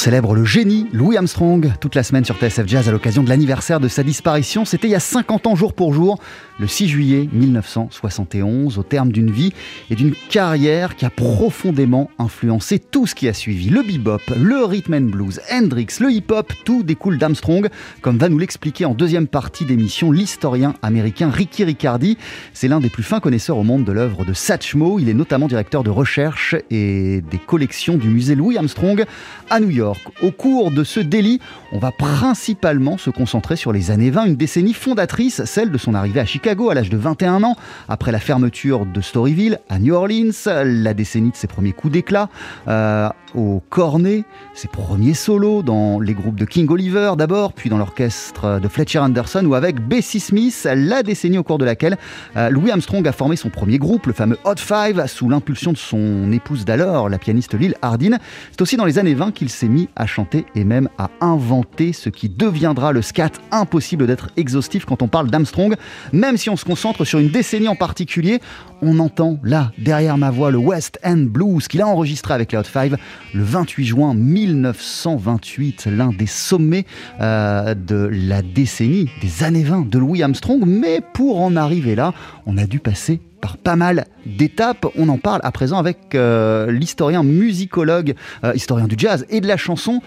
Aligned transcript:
Célèbre 0.00 0.34
le 0.34 0.46
génie 0.46 0.86
Louis 0.94 1.18
Armstrong 1.18 1.74
toute 1.78 1.94
la 1.94 2.02
semaine 2.02 2.24
sur 2.24 2.38
TSF 2.38 2.66
Jazz 2.66 2.88
à 2.88 2.90
l'occasion 2.90 3.22
de 3.22 3.28
l'anniversaire 3.28 3.80
de 3.80 3.88
sa 3.88 4.02
disparition. 4.02 4.64
C'était 4.64 4.88
il 4.88 4.92
y 4.92 4.94
a 4.94 5.00
50 5.00 5.46
ans 5.46 5.54
jour 5.54 5.74
pour 5.74 5.92
jour, 5.92 6.18
le 6.58 6.66
6 6.66 6.88
juillet 6.88 7.28
1971, 7.30 8.78
au 8.78 8.82
terme 8.82 9.12
d'une 9.12 9.30
vie 9.30 9.52
et 9.90 9.96
d'une 9.96 10.14
carrière 10.30 10.96
qui 10.96 11.04
a 11.04 11.10
profondément 11.10 12.10
influencé 12.18 12.78
tout 12.78 13.06
ce 13.06 13.14
qui 13.14 13.28
a 13.28 13.34
suivi. 13.34 13.68
Le 13.68 13.82
bebop, 13.82 14.22
le 14.34 14.64
rhythm 14.64 14.94
and 14.94 15.10
blues, 15.10 15.38
Hendrix, 15.52 15.88
le 16.00 16.10
hip-hop, 16.10 16.50
tout 16.64 16.82
découle 16.82 17.18
d'Armstrong, 17.18 17.68
comme 18.00 18.16
va 18.16 18.30
nous 18.30 18.38
l'expliquer 18.38 18.86
en 18.86 18.94
deuxième 18.94 19.26
partie 19.26 19.66
d'émission 19.66 20.12
l'historien 20.12 20.76
américain 20.80 21.28
Ricky 21.28 21.62
Riccardi. 21.62 22.16
C'est 22.54 22.68
l'un 22.68 22.80
des 22.80 22.88
plus 22.88 23.02
fins 23.02 23.20
connaisseurs 23.20 23.58
au 23.58 23.64
monde 23.64 23.84
de 23.84 23.92
l'œuvre 23.92 24.24
de 24.24 24.32
Satchmo. 24.32 24.98
Il 24.98 25.10
est 25.10 25.14
notamment 25.14 25.46
directeur 25.46 25.84
de 25.84 25.90
recherche 25.90 26.54
et 26.70 27.20
des 27.30 27.38
collections 27.38 27.98
du 27.98 28.08
musée 28.08 28.34
Louis 28.34 28.56
Armstrong 28.56 29.04
à 29.50 29.60
New 29.60 29.68
York. 29.68 29.89
Au 30.22 30.30
cours 30.30 30.70
de 30.70 30.84
ce 30.84 31.00
délit, 31.00 31.40
on 31.72 31.78
va 31.78 31.92
principalement 31.92 32.98
se 32.98 33.10
concentrer 33.10 33.56
sur 33.56 33.72
les 33.72 33.90
années 33.90 34.10
20, 34.10 34.24
une 34.26 34.36
décennie 34.36 34.74
fondatrice, 34.74 35.44
celle 35.44 35.70
de 35.70 35.78
son 35.78 35.94
arrivée 35.94 36.20
à 36.20 36.24
Chicago 36.24 36.70
à 36.70 36.74
l'âge 36.74 36.90
de 36.90 36.96
21 36.96 37.44
ans, 37.44 37.56
après 37.88 38.12
la 38.12 38.18
fermeture 38.18 38.86
de 38.86 39.00
Storyville 39.00 39.60
à 39.68 39.78
New 39.78 39.94
Orleans, 39.94 40.32
la 40.46 40.94
décennie 40.94 41.30
de 41.30 41.36
ses 41.36 41.46
premiers 41.46 41.72
coups 41.72 41.92
d'éclat, 41.92 42.28
euh, 42.66 43.08
au 43.34 43.62
cornet, 43.70 44.24
ses 44.54 44.66
premiers 44.66 45.14
solos 45.14 45.62
dans 45.62 46.00
les 46.00 46.14
groupes 46.14 46.34
de 46.34 46.44
King 46.44 46.68
Oliver 46.70 47.12
d'abord, 47.16 47.52
puis 47.52 47.70
dans 47.70 47.78
l'orchestre 47.78 48.58
de 48.60 48.66
Fletcher 48.68 48.98
Anderson 48.98 49.44
ou 49.44 49.54
avec 49.54 49.80
Bessie 49.80 50.20
Smith, 50.20 50.66
la 50.74 51.04
décennie 51.04 51.38
au 51.38 51.44
cours 51.44 51.58
de 51.58 51.64
laquelle 51.64 51.96
euh, 52.36 52.50
Louis 52.50 52.72
Armstrong 52.72 53.06
a 53.06 53.12
formé 53.12 53.36
son 53.36 53.48
premier 53.48 53.78
groupe, 53.78 54.06
le 54.06 54.12
fameux 54.12 54.38
Hot 54.44 54.56
Five, 54.56 55.06
sous 55.06 55.28
l'impulsion 55.28 55.72
de 55.72 55.76
son 55.76 56.32
épouse 56.32 56.64
d'alors, 56.64 57.08
la 57.08 57.18
pianiste 57.18 57.54
Lil 57.54 57.76
Hardin. 57.80 58.18
C'est 58.50 58.62
aussi 58.62 58.76
dans 58.76 58.84
les 58.84 58.98
années 58.98 59.14
20 59.14 59.32
qu'il 59.32 59.48
s'est 59.48 59.68
mis 59.68 59.88
à 59.94 60.06
chanter 60.06 60.44
et 60.56 60.64
même 60.64 60.88
à 60.98 61.10
inventer 61.20 61.59
ce 61.92 62.08
qui 62.08 62.28
deviendra 62.28 62.92
le 62.92 63.02
scat. 63.02 63.30
Impossible 63.50 64.06
d'être 64.06 64.30
exhaustif 64.36 64.84
quand 64.84 65.02
on 65.02 65.08
parle 65.08 65.30
d'Armstrong, 65.30 65.74
même 66.12 66.36
si 66.36 66.50
on 66.50 66.56
se 66.56 66.64
concentre 66.64 67.04
sur 67.04 67.18
une 67.18 67.30
décennie 67.30 67.68
en 67.68 67.76
particulier. 67.76 68.40
On 68.82 68.98
entend 68.98 69.38
là, 69.42 69.72
derrière 69.78 70.18
ma 70.18 70.30
voix, 70.30 70.50
le 70.50 70.58
West 70.58 70.98
End 71.04 71.24
Blues 71.26 71.68
qu'il 71.68 71.80
a 71.80 71.86
enregistré 71.86 72.34
avec 72.34 72.54
Hot 72.54 72.64
Five 72.64 72.96
le 73.34 73.42
28 73.42 73.84
juin 73.84 74.14
1928, 74.14 75.86
l'un 75.86 76.10
des 76.10 76.26
sommets 76.26 76.84
euh, 77.20 77.74
de 77.74 78.08
la 78.12 78.42
décennie 78.42 79.10
des 79.22 79.44
années 79.44 79.64
20 79.64 79.88
de 79.88 79.98
Louis 79.98 80.22
Armstrong. 80.22 80.62
Mais 80.66 81.00
pour 81.14 81.40
en 81.40 81.56
arriver 81.56 81.94
là, 81.94 82.12
on 82.46 82.58
a 82.58 82.66
dû 82.66 82.78
passer 82.78 83.20
par 83.40 83.56
pas 83.56 83.76
mal 83.76 84.06
d'étapes. 84.26 84.86
On 84.96 85.08
en 85.08 85.18
parle 85.18 85.40
à 85.44 85.52
présent 85.52 85.78
avec 85.78 86.14
euh, 86.14 86.70
l'historien 86.70 87.22
musicologue, 87.22 88.14
euh, 88.44 88.52
historien 88.54 88.86
du 88.86 88.96
jazz 88.98 89.26
et 89.30 89.40
de 89.40 89.46
la 89.46 89.56
chanson, 89.56 90.00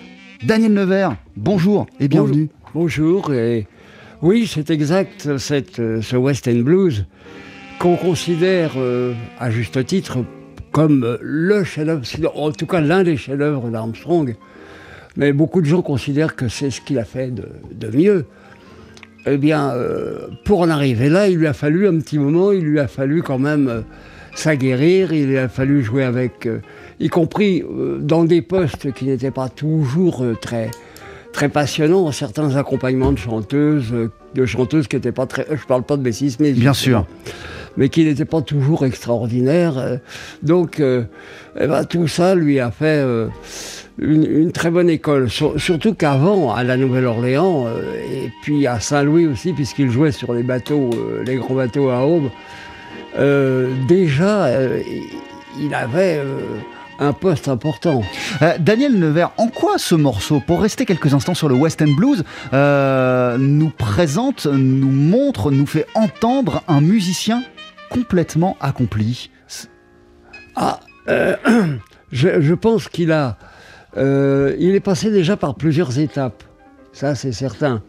Daniel 0.45 0.73
Nevers. 0.73 1.15
Bonjour 1.37 1.87
et 1.99 2.07
bienvenue. 2.07 2.49
Bonjour. 2.73 3.21
bonjour 3.23 3.33
et 3.33 3.67
oui, 4.21 4.49
c'est 4.51 4.69
exact, 4.69 5.37
cette, 5.37 5.77
ce 5.77 6.15
West 6.15 6.47
End 6.47 6.59
Blues 6.59 7.05
qu'on 7.79 7.95
considère 7.95 8.71
à 9.39 9.49
juste 9.49 9.85
titre 9.85 10.19
comme 10.71 11.17
le 11.21 11.63
chef-d'œuvre, 11.63 12.03
en 12.35 12.51
tout 12.51 12.65
cas 12.65 12.81
l'un 12.81 13.03
des 13.03 13.15
chefs-d'œuvre 13.15 13.69
d'Armstrong. 13.69 14.35
Mais 15.15 15.31
beaucoup 15.31 15.61
de 15.61 15.67
gens 15.67 15.81
considèrent 15.81 16.35
que 16.35 16.47
c'est 16.47 16.71
ce 16.71 16.81
qu'il 16.81 16.97
a 16.97 17.05
fait 17.05 17.33
de, 17.33 17.47
de, 17.71 17.95
mieux. 17.95 18.25
Eh 19.25 19.37
bien, 19.37 19.71
euh, 19.71 20.27
pour 20.43 20.61
en 20.61 20.69
arriver 20.69 21.07
là, 21.07 21.29
il 21.29 21.37
lui 21.37 21.47
a 21.47 21.53
fallu 21.53 21.87
un 21.87 21.99
petit 21.99 22.17
moment, 22.17 22.51
il 22.51 22.63
lui 22.63 22.79
a 22.79 22.87
fallu 22.87 23.21
quand 23.21 23.37
même 23.37 23.67
euh, 23.67 23.81
s'aguerrir, 24.35 25.13
il 25.13 25.27
lui 25.27 25.37
a 25.37 25.47
fallu 25.47 25.83
jouer 25.83 26.03
avec, 26.03 26.47
euh, 26.47 26.59
y 26.99 27.09
compris 27.09 27.61
euh, 27.63 27.99
dans 27.99 28.23
des 28.23 28.41
postes 28.41 28.91
qui 28.93 29.05
n'étaient 29.05 29.31
pas 29.31 29.49
toujours 29.49 30.23
euh, 30.23 30.35
très, 30.39 30.71
très 31.31 31.49
passionnants, 31.49 32.11
certains 32.11 32.55
accompagnements 32.55 33.11
de 33.11 33.17
chanteuses, 33.17 33.93
de 34.33 34.45
chanteuses 34.45 34.87
qui 34.87 34.95
n'étaient 34.95 35.11
pas 35.11 35.25
très... 35.25 35.45
Je 35.49 35.65
parle 35.65 35.83
pas 35.83 35.97
de 35.97 36.01
Bessie 36.01 36.31
Smith. 36.31 36.57
Bien 36.57 36.73
sûr 36.73 37.05
mais 37.77 37.89
qui 37.89 38.03
n'était 38.03 38.25
pas 38.25 38.41
toujours 38.41 38.85
extraordinaire. 38.85 39.99
Donc, 40.41 40.79
euh, 40.79 41.03
eh 41.59 41.67
ben, 41.67 41.83
tout 41.85 42.07
ça 42.07 42.35
lui 42.35 42.59
a 42.59 42.71
fait 42.71 43.01
euh, 43.03 43.27
une, 43.97 44.25
une, 44.25 44.51
très 44.51 44.69
bonne 44.69 44.89
école. 44.89 45.29
Sur, 45.29 45.59
surtout 45.59 45.93
qu'avant, 45.93 46.53
à 46.53 46.63
la 46.63 46.77
Nouvelle-Orléans, 46.77 47.65
euh, 47.67 47.93
et 48.11 48.31
puis 48.43 48.67
à 48.67 48.79
Saint-Louis 48.79 49.27
aussi, 49.27 49.53
puisqu'il 49.53 49.89
jouait 49.89 50.11
sur 50.11 50.33
les 50.33 50.43
bateaux, 50.43 50.89
les 51.25 51.35
grands 51.35 51.55
bateaux 51.55 51.89
à 51.89 52.05
aube, 52.05 52.29
déjà, 53.87 54.49
il 55.59 55.73
avait 55.73 56.19
un 56.99 57.13
poste 57.13 57.47
important. 57.47 58.01
Euh, 58.41 58.57
Daniel 58.59 58.97
Nevers, 58.97 59.31
en 59.37 59.47
quoi 59.47 59.77
ce 59.77 59.95
morceau, 59.95 60.41
pour 60.45 60.61
rester 60.61 60.85
quelques 60.85 61.13
instants 61.13 61.33
sur 61.33 61.49
le 61.49 61.55
West 61.55 61.81
End 61.81 61.91
Blues, 61.97 62.23
euh, 62.53 63.37
nous 63.37 63.69
présente, 63.69 64.45
nous 64.45 64.91
montre, 64.91 65.51
nous 65.51 65.65
fait 65.65 65.87
entendre 65.95 66.63
un 66.67 66.81
musicien 66.81 67.43
complètement 67.89 68.57
accompli? 68.59 69.29
Ah, 70.55 70.79
euh, 71.09 71.35
je, 72.11 72.41
je, 72.41 72.53
pense 72.53 72.87
qu'il 72.87 73.11
a, 73.11 73.37
il 73.95 74.75
est 74.75 74.83
passé 74.83 75.11
déjà 75.11 75.37
par 75.37 75.55
plusieurs 75.55 75.99
étapes, 75.99 76.43
ça 76.91 77.15
c'est 77.15 77.31
certain. 77.31 77.81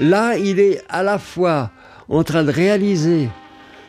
Là, 0.00 0.36
il 0.36 0.58
est 0.58 0.82
à 0.88 1.02
la 1.02 1.18
fois 1.18 1.70
en 2.08 2.24
train 2.24 2.42
de 2.44 2.50
réaliser 2.50 3.28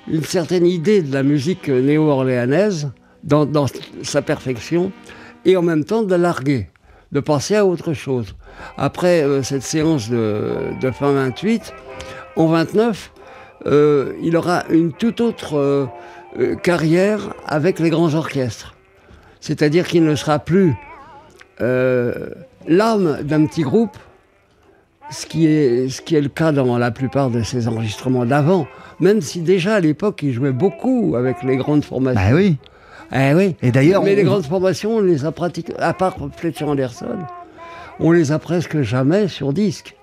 une 0.08 0.24
certaine 0.24 0.66
idée 0.66 1.02
de 1.02 1.14
la 1.14 1.24
musique 1.24 1.70
néo-orléanaise, 1.70 2.92
dans, 3.24 3.66
sa 4.04 4.22
perfection 4.22 4.92
et 5.46 5.58
en 5.58 5.62
même 5.62 5.84
temps 5.84 6.04
de 6.04 6.12
la 6.12 6.18
larguer, 6.18 6.68
de 7.12 7.20
passer 7.20 7.56
à 7.56 7.66
autre 7.66 7.94
chose. 7.94 8.36
Après 8.78 9.24
euh, 9.24 9.44
cette 9.44 9.64
séance 9.64 10.10
de, 10.10 10.74
de, 10.80 10.92
fin 10.92 11.12
28, 11.12 11.74
en 12.36 12.48
29, 12.48 13.12
euh, 13.66 14.14
il 14.22 14.36
aura 14.36 14.64
une 14.70 14.92
toute 14.92 15.22
autre 15.22 15.58
euh, 15.58 16.56
carrière 16.56 17.34
avec 17.46 17.80
les 17.80 17.90
grands 17.90 18.14
orchestres. 18.14 18.76
C'est-à-dire 19.40 19.88
qu'il 19.88 20.04
ne 20.04 20.16
sera 20.16 20.40
plus 20.40 20.74
l'âme 21.60 23.20
d'un 23.24 23.46
petit 23.46 23.62
groupe, 23.62 23.96
ce 25.12 25.26
qui, 25.26 25.46
est, 25.46 25.88
ce 25.88 26.02
qui 26.02 26.16
est 26.16 26.22
le 26.22 26.30
cas 26.30 26.52
dans 26.52 26.78
la 26.78 26.92
plupart 26.92 27.30
de 27.30 27.42
ses 27.42 27.68
enregistrements 27.68 28.26
d'avant, 28.26 28.68
même 29.00 29.22
si 29.22 29.42
déjà 29.42 29.76
à 29.76 29.80
l'époque 29.80 30.24
il 30.24 30.34
jouait 30.34 30.52
beaucoup 30.52 31.16
avec 31.16 31.44
les 31.44 31.56
grandes 31.56 31.86
formations. 31.86 32.22
Bah 32.22 32.36
oui. 32.36 32.58
Eh 33.14 33.34
oui. 33.34 33.56
Et 33.62 33.72
d'ailleurs, 33.72 34.04
mais 34.04 34.14
on... 34.14 34.16
les 34.16 34.24
grandes 34.24 34.46
formations, 34.46 34.98
on 34.98 35.02
les 35.02 35.26
a 35.26 35.32
pratiquées, 35.32 35.74
à 35.80 35.94
part 35.94 36.16
Fletcher 36.36 36.66
Anderson, 36.66 37.20
on 38.00 38.12
les 38.12 38.32
a 38.32 38.40
presque 38.40 38.82
jamais 38.82 39.28
sur 39.28 39.54
disque. 39.54 39.96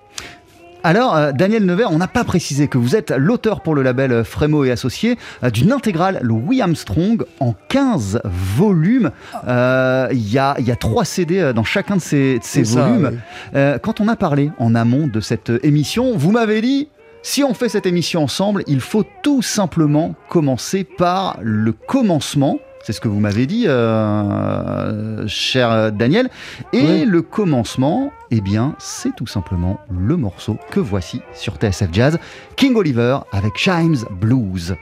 Alors, 0.83 1.15
euh, 1.15 1.31
Daniel 1.31 1.65
Nevers, 1.65 1.91
on 1.91 1.99
n'a 1.99 2.07
pas 2.07 2.23
précisé 2.23 2.67
que 2.67 2.79
vous 2.79 2.95
êtes 2.95 3.11
l'auteur 3.11 3.61
pour 3.61 3.75
le 3.75 3.83
label 3.83 4.23
Frémo 4.23 4.63
et 4.63 4.71
Associés 4.71 5.17
euh, 5.43 5.51
d'une 5.51 5.71
intégrale 5.71 6.19
Louis 6.23 6.59
Armstrong 6.61 7.23
en 7.39 7.53
15 7.69 8.21
volumes. 8.23 9.11
Il 9.33 9.39
euh, 9.47 10.07
y, 10.11 10.39
a, 10.39 10.59
y 10.59 10.71
a 10.71 10.75
trois 10.75 11.05
CD 11.05 11.51
dans 11.53 11.63
chacun 11.63 11.97
de 11.97 12.01
ces, 12.01 12.39
de 12.39 12.43
ces 12.43 12.63
volumes. 12.63 13.19
Ça, 13.53 13.73
oui. 13.73 13.79
quand 13.83 14.01
on 14.01 14.07
a 14.07 14.15
parlé 14.15 14.49
en 14.57 14.73
amont 14.73 15.05
de 15.05 15.19
cette 15.19 15.51
émission, 15.61 16.17
vous 16.17 16.31
m'avez 16.31 16.61
dit 16.61 16.87
si 17.23 17.43
on 17.43 17.53
fait 17.53 17.69
cette 17.69 17.85
émission 17.85 18.23
ensemble, 18.23 18.63
il 18.65 18.79
faut 18.79 19.05
tout 19.21 19.43
simplement 19.43 20.15
commencer 20.29 20.83
par 20.83 21.37
le 21.41 21.71
commencement. 21.71 22.57
C'est 22.83 22.93
ce 22.93 23.01
que 23.01 23.07
vous 23.07 23.19
m'avez 23.19 23.45
dit, 23.45 23.65
euh, 23.67 25.27
cher 25.27 25.91
Daniel. 25.91 26.29
Et 26.73 26.81
oui. 26.81 27.05
le 27.05 27.21
commencement, 27.21 28.11
eh 28.31 28.41
bien, 28.41 28.75
c'est 28.79 29.15
tout 29.15 29.27
simplement 29.27 29.79
le 29.89 30.17
morceau 30.17 30.57
que 30.71 30.79
voici 30.79 31.21
sur 31.33 31.55
TSF 31.55 31.89
Jazz, 31.91 32.19
King 32.55 32.75
Oliver 32.75 33.19
avec 33.31 33.57
Chimes 33.57 34.05
Blues. 34.19 34.75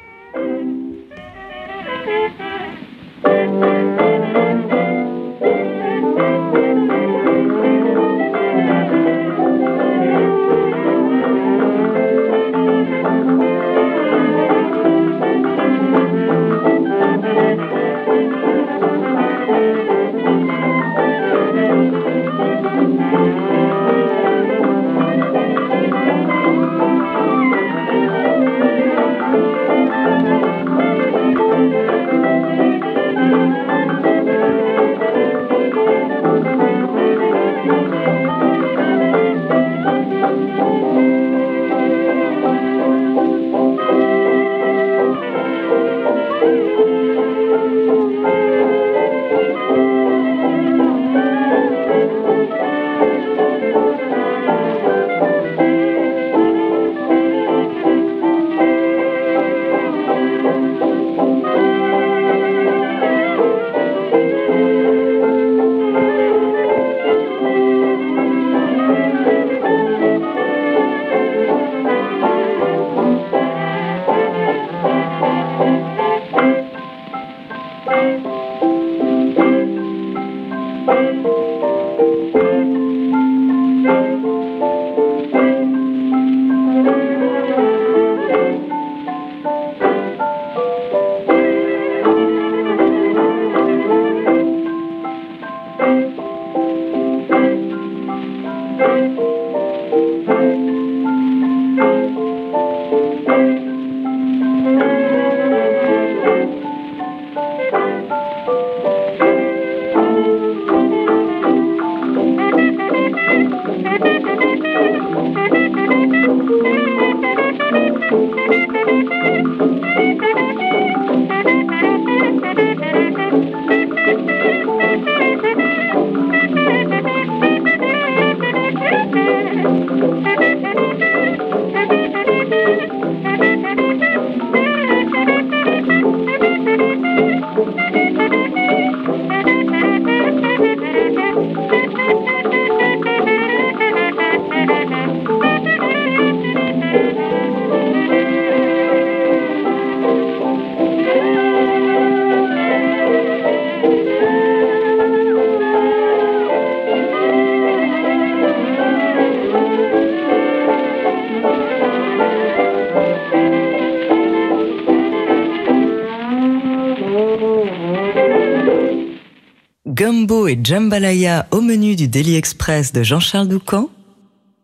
Gumbo 169.99 170.47
et 170.47 170.57
Jambalaya 170.63 171.45
au 171.51 171.59
menu 171.59 171.97
du 171.97 172.07
Daily 172.07 172.37
Express 172.37 172.93
de 172.93 173.03
Jean-Charles 173.03 173.49
Doucan. 173.49 173.89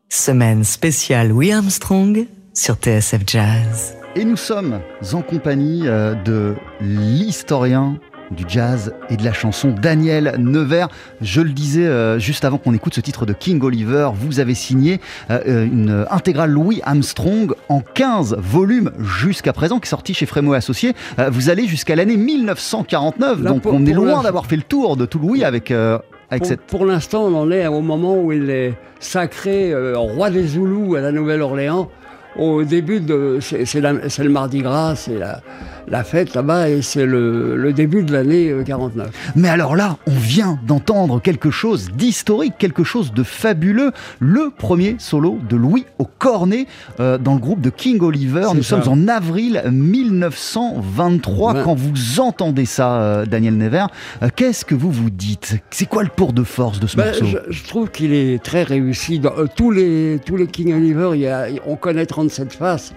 Semaine 0.07 0.63
spéciale 0.63 1.27
Louis 1.27 1.51
Armstrong 1.51 2.25
sur 2.53 2.75
TSF 2.75 3.23
Jazz. 3.27 3.97
Et 4.15 4.23
nous 4.23 4.37
sommes 4.37 4.79
en 5.11 5.21
compagnie 5.21 5.89
euh, 5.89 6.15
de 6.23 6.55
l'historien 6.79 7.99
du 8.31 8.43
jazz 8.47 8.93
et 9.09 9.17
de 9.17 9.23
la 9.23 9.33
chanson 9.33 9.73
Daniel 9.81 10.35
Nevers. 10.39 10.87
Je 11.21 11.41
le 11.41 11.49
disais 11.51 11.85
euh, 11.85 12.19
juste 12.19 12.45
avant 12.45 12.57
qu'on 12.57 12.73
écoute 12.73 12.93
ce 12.95 13.01
titre 13.01 13.25
de 13.25 13.33
King 13.33 13.61
Oliver, 13.63 14.09
vous 14.15 14.39
avez 14.39 14.53
signé 14.55 14.99
euh, 15.29 15.65
une 15.65 16.05
intégrale 16.09 16.51
Louis 16.51 16.81
Armstrong 16.83 17.53
en 17.69 17.81
15 17.81 18.35
volumes 18.39 18.91
jusqu'à 18.99 19.53
présent, 19.53 19.79
qui 19.79 19.87
est 19.87 19.89
sorti 19.89 20.13
chez 20.13 20.25
Frémo 20.25 20.53
Associés. 20.53 20.93
Euh, 21.19 21.29
vous 21.31 21.49
allez 21.49 21.67
jusqu'à 21.67 21.95
l'année 21.95 22.17
1949, 22.17 23.41
Là, 23.41 23.49
donc 23.49 23.61
pour- 23.63 23.73
on 23.73 23.85
est 23.85 23.93
loin 23.93 24.23
d'avoir 24.23 24.45
fait 24.45 24.55
le 24.57 24.63
tour 24.63 24.97
de 24.97 25.05
tout 25.05 25.19
Louis 25.19 25.43
avec, 25.43 25.71
euh, 25.71 25.97
avec 26.29 26.41
Pour, 26.41 26.47
cette... 26.47 26.61
pour 26.61 26.85
l'instant, 26.85 27.23
on 27.25 27.35
en 27.35 27.51
est 27.51 27.67
au 27.67 27.81
moment 27.81 28.17
où 28.17 28.31
il 28.31 28.49
est 28.49 28.73
sacré 28.99 29.71
euh, 29.71 29.97
roi 29.97 30.29
des 30.29 30.47
Zoulous 30.47 30.95
à 30.95 31.01
la 31.01 31.11
Nouvelle-Orléans. 31.11 31.89
Au 32.37 32.63
début 32.63 32.99
de. 32.99 33.39
C'est 33.39 33.79
le 33.79 34.29
Mardi 34.29 34.59
Gras, 34.59 34.95
c'est 34.97 35.17
la, 35.17 35.39
la 35.87 36.03
fête 36.03 36.33
là-bas 36.33 36.69
et 36.69 36.81
c'est 36.81 37.05
le, 37.05 37.55
le 37.55 37.73
début 37.73 38.03
de 38.03 38.11
l'année 38.13 38.49
euh, 38.49 38.63
49. 38.63 39.09
Mais 39.35 39.49
alors 39.49 39.75
là, 39.75 39.97
on 40.07 40.11
vient 40.11 40.59
d'entendre 40.65 41.21
quelque 41.21 41.51
chose 41.51 41.89
d'historique, 41.91 42.53
quelque 42.57 42.83
chose 42.83 43.13
de 43.13 43.23
fabuleux. 43.23 43.91
Le 44.19 44.51
premier 44.55 44.95
solo 44.99 45.37
de 45.47 45.55
Louis 45.55 45.85
au 45.99 46.05
cornet 46.05 46.67
euh, 46.99 47.17
dans 47.17 47.33
le 47.33 47.39
groupe 47.39 47.61
de 47.61 47.69
King 47.69 48.01
Oliver. 48.01 48.47
Nous 48.55 48.63
ça. 48.63 48.81
sommes 48.81 49.05
en 49.05 49.07
avril 49.07 49.61
1923. 49.69 51.53
Ouais. 51.53 51.61
Quand 51.63 51.75
vous 51.75 52.19
entendez 52.19 52.65
ça, 52.65 52.95
euh, 53.01 53.25
Daniel 53.25 53.57
Nevers, 53.57 53.87
euh, 54.23 54.29
qu'est-ce 54.35 54.65
que 54.65 54.75
vous 54.75 54.91
vous 54.91 55.09
dites? 55.09 55.57
C'est 55.71 55.85
quoi 55.87 56.03
le 56.03 56.09
tour 56.09 56.33
de 56.33 56.43
force 56.43 56.79
de 56.79 56.87
ce 56.87 56.97
Ben, 56.97 57.05
morceau? 57.07 57.25
je, 57.25 57.37
je 57.51 57.63
trouve 57.67 57.89
qu'il 57.91 58.13
est 58.13 58.41
très 58.43 58.63
réussi. 58.63 59.19
Dans, 59.19 59.33
euh, 59.37 59.45
tous, 59.55 59.71
les, 59.71 60.19
tous 60.25 60.37
les 60.37 60.47
King 60.47 60.73
Oliver, 60.73 61.11
il 61.13 61.21
y 61.21 61.27
a- 61.27 61.47
on 61.65 61.75
connaît 61.75 62.05
37 62.05 62.53
faces. 62.53 62.93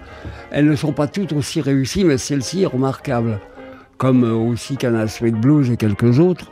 Elles 0.51 0.65
ne 0.65 0.75
sont 0.75 0.93
pas 0.93 1.07
toutes 1.07 1.33
aussi 1.33 1.61
réussies, 1.61 2.03
mais 2.03 2.17
celle-ci 2.17 2.65
Comme 3.97 4.23
euh, 4.23 4.33
aussi 4.33 4.77
Canal 4.77 5.09
Sweet 5.09 5.35
Blues 5.35 5.69
et 5.71 5.77
quelques 5.77 6.19
autres. 6.19 6.51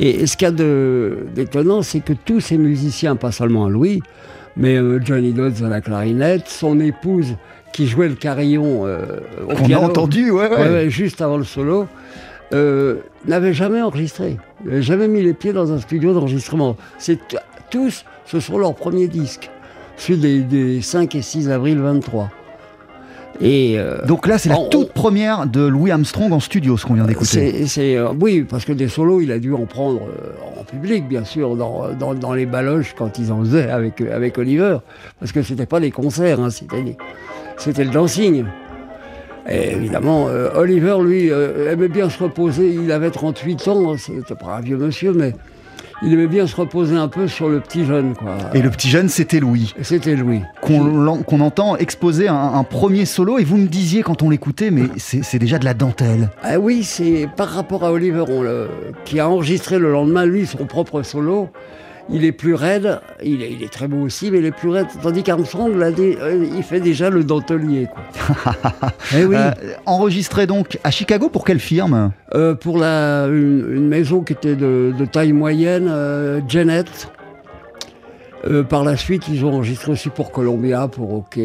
Et, 0.00 0.26
ce 0.26 0.36
qu'il 0.36 0.48
y 0.48 0.50
a 0.50 1.34
d'étonnant, 1.34 1.82
c'est 1.82 2.00
que 2.00 2.12
tous 2.12 2.40
ces 2.40 2.58
musiciens, 2.58 3.16
pas 3.16 3.32
seulement 3.32 3.68
Louis, 3.68 4.02
mais 4.56 4.76
euh, 4.76 5.00
Johnny 5.02 5.32
Dodds 5.32 5.64
à 5.64 5.68
la 5.68 5.80
clarinette, 5.80 6.48
son 6.48 6.80
épouse 6.80 7.36
qui 7.72 7.86
jouait 7.86 8.08
le 8.08 8.14
carillon 8.14 8.86
euh, 8.86 9.20
au 9.46 9.72
a 9.72 9.78
entendu, 9.78 10.30
ouais, 10.30 10.48
ouais. 10.48 10.90
Juste 10.90 11.22
avant 11.22 11.38
le 11.38 11.44
solo, 11.44 11.86
euh, 12.52 12.96
n'avaient 13.26 13.54
jamais 13.54 13.80
enregistré, 13.80 14.36
jamais 14.66 15.08
mis 15.08 15.22
les 15.22 15.32
pieds 15.32 15.54
dans 15.54 15.72
un 15.72 15.78
studio 15.78 16.12
d'enregistrement. 16.12 16.76
Tous, 17.70 18.04
ce 18.26 18.40
sont 18.40 18.58
leurs 18.58 18.74
premiers 18.74 19.08
disques, 19.08 19.50
celui 19.96 20.18
des, 20.18 20.40
des 20.40 20.82
5 20.82 21.14
et 21.14 21.22
6 21.22 21.48
avril 21.48 21.78
23. 21.78 22.28
Et 23.40 23.74
euh, 23.78 24.04
Donc 24.06 24.26
là, 24.26 24.38
c'est 24.38 24.48
la 24.50 24.58
on- 24.58 24.68
toute 24.68 24.92
première 24.92 25.46
de 25.46 25.62
Louis 25.66 25.90
Armstrong 25.90 26.32
en 26.32 26.40
studio, 26.40 26.76
ce 26.76 26.86
qu'on 26.86 26.94
vient 26.94 27.06
d'écouter. 27.06 27.66
c'est, 27.66 27.96
euh, 27.96 28.12
oui, 28.20 28.42
parce 28.48 28.64
que 28.64 28.72
des 28.72 28.88
solos, 28.88 29.20
il 29.20 29.32
a 29.32 29.38
dû 29.38 29.52
en 29.54 29.66
prendre 29.66 30.02
euh, 30.02 30.60
en 30.60 30.64
public, 30.64 31.08
bien 31.08 31.24
sûr, 31.24 31.56
dans, 31.56 31.88
dans, 31.98 32.14
dans 32.14 32.34
les 32.34 32.46
baloches 32.46 32.94
quand 32.96 33.18
ils 33.18 33.32
en 33.32 33.40
faisaient 33.40 33.70
avec, 33.70 34.00
avec 34.00 34.38
Oliver. 34.38 34.78
Parce 35.18 35.32
que 35.32 35.42
c'était 35.42 35.66
pas 35.66 35.80
des 35.80 35.90
concerts, 35.90 36.40
hein, 36.40 36.50
c'était, 36.50 36.96
c'était 37.56 37.84
le 37.84 37.90
dancing. 37.90 38.44
Et 39.48 39.72
évidemment, 39.72 40.28
Oliver, 40.54 40.98
lui, 41.02 41.28
aimait 41.28 41.88
bien 41.88 42.08
se 42.08 42.22
reposer. 42.22 42.68
Il 42.80 42.92
avait 42.92 43.10
38 43.10 43.66
ans, 43.68 43.92
hein, 43.92 43.96
c'était 43.98 44.36
pas 44.36 44.56
un 44.58 44.60
vieux 44.60 44.76
monsieur, 44.76 45.12
mais 45.12 45.34
il 46.04 46.12
aimait 46.12 46.26
bien 46.26 46.46
se 46.46 46.56
reposer 46.56 46.96
un 46.96 47.08
peu 47.08 47.28
sur 47.28 47.48
le 47.48 47.60
petit 47.60 47.84
jeune, 47.84 48.14
quoi. 48.14 48.36
Et 48.54 48.62
le 48.62 48.70
petit 48.70 48.88
jeune, 48.88 49.08
c'était 49.08 49.40
Louis. 49.40 49.74
C'était 49.82 50.16
Louis. 50.16 50.42
Qu'on 50.60 51.40
entend 51.40 51.76
exposer 51.76 52.28
un, 52.28 52.34
un 52.34 52.64
premier 52.64 53.04
solo, 53.04 53.38
et 53.38 53.44
vous 53.44 53.56
me 53.56 53.66
disiez 53.68 54.02
quand 54.02 54.22
on 54.22 54.30
l'écoutait, 54.30 54.70
mais 54.70 54.84
c'est 54.96 55.38
déjà 55.38 55.58
de 55.58 55.64
la 55.64 55.74
dentelle. 55.74 56.30
Ah 56.42 56.58
oui, 56.58 56.82
c'est 56.84 57.28
par 57.36 57.48
rapport 57.48 57.84
à 57.84 57.92
Oliver, 57.92 58.24
le- 58.28 58.68
qui 59.04 59.20
a 59.20 59.28
enregistré 59.28 59.78
le 59.78 59.92
lendemain, 59.92 60.24
lui, 60.26 60.46
son 60.46 60.64
propre 60.66 61.02
solo. 61.02 61.48
Il 62.10 62.24
est 62.24 62.32
plus 62.32 62.54
raide, 62.54 63.00
il 63.22 63.42
est, 63.42 63.52
il 63.52 63.62
est 63.62 63.72
très 63.72 63.86
beau 63.86 63.98
aussi, 63.98 64.30
mais 64.30 64.38
il 64.38 64.44
est 64.44 64.50
plus 64.50 64.68
raide. 64.70 64.86
Tandis 65.02 65.22
qu'Armstrong, 65.22 65.72
euh, 65.80 66.46
il 66.56 66.62
fait 66.62 66.80
déjà 66.80 67.10
le 67.10 67.22
dentelier. 67.24 67.86
Quoi. 67.92 68.54
eh 69.16 69.24
oui, 69.24 69.36
Euh, 69.36 69.52
enregistré 69.86 70.46
donc 70.46 70.78
à 70.84 70.90
Chicago 70.90 71.28
pour 71.28 71.44
quelle 71.44 71.60
firme? 71.60 72.10
Euh, 72.34 72.54
pour 72.54 72.78
la, 72.78 73.26
une, 73.28 73.66
une 73.72 73.88
maison 73.88 74.22
qui 74.22 74.32
était 74.32 74.56
de, 74.56 74.92
de 74.98 75.04
taille 75.06 75.32
moyenne, 75.32 75.90
Janet. 76.48 77.08
Par 78.68 78.82
la 78.82 78.96
suite, 78.96 79.28
ils 79.28 79.44
ont 79.44 79.54
enregistré 79.54 79.92
aussi 79.92 80.08
pour 80.08 80.32
Columbia, 80.32 80.88
pour 80.88 81.12
OK. 81.14 81.38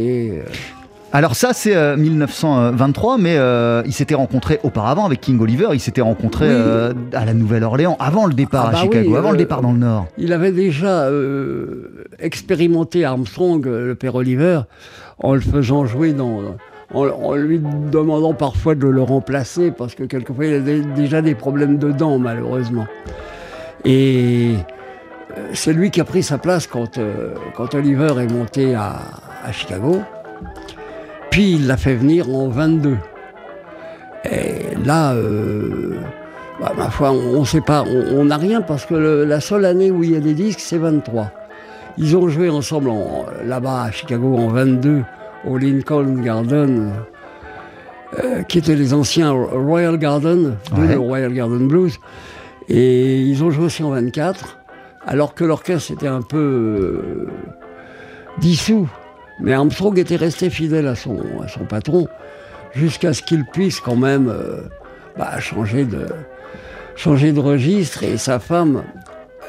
Euh. 1.13 1.17
Alors 1.17 1.35
ça 1.35 1.53
c'est 1.53 1.75
euh, 1.75 1.95
1923, 1.97 3.17
mais 3.17 3.35
euh, 3.37 3.81
ils 3.85 3.93
s'étaient 3.93 4.15
rencontrés 4.15 4.59
auparavant 4.63 5.05
avec 5.05 5.21
King 5.21 5.39
Oliver, 5.41 5.67
ils 5.73 5.79
s'étaient 5.79 6.01
rencontrés 6.01 6.47
Oui. 6.47 6.55
euh, 6.55 6.93
à 7.13 7.25
la 7.25 7.33
Nouvelle-Orléans, 7.33 7.95
avant 7.99 8.25
le 8.25 8.33
départ 8.33 8.65
Ah 8.65 8.69
à 8.69 8.71
bah 8.73 8.77
Chicago, 8.83 9.09
oui, 9.11 9.17
avant 9.17 9.29
le 9.31 9.35
euh, 9.35 9.39
départ 9.39 9.61
dans 9.61 9.71
le 9.71 9.79
Nord. 9.79 10.07
Il 10.17 10.33
avait 10.33 10.51
déjà 10.51 11.03
euh, 11.05 12.05
expérimenté 12.19 13.05
Armstrong, 13.05 13.65
euh, 13.67 13.87
le 13.87 13.95
père 13.95 14.15
Oliver, 14.15 14.61
en 15.19 15.33
le 15.33 15.41
faisant 15.41 15.85
jouer 15.85 16.13
dans. 16.13 16.41
En, 16.93 17.05
en 17.07 17.35
lui 17.35 17.59
demandant 17.59 18.33
parfois 18.33 18.73
de 18.73 18.87
le 18.87 19.01
remplacer, 19.01 19.71
parce 19.71 19.93
que 19.93 20.03
quelquefois 20.05 20.45
il 20.45 20.53
avait 20.53 20.79
déjà 20.79 21.21
des 21.21 21.35
problèmes 21.35 21.77
de 21.77 21.91
dents, 21.91 22.17
malheureusement. 22.17 22.87
Et 23.83 24.53
euh, 25.37 25.41
c'est 25.53 25.73
lui 25.73 25.91
qui 25.91 25.99
a 25.99 26.05
pris 26.05 26.23
sa 26.23 26.37
place 26.37 26.65
quand, 26.65 26.97
euh, 26.97 27.33
quand 27.57 27.75
Oliver 27.75 28.13
est 28.21 28.31
monté 28.31 28.73
à, 28.73 29.01
à 29.43 29.51
Chicago. 29.51 29.99
Puis 31.37 31.51
il 31.51 31.67
l'a 31.67 31.77
fait 31.77 31.93
venir 31.93 32.31
en 32.31 32.47
22. 32.47 32.97
Et 34.25 34.73
là, 34.83 35.13
euh, 35.13 35.93
bah, 36.59 36.71
ma 36.75 36.89
foi, 36.89 37.11
on 37.11 37.41
ne 37.41 37.45
sait 37.45 37.61
pas, 37.61 37.83
on 37.83 38.25
n'a 38.25 38.37
rien 38.37 38.61
parce 38.61 38.87
que 38.87 38.95
le- 38.95 39.23
la 39.23 39.39
seule 39.39 39.65
année 39.65 39.91
où 39.91 40.03
il 40.03 40.13
y 40.13 40.15
a 40.15 40.19
des 40.19 40.33
disques, 40.33 40.59
c'est 40.61 40.79
23. 40.79 41.29
Ils 41.99 42.17
ont 42.17 42.27
joué 42.27 42.49
ensemble 42.49 42.89
en- 42.89 43.27
là-bas 43.45 43.83
à 43.83 43.91
Chicago 43.91 44.35
en 44.35 44.47
22 44.47 45.03
au 45.47 45.59
Lincoln 45.59 46.21
Garden, 46.23 46.91
euh, 48.23 48.41
qui 48.41 48.57
étaient 48.57 48.73
les 48.75 48.95
anciens 48.95 49.29
Royal 49.29 49.99
Garden, 49.99 50.55
Ouais. 50.75 50.87
le 50.95 50.99
Royal 50.99 51.31
Garden 51.33 51.67
Blues. 51.67 51.99
Et 52.67 53.19
ils 53.21 53.43
ont 53.43 53.51
joué 53.51 53.65
aussi 53.65 53.83
en 53.83 53.91
24, 53.91 54.57
alors 55.05 55.35
que 55.35 55.43
l'orchestre 55.43 55.91
était 55.91 56.07
un 56.07 56.23
peu 56.23 56.37
euh, 56.39 57.27
dissous. 58.39 58.89
Mais 59.39 59.53
Armstrong 59.53 59.97
était 59.99 60.15
resté 60.15 60.49
fidèle 60.49 60.87
à 60.87 60.95
son, 60.95 61.17
patron 61.69 62.07
jusqu'à 62.73 63.13
ce 63.13 63.21
qu'il 63.21 63.45
puisse 63.45 63.79
quand 63.79 63.95
même 63.95 64.29
euh, 64.29 64.61
bah, 65.17 65.39
changer, 65.39 65.85
de, 65.85 67.39
registre. 67.39 68.03
Et 68.03 68.17
sa 68.17 68.39
femme, 68.39 68.83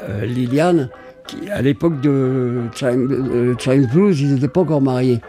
euh, 0.07 0.25
Liliane, 0.25 0.89
qui 1.27 1.49
à 1.49 1.61
l'époque 1.61 2.01
de 2.01 2.61
Chimes 2.75 3.87
Blues, 3.91 4.21
ils 4.21 4.33
n'étaient 4.35 4.47
pas 4.47 4.61
encore 4.61 4.81
mariés. 4.81 5.21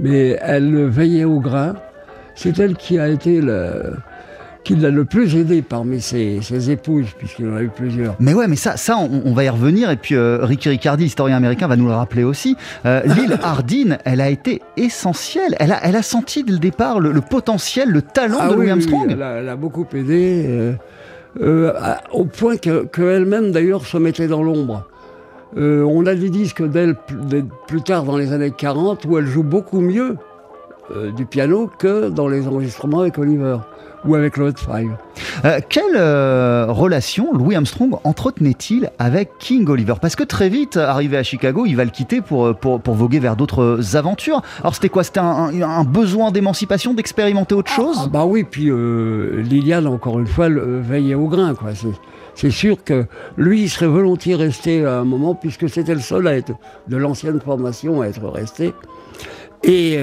Mais 0.00 0.38
elle 0.40 0.86
veillait 0.86 1.24
au 1.24 1.40
grain. 1.40 1.74
C'est 2.34 2.58
elle 2.58 2.76
qui 2.76 2.98
a 2.98 3.08
été 3.08 3.40
le, 3.40 3.94
qui 4.68 4.76
l'a 4.76 4.90
le 4.90 5.06
plus 5.06 5.34
aidé 5.34 5.62
parmi 5.62 5.98
ses, 5.98 6.70
épouses, 6.70 7.14
puisqu'il 7.16 7.48
en 7.48 7.56
a 7.56 7.62
eu 7.62 7.70
plusieurs. 7.70 8.16
Mais 8.20 8.34
ouais, 8.34 8.46
mais 8.48 8.56
ça, 8.56 8.76
ça 8.76 8.98
on, 8.98 9.32
va 9.32 9.44
y 9.44 9.48
revenir. 9.48 9.90
Et 9.90 9.96
puis 9.96 10.14
euh, 10.14 10.40
Ricky 10.42 10.68
Riccardi, 10.68 11.06
historien 11.06 11.38
américain, 11.38 11.66
va 11.68 11.76
nous 11.76 11.86
le 11.86 11.94
rappeler 11.94 12.22
aussi. 12.22 12.54
Euh, 12.84 13.00
L'île 13.04 13.38
Hardin, 13.42 13.96
elle 14.04 14.20
a 14.20 14.28
été 14.28 14.60
essentielle. 14.76 15.56
Elle 15.58 15.72
a, 15.72 15.82
elle 15.82 15.96
a 15.96 16.02
senti 16.02 16.44
dès 16.44 16.52
le 16.52 16.58
départ 16.58 17.00
le, 17.00 17.18
potentiel, 17.22 17.88
le 17.88 18.02
talent 18.02 18.36
ah 18.42 18.50
de 18.50 18.56
Louis 18.56 18.68
Armstrong. 18.68 19.06
elle, 19.10 19.48
a, 19.48 19.56
beaucoup 19.56 19.86
aidé, 19.94 20.74
euh, 21.40 21.72
au 22.12 22.26
point 22.26 22.58
qu'elle-même, 22.58 23.52
d'ailleurs, 23.52 23.86
se 23.86 23.96
mettait 23.96 24.28
dans 24.28 24.42
l'ombre. 24.42 24.86
on 25.56 26.04
a 26.04 26.14
des 26.14 26.28
disques 26.28 26.62
d'elle 26.62 26.94
plus 27.66 27.80
tard 27.80 28.04
dans 28.04 28.18
les 28.18 28.34
années 28.34 28.52
40 28.54 29.06
où 29.06 29.16
elle 29.16 29.26
joue 29.26 29.44
beaucoup 29.44 29.80
mieux 29.80 30.16
du 31.16 31.24
piano 31.24 31.70
que 31.78 32.10
dans 32.10 32.28
les 32.28 32.46
enregistrements 32.46 33.00
avec 33.00 33.16
Oliver 33.16 33.56
ou 34.04 34.14
avec 34.14 34.38
Hot 34.38 34.52
Five. 34.56 34.96
Euh, 35.44 35.60
quelle 35.68 35.96
euh, 35.96 36.66
relation 36.68 37.32
Louis 37.32 37.54
Armstrong 37.54 37.96
entretenait-il 38.04 38.90
avec 38.98 39.30
King 39.38 39.68
Oliver? 39.68 39.94
Parce 40.00 40.16
que 40.16 40.24
très 40.24 40.48
vite, 40.48 40.76
arrivé 40.76 41.16
à 41.16 41.22
Chicago, 41.22 41.64
il 41.66 41.74
va 41.74 41.84
le 41.84 41.90
quitter 41.90 42.20
pour, 42.20 42.46
euh, 42.46 42.54
pour, 42.54 42.80
pour 42.80 42.94
voguer 42.94 43.18
vers 43.18 43.36
d'autres 43.36 43.96
aventures. 43.96 44.42
Alors 44.60 44.74
c'était 44.74 44.88
quoi? 44.88 45.04
C'était 45.04 45.20
un, 45.20 45.84
besoin 45.84 46.30
d'émancipation, 46.30 46.94
d'expérimenter 46.94 47.54
autre 47.54 47.70
chose? 47.70 47.96
ah, 48.04 48.08
Bah 48.10 48.24
oui, 48.24 48.44
puis 48.44 48.70
Liliane, 48.70 49.86
encore 49.86 50.18
une 50.18 50.26
fois, 50.26 50.48
veillait 50.48 51.14
au 51.14 51.28
grain. 51.28 51.54
quoi. 51.54 51.70
C'est 52.34 52.50
sûr 52.50 52.82
que 52.84 53.06
lui, 53.36 53.62
il 53.62 53.68
serait 53.68 53.86
volontiers 53.86 54.34
resté 54.34 54.84
à 54.84 54.98
un 55.00 55.04
moment, 55.04 55.34
puisque 55.34 55.68
c'était 55.68 55.94
le 55.94 56.00
seul 56.00 56.26
à 56.28 56.36
être 56.36 56.52
de 56.88 56.96
l'ancienne 56.96 57.40
formation 57.40 58.02
à 58.02 58.06
être 58.06 58.26
resté. 58.28 58.74
Et 59.64 59.98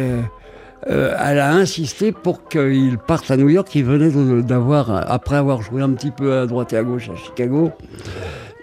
euh, 0.88 1.16
elle 1.20 1.40
a 1.40 1.52
insisté 1.52 2.12
pour 2.12 2.48
qu'il 2.48 2.98
parte 2.98 3.32
à 3.32 3.38
New 3.38 3.50
York. 3.50 3.74
Il 3.74 3.86
venait 3.86 4.12
d'avoir, 4.44 5.12
après 5.12 5.36
avoir 5.36 5.62
joué 5.62 5.82
un 5.82 5.92
petit 5.92 6.12
peu 6.12 6.38
à 6.38 6.46
droite 6.46 6.74
et 6.74 6.78
à 6.78 6.84
gauche 6.84 7.10
à 7.10 7.16
Chicago, 7.16 7.72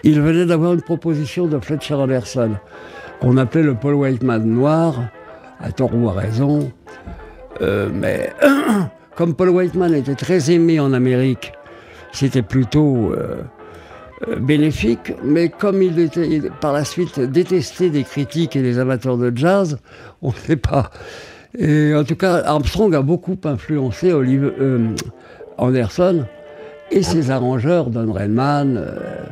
il 0.03 0.21
venait 0.21 0.45
d'avoir 0.45 0.73
une 0.73 0.81
proposition 0.81 1.47
de 1.47 1.59
Fletcher 1.59 1.95
Anderson, 1.95 2.51
qu'on 3.19 3.37
appelait 3.37 3.63
le 3.63 3.75
Paul 3.75 3.95
Whiteman 3.95 4.45
noir, 4.45 5.03
à 5.59 5.71
tort 5.71 5.91
ou 5.93 6.07
à 6.09 6.13
raison. 6.13 6.71
Euh, 7.61 7.89
mais 7.93 8.31
comme 9.15 9.33
Paul 9.35 9.49
Whiteman 9.49 9.93
était 9.93 10.15
très 10.15 10.49
aimé 10.51 10.79
en 10.79 10.93
Amérique, 10.93 11.51
c'était 12.13 12.41
plutôt 12.41 13.13
euh, 13.13 13.41
bénéfique, 14.39 15.13
mais 15.23 15.49
comme 15.49 15.81
il 15.81 15.99
était 15.99 16.41
par 16.61 16.71
la 16.71 16.85
suite 16.85 17.19
détesté 17.19 17.89
des 17.89 18.03
critiques 18.03 18.55
et 18.55 18.61
des 18.61 18.79
amateurs 18.79 19.17
de 19.17 19.31
jazz, 19.35 19.77
on 20.21 20.29
ne 20.29 20.35
sait 20.35 20.55
pas. 20.55 20.89
Et 21.57 21.93
en 21.93 22.03
tout 22.03 22.15
cas, 22.15 22.41
Armstrong 22.45 22.95
a 22.95 23.01
beaucoup 23.01 23.37
influencé 23.43 24.11
Oliver, 24.11 24.51
euh, 24.59 24.95
Anderson 25.57 26.25
et 26.91 27.03
ses 27.03 27.29
arrangeurs, 27.29 27.89
Don 27.89 28.11
Redman, 28.11 28.77
euh, 28.77 29.23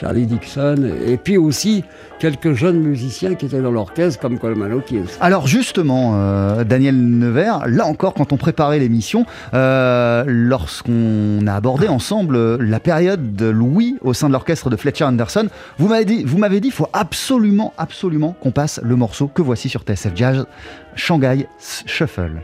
Charlie 0.00 0.26
Dixon, 0.26 0.88
et 1.06 1.16
puis 1.16 1.36
aussi 1.36 1.84
quelques 2.18 2.52
jeunes 2.52 2.80
musiciens 2.80 3.34
qui 3.34 3.46
étaient 3.46 3.60
dans 3.60 3.70
l'orchestre 3.70 4.20
comme 4.20 4.38
Coleman 4.38 4.72
Hawkins. 4.72 5.06
Alors 5.20 5.46
justement, 5.46 6.12
euh, 6.14 6.64
Daniel 6.64 6.96
Nevers, 6.96 7.66
là 7.66 7.84
encore, 7.84 8.14
quand 8.14 8.32
on 8.32 8.36
préparait 8.36 8.78
l'émission, 8.78 9.26
euh, 9.54 10.24
lorsqu'on 10.26 11.46
a 11.46 11.54
abordé 11.54 11.88
ensemble 11.88 12.56
la 12.62 12.80
période 12.80 13.34
de 13.34 13.46
Louis 13.46 13.96
au 14.02 14.14
sein 14.14 14.28
de 14.28 14.32
l'orchestre 14.32 14.70
de 14.70 14.76
Fletcher 14.76 15.04
Anderson, 15.04 15.48
vous 15.78 15.88
m'avez 15.88 16.04
dit, 16.04 16.24
vous 16.24 16.38
m'avez 16.38 16.60
dit, 16.60 16.70
faut 16.70 16.88
absolument, 16.92 17.72
absolument 17.76 18.36
qu'on 18.40 18.52
passe 18.52 18.80
le 18.84 18.94
morceau 18.94 19.28
que 19.28 19.42
voici 19.42 19.68
sur 19.68 19.82
TSF 19.82 20.12
Jazz, 20.14 20.46
Shanghai 20.94 21.46
Shuffle. 21.86 22.42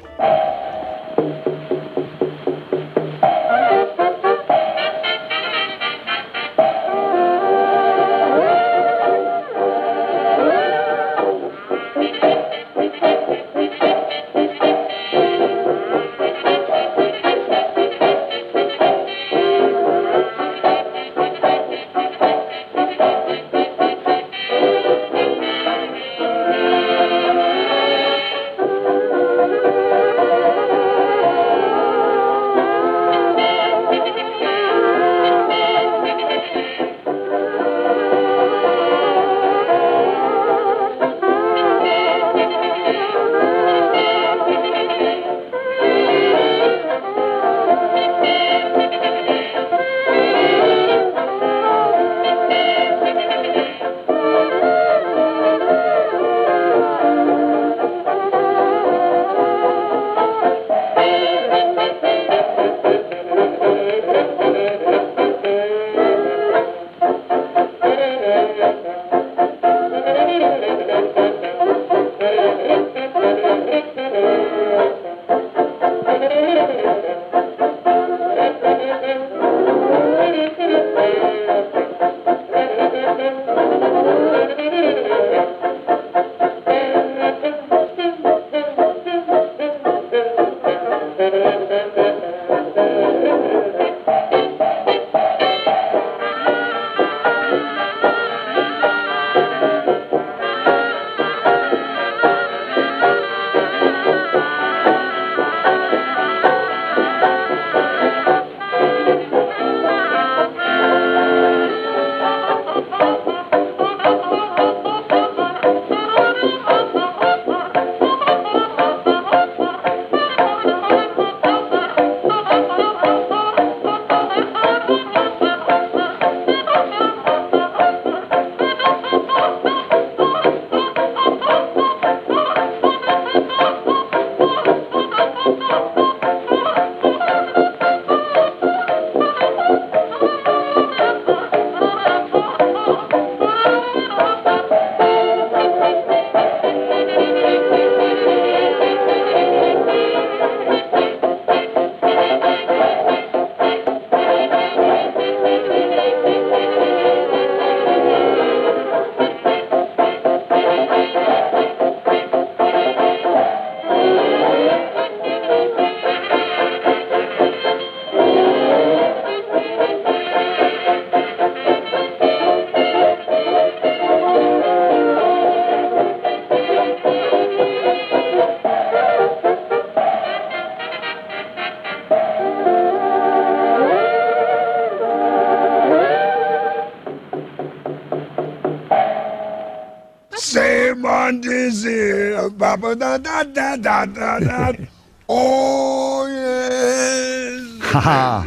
C'est 190.37 190.95
mon 190.95 191.33
désir. 191.39 192.51
Ba, 192.59 192.77
ba, 192.77 192.95
da, 192.95 193.19
da, 193.19 193.45
da, 193.45 193.77
da, 193.77 194.07
da, 194.07 194.41
da. 194.41 194.73
Oh 195.27 196.25
yes. 196.29 197.63
Ah, 197.95 198.43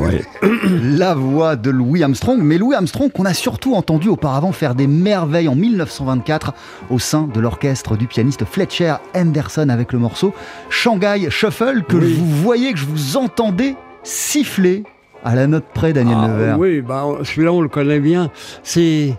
La 0.82 1.14
voix 1.14 1.56
de 1.56 1.70
Louis 1.70 2.02
Armstrong, 2.02 2.40
mais 2.40 2.56
Louis 2.56 2.74
Armstrong 2.74 3.10
qu'on 3.12 3.24
a 3.26 3.34
surtout 3.34 3.74
entendu 3.74 4.08
auparavant 4.08 4.52
faire 4.52 4.74
des 4.74 4.86
merveilles 4.86 5.48
en 5.48 5.54
1924 5.56 6.54
au 6.88 6.98
sein 6.98 7.28
de 7.34 7.38
l'orchestre 7.40 7.96
du 7.98 8.06
pianiste 8.06 8.44
Fletcher 8.46 8.94
Henderson 9.14 9.68
avec 9.68 9.92
le 9.92 9.98
morceau 9.98 10.32
Shanghai 10.70 11.26
Shuffle 11.30 11.82
que 11.86 11.96
Oui. 11.96 12.14
vous 12.14 12.26
voyez, 12.42 12.72
que 12.72 12.78
je 12.78 12.86
vous 12.86 13.16
entendais 13.18 13.74
siffler 14.02 14.84
à 15.24 15.34
la 15.36 15.46
note 15.46 15.64
près, 15.74 15.92
Daniel 15.92 16.16
Ah, 16.20 16.28
Nevers. 16.28 16.58
Oui, 16.58 16.80
bah, 16.80 17.04
celui-là, 17.22 17.52
on 17.52 17.60
le 17.60 17.68
connaît 17.68 18.00
bien. 18.00 18.30
C'est. 18.64 19.14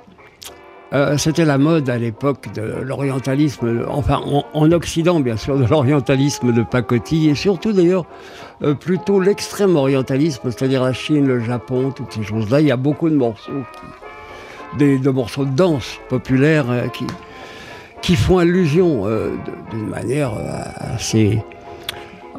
Euh, 0.94 1.18
C'était 1.18 1.46
la 1.46 1.58
mode 1.58 1.90
à 1.90 1.98
l'époque 1.98 2.54
de 2.54 2.62
l'orientalisme, 2.84 3.86
enfin 3.90 4.22
en, 4.26 4.46
en 4.54 4.72
Occident 4.72 5.20
bien 5.20 5.38
sûr, 5.38 5.58
de 5.58 5.66
l'orientalisme 5.66 6.52
de 6.54 6.64
pacotille 6.64 7.30
et 7.30 7.36
surtout 7.36 7.74
d'ailleurs 7.74 8.06
euh, 8.64 8.74
plutôt 8.74 9.20
l'extrême 9.20 9.76
orientalisme, 9.76 10.50
c'est-à-dire 10.52 10.84
la 10.84 10.94
Chine, 10.94 11.28
le 11.28 11.40
Japon, 11.40 11.92
toutes 11.96 12.14
ces 12.14 12.24
choses-là. 12.24 12.62
Il 12.62 12.68
y 12.68 12.72
a 12.72 12.78
beaucoup 12.78 13.10
de 13.10 13.16
morceaux, 13.16 13.52
qui- 13.74 14.78
des, 14.78 14.98
de 14.98 15.10
morceaux 15.10 15.46
de 15.46 15.52
danse 15.56 15.98
populaires 16.10 16.66
euh, 16.70 16.88
qui, 16.88 17.06
qui 18.02 18.16
font 18.16 18.38
allusion 18.38 19.06
d'une 19.72 19.88
manière 19.88 20.32
assez 20.96 21.42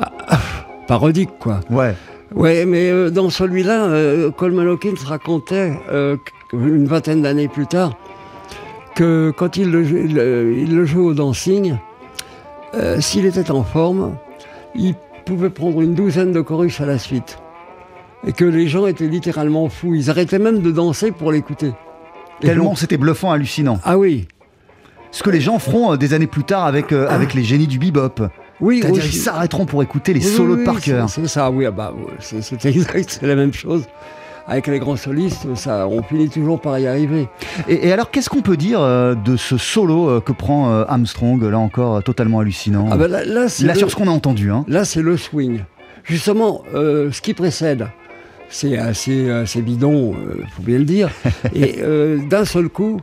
ah, 0.01 0.39
parodique, 0.87 1.31
quoi. 1.39 1.61
Ouais. 1.71 1.95
Ouais, 2.35 2.65
mais 2.67 2.91
euh, 2.91 3.11
dans 3.11 3.31
celui-là, 3.31 3.85
euh, 3.85 4.31
Coleman 4.31 4.67
Hawkins 4.69 4.97
racontait, 5.07 5.73
euh, 5.91 6.17
une 6.53 6.87
vingtaine 6.87 7.23
d'années 7.23 7.47
plus 7.49 7.67
tard, 7.67 7.93
que 8.95 9.33
quand 9.37 9.57
il 9.57 9.71
le, 9.71 9.85
jou- 9.85 9.99
il, 10.05 10.17
il 10.69 10.75
le 10.77 10.85
jouait 10.85 11.03
au 11.05 11.15
dancing, 11.15 11.77
euh, 12.75 13.01
s'il 13.01 13.27
était 13.27 13.51
en 13.51 13.63
forme, 13.65 14.17
il 14.75 14.95
pouvait 15.25 15.51
prendre 15.51 15.81
une 15.81 15.95
douzaine 15.95 16.33
de 16.33 16.41
chorus 16.41 16.81
à 16.81 16.87
la 16.87 16.99
suite. 16.99 17.39
Et 18.27 18.33
que 18.33 18.45
les 18.45 18.69
gens 18.69 18.87
étaient 18.87 19.07
littéralement 19.07 19.69
fous. 19.69 19.95
Ils 19.95 20.11
arrêtaient 20.11 20.39
même 20.39 20.61
de 20.61 20.71
danser 20.71 21.11
pour 21.13 21.31
l'écouter. 21.31 21.73
Tellement 22.41 22.75
c'était 22.75 22.97
bluffant, 22.97 23.31
hallucinant. 23.31 23.79
Ah 23.85 23.97
oui. 23.99 24.27
Ce 25.11 25.23
que 25.23 25.31
les 25.31 25.41
gens 25.41 25.59
feront 25.59 25.93
euh, 25.93 25.97
des 25.97 26.13
années 26.15 26.27
plus 26.27 26.43
tard 26.45 26.65
avec, 26.65 26.91
euh, 26.93 27.07
avec 27.09 27.35
les 27.35 27.45
génies 27.45 27.67
du 27.69 27.79
bebop. 27.79 28.23
Oui, 28.61 28.81
C'est-à-dire 28.81 29.03
aussi. 29.05 29.17
ils 29.17 29.21
s'arrêteront 29.21 29.67
pour 29.67 29.83
écouter 29.83 30.13
les 30.15 30.21
Oui, 30.21 30.27
solos 30.33 30.51
oui, 30.51 30.55
de 30.57 30.59
oui, 30.61 30.65
Parker. 30.65 31.05
c'est- 31.09 31.27
ça, 31.29 31.51
oui, 31.51 31.67
ah 31.67 31.71
bah, 31.71 31.93
c'est 32.21 32.65
exact, 32.67 33.19
c'est 33.21 33.27
la 33.27 33.37
même 33.37 33.53
chose. 33.53 33.85
Avec 34.47 34.67
les 34.67 34.79
grands 34.79 34.97
solistes, 34.97 35.55
ça, 35.55 35.89
on 35.89 36.03
finit 36.03 36.29
toujours 36.29 36.61
par 36.61 36.79
y 36.79 36.87
arriver. 36.87 37.29
Et, 37.67 37.89
et 37.89 37.93
alors, 37.93 38.11
qu'est-ce 38.11 38.29
qu'on 38.29 38.43
peut 38.43 38.59
dire 38.59 38.81
euh, 38.81 39.15
de 39.15 39.39
ce 39.39 39.57
solo 39.57 40.09
euh, 40.11 40.21
que 40.21 40.33
prend 40.33 40.71
euh, 40.71 40.85
Armstrong, 40.87 41.43
là 41.43 41.59
encore 41.59 42.03
totalement 42.03 42.41
hallucinant? 42.41 42.89
Ah 42.91 42.97
bah 42.99 43.09
là, 43.09 43.25
là, 43.25 43.49
c'est 43.49 43.65
Là, 43.65 43.73
le- 43.73 43.79
sur 43.79 43.91
ce 43.91 43.97
qu'on 43.97 44.07
a 44.07 44.11
entendu. 44.11 44.51
Hein. 44.51 44.67
Là, 44.69 44.85
c'est 44.85 45.01
le 45.01 45.17
swing. 45.17 45.61
Justement, 46.05 46.63
ce 46.75 47.21
qui 47.23 47.33
précède, 47.33 47.89
c'est 48.51 48.77
assez, 48.77 49.31
assez 49.31 49.63
bidon, 49.63 50.15
il 50.39 50.51
faut 50.51 50.63
bien 50.63 50.77
le 50.77 50.85
dire. 50.85 51.09
Et 51.55 51.81
d'un 52.29 52.45
seul 52.45 52.69
coup, 52.69 53.01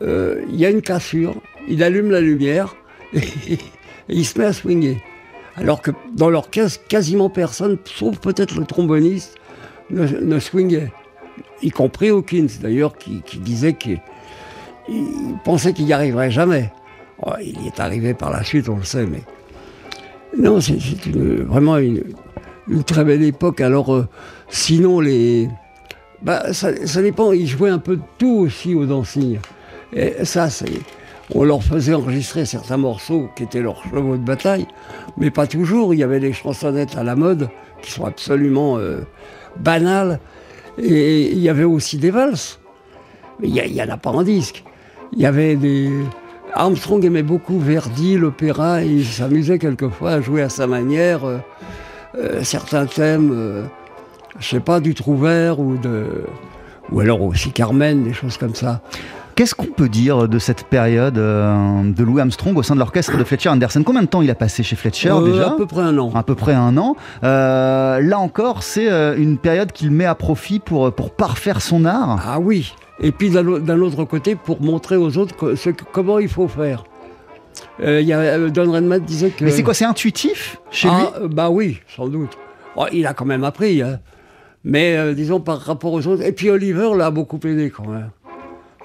il 0.00 0.54
y 0.54 0.64
a 0.64 0.70
une 0.70 0.82
cassure, 0.82 1.34
il 1.66 1.82
allume 1.82 2.12
la 2.12 2.20
lumière 2.20 2.76
et, 3.14 3.58
il 4.08 4.24
se 4.24 4.38
met 4.38 4.44
à 4.44 4.52
swinguer. 4.52 4.98
Alors 5.56 5.82
que 5.82 5.90
dans 6.14 6.30
l'orchestre, 6.30 6.86
quasiment 6.86 7.30
personne, 7.30 7.78
sauf 7.84 8.18
peut-être 8.18 8.54
le 8.60 8.64
tromboniste, 8.64 9.34
ne, 9.90 10.38
swingait. 10.38 10.92
Y 11.62 11.70
compris 11.70 12.10
Hawkins, 12.10 12.48
d'ailleurs, 12.60 12.96
qui, 12.96 13.22
disait 13.38 13.74
qu'il 13.74 14.00
il 14.88 15.36
pensait 15.44 15.72
qu'il 15.72 15.86
n'y 15.86 15.92
arriverait 15.92 16.30
jamais. 16.30 16.72
Il 17.40 17.62
y 17.62 17.66
est 17.66 17.80
arrivé 17.80 18.14
par 18.14 18.30
la 18.30 18.44
suite, 18.44 18.68
on 18.68 18.76
le 18.76 18.84
sait, 18.84 19.06
mais 19.06 19.22
non, 20.38 20.60
c'est 20.60 20.76
vraiment 21.46 21.78
une, 21.78 22.02
très 22.86 23.04
belle 23.04 23.22
époque. 23.22 23.60
Alors, 23.60 23.94
euh, 23.94 24.06
sinon, 24.48 25.00
les. 25.00 25.48
Bah, 26.22 26.52
ça, 26.52 26.72
dépend, 27.02 27.32
ils 27.32 27.46
jouaient 27.46 27.70
un 27.70 27.78
peu 27.78 27.96
de 27.96 28.02
tout 28.18 28.38
aussi 28.40 28.74
au 28.74 28.86
dancing. 28.86 29.38
Et 29.92 30.24
ça. 30.24 30.48
On 31.34 31.42
leur 31.42 31.62
faisait 31.62 31.94
enregistrer 31.94 32.44
certains 32.44 32.76
morceaux 32.76 33.28
qui 33.34 33.42
étaient 33.42 33.60
leurs 33.60 33.82
chevaux 33.82 34.16
de 34.16 34.24
bataille, 34.24 34.66
mais 35.16 35.32
pas 35.32 35.48
toujours. 35.48 35.92
Il 35.92 35.98
y 35.98 36.04
avait 36.04 36.20
des 36.20 36.32
chansonnettes 36.32 36.96
à 36.96 37.02
la 37.02 37.16
mode 37.16 37.48
qui 37.82 37.90
sont 37.90 38.04
absolument 38.04 38.78
euh, 38.78 39.00
banales. 39.60 40.20
Et 40.78 41.32
il 41.32 41.38
y 41.38 41.48
avait 41.48 41.64
aussi 41.64 41.98
des 41.98 42.10
valses. 42.10 42.58
Mais 43.40 43.48
il 43.48 43.72
n'y 43.72 43.82
en 43.82 43.88
a 43.88 43.96
pas 43.96 44.10
en 44.10 44.22
disque. 44.22 44.64
Il 45.12 45.20
y 45.20 45.26
avait 45.26 45.56
des. 45.56 45.90
Armstrong 46.52 47.04
aimait 47.04 47.22
beaucoup 47.22 47.58
Verdi, 47.58 48.16
l'opéra, 48.16 48.82
il 48.82 49.04
s'amusait 49.04 49.58
quelquefois 49.58 50.12
à 50.12 50.20
jouer 50.20 50.42
à 50.42 50.48
sa 50.48 50.66
manière 50.66 51.24
euh, 51.24 51.38
euh, 52.16 52.42
certains 52.42 52.86
thèmes, 52.86 53.30
euh, 53.32 53.64
je 54.38 54.48
sais 54.48 54.60
pas, 54.60 54.80
du 54.80 54.94
Trouvert 54.94 55.60
ou 55.60 55.76
de. 55.76 56.24
Ou 56.90 57.00
alors 57.00 57.20
aussi 57.20 57.50
Carmen, 57.50 58.04
des 58.04 58.12
choses 58.12 58.38
comme 58.38 58.54
ça. 58.54 58.80
Qu'est-ce 59.36 59.54
qu'on 59.54 59.66
peut 59.66 59.90
dire 59.90 60.28
de 60.28 60.38
cette 60.38 60.64
période 60.64 61.18
euh, 61.18 61.82
de 61.84 62.02
Louis 62.02 62.22
Armstrong 62.22 62.56
au 62.56 62.62
sein 62.62 62.74
de 62.74 62.78
l'orchestre 62.80 63.18
de 63.18 63.22
Fletcher 63.24 63.50
Anderson? 63.50 63.82
Combien 63.84 64.00
de 64.00 64.06
temps 64.06 64.22
il 64.22 64.30
a 64.30 64.34
passé 64.34 64.62
chez 64.62 64.76
Fletcher 64.76 65.10
Euh, 65.10 65.30
déjà? 65.30 65.48
À 65.48 65.50
peu 65.50 65.66
près 65.66 65.82
un 65.82 65.98
an. 65.98 66.10
À 66.14 66.22
peu 66.22 66.34
près 66.34 66.54
un 66.54 66.74
an. 66.78 66.96
Euh, 67.22 68.00
là 68.00 68.18
encore, 68.18 68.62
c'est 68.62 68.86
une 69.18 69.36
période 69.36 69.72
qu'il 69.72 69.90
met 69.90 70.06
à 70.06 70.14
profit 70.14 70.58
pour, 70.58 70.90
pour 70.94 71.10
parfaire 71.10 71.60
son 71.60 71.84
art. 71.84 72.18
Ah 72.26 72.40
oui. 72.40 72.74
Et 72.98 73.12
puis 73.12 73.28
d'un 73.28 73.46
au- 73.46 73.58
d'un 73.58 73.78
autre 73.80 74.04
côté, 74.04 74.36
pour 74.36 74.62
montrer 74.62 74.96
aux 74.96 75.18
autres 75.18 75.54
ce 75.54 75.68
comment 75.68 76.18
il 76.18 76.28
faut 76.28 76.48
faire. 76.48 76.84
Y 77.82 78.12
a, 78.14 78.38
Don 78.48 78.72
Redman 78.72 79.00
disait 79.00 79.28
que. 79.28 79.44
Mais 79.44 79.50
c'est 79.50 79.62
quoi 79.62 79.74
C'est 79.74 79.84
intuitif 79.84 80.56
chez 80.70 80.88
Ah, 80.90 81.12
lui? 81.20 81.28
Bah 81.28 81.50
oui, 81.50 81.78
sans 81.94 82.08
doute. 82.08 82.30
Oh, 82.74 82.86
il 82.90 83.06
a 83.06 83.12
quand 83.12 83.26
même 83.26 83.44
appris, 83.44 83.82
hein. 83.82 83.98
mais 84.64 85.14
disons 85.14 85.40
par 85.40 85.58
rapport 85.60 85.92
aux 85.92 86.06
autres. 86.06 86.22
Et 86.22 86.32
puis 86.32 86.48
Oliver 86.48 86.88
l'a 86.96 87.10
beaucoup 87.10 87.38
aidé 87.44 87.70
quand 87.70 87.86
même. 87.86 88.08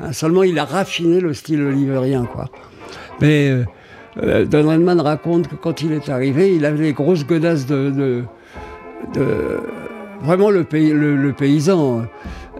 Hein, 0.01 0.13
seulement 0.13 0.43
il 0.43 0.57
a 0.59 0.65
raffiné 0.65 1.19
le 1.19 1.33
style 1.33 1.61
oliverien, 1.61 2.25
quoi. 2.25 2.45
Mais 3.21 3.49
euh, 3.49 3.65
euh, 4.23 4.45
Don 4.45 4.67
Redman 4.67 4.99
raconte 4.99 5.47
que 5.47 5.55
quand 5.55 5.81
il 5.81 5.91
est 5.91 6.09
arrivé, 6.09 6.55
il 6.55 6.65
avait 6.65 6.79
des 6.85 6.93
grosses 6.93 7.25
godasses 7.25 7.65
de, 7.67 7.89
de, 7.91 8.23
de- 9.13 9.59
vraiment 10.23 10.49
le, 10.49 10.63
pays, 10.63 10.91
le, 10.91 11.15
le 11.15 11.33
paysan, 11.33 12.03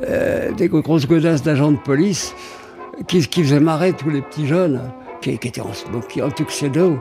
euh, 0.08 0.51
des 0.51 0.67
grosses 0.67 1.08
godasses 1.08 1.43
d'agents 1.43 1.71
de 1.71 1.77
police 1.77 2.36
qui, 3.08 3.25
qui 3.27 3.43
faisaient 3.43 3.60
marrer 3.60 3.93
tous 3.93 4.10
les 4.10 4.21
petits 4.21 4.47
jeunes 4.47 4.82
qui, 5.21 5.38
qui 5.38 5.47
étaient 5.47 5.62
en, 5.62 5.73
smoky, 5.73 6.21
en 6.21 6.30
tuxedo. 6.30 6.99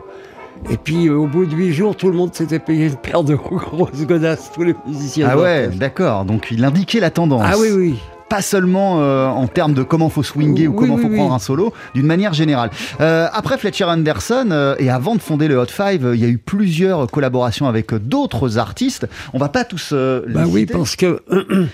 Et 0.70 0.76
puis 0.76 1.08
euh, 1.08 1.14
au 1.16 1.26
bout 1.26 1.46
de 1.46 1.54
huit 1.54 1.72
jours, 1.72 1.96
tout 1.96 2.08
le 2.08 2.14
monde 2.14 2.34
s'était 2.34 2.58
payé 2.58 2.86
une 2.86 2.96
paire 2.96 3.24
de 3.24 3.34
grosses 3.36 4.06
godasses, 4.06 4.50
tous 4.54 4.62
les 4.62 4.74
musiciens. 4.86 5.28
Ah 5.30 5.38
ouais, 5.38 5.68
d'accord. 5.68 6.24
Donc 6.24 6.48
il 6.50 6.64
indiquait 6.64 7.00
la 7.00 7.10
tendance. 7.10 7.42
Ah 7.44 7.56
oui, 7.58 7.68
oui. 7.74 7.98
Pas 8.30 8.42
seulement 8.42 9.00
euh, 9.00 9.26
en 9.26 9.46
termes 9.48 9.74
de 9.74 9.82
comment 9.82 10.08
faut 10.08 10.22
swinguer 10.22 10.68
ou 10.68 10.70
Oui, 10.72 10.76
comment 10.78 10.94
oui, 10.94 11.02
faut 11.02 11.08
oui. 11.08 11.16
prendre 11.16 11.34
un 11.34 11.38
solo, 11.40 11.74
d'une 11.94 12.06
manière 12.06 12.32
générale. 12.32 12.70
Euh, 13.00 13.26
après 13.32 13.58
Fletcher 13.58 13.84
Anderson 13.84 14.48
euh, 14.52 14.76
et 14.78 14.88
avant 14.88 15.16
de 15.16 15.20
fonder 15.20 15.48
le 15.48 15.58
Hot 15.58 15.66
Five, 15.66 16.06
euh, 16.06 16.14
il 16.14 16.22
y 16.22 16.24
a 16.24 16.28
eu 16.28 16.38
plusieurs 16.38 17.08
collaborations 17.10 17.66
avec 17.66 17.92
euh, 17.92 17.98
d'autres 17.98 18.56
artistes. 18.56 19.06
On 19.34 19.38
va 19.38 19.48
pas 19.48 19.64
tous 19.64 19.90
euh, 19.92 20.22
les 20.28 20.34
Bah 20.34 20.44
oui, 20.46 20.60
citer. 20.60 20.72
parce 20.74 20.94
que 20.96 21.20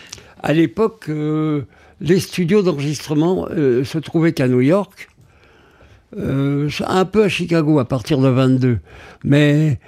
à 0.43 0.53
l'époque, 0.55 1.05
euh, 1.11 1.63
les 2.01 2.21
studios 2.21 2.63
d'enregistrement 2.63 3.47
euh, 3.51 3.85
se 3.85 3.99
trouvaient 3.99 4.33
qu'à 4.33 4.49
New 4.49 4.63
York, 4.63 5.09
euh, 6.19 6.71
un 6.87 7.05
peu 7.05 7.25
à 7.25 7.29
Chicago 7.29 7.79
à 7.81 7.85
partir 7.85 8.19
de 8.19 8.29
22. 8.29 8.79
Mais 9.25 9.79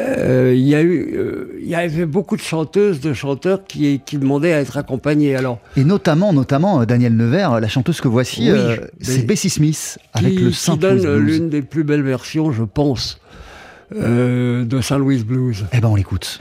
euh, 0.00 0.52
il 0.54 0.62
y 0.66 0.74
a 0.74 0.82
eu, 0.82 1.14
euh, 1.16 1.56
il 1.60 1.68
y 1.68 1.74
avait 1.74 2.06
beaucoup 2.06 2.36
de 2.36 2.40
chanteuses, 2.42 3.00
de 3.00 3.12
chanteurs 3.12 3.64
qui, 3.64 4.00
qui 4.04 4.18
demandaient 4.18 4.52
à 4.52 4.60
être 4.60 4.76
accompagnés. 4.76 5.36
Alors, 5.36 5.58
Et 5.76 5.84
notamment, 5.84 6.32
notamment 6.32 6.80
euh, 6.80 6.84
Daniel 6.86 7.16
Nevers, 7.16 7.60
la 7.60 7.68
chanteuse 7.68 8.00
que 8.00 8.08
voici, 8.08 8.50
Oui, 8.50 8.58
euh, 8.58 8.76
c'est 9.00 9.24
Bessie 9.26 9.50
Smith 9.50 9.98
avec 10.12 10.32
qui, 10.32 10.38
le 10.38 10.50
qui 10.50 10.56
Saint 10.56 10.76
donne 10.76 11.04
euh, 11.06 11.18
Blues. 11.18 11.38
l'une 11.38 11.48
des 11.50 11.62
plus 11.62 11.84
belles 11.84 12.02
versions, 12.02 12.50
je 12.52 12.64
pense, 12.64 13.20
de 13.94 14.80
Saint 14.82 14.98
Louis 14.98 15.22
Blues. 15.22 15.64
Eh 15.72 15.80
ben 15.80 15.88
on 15.88 15.94
l'écoute. 15.94 16.40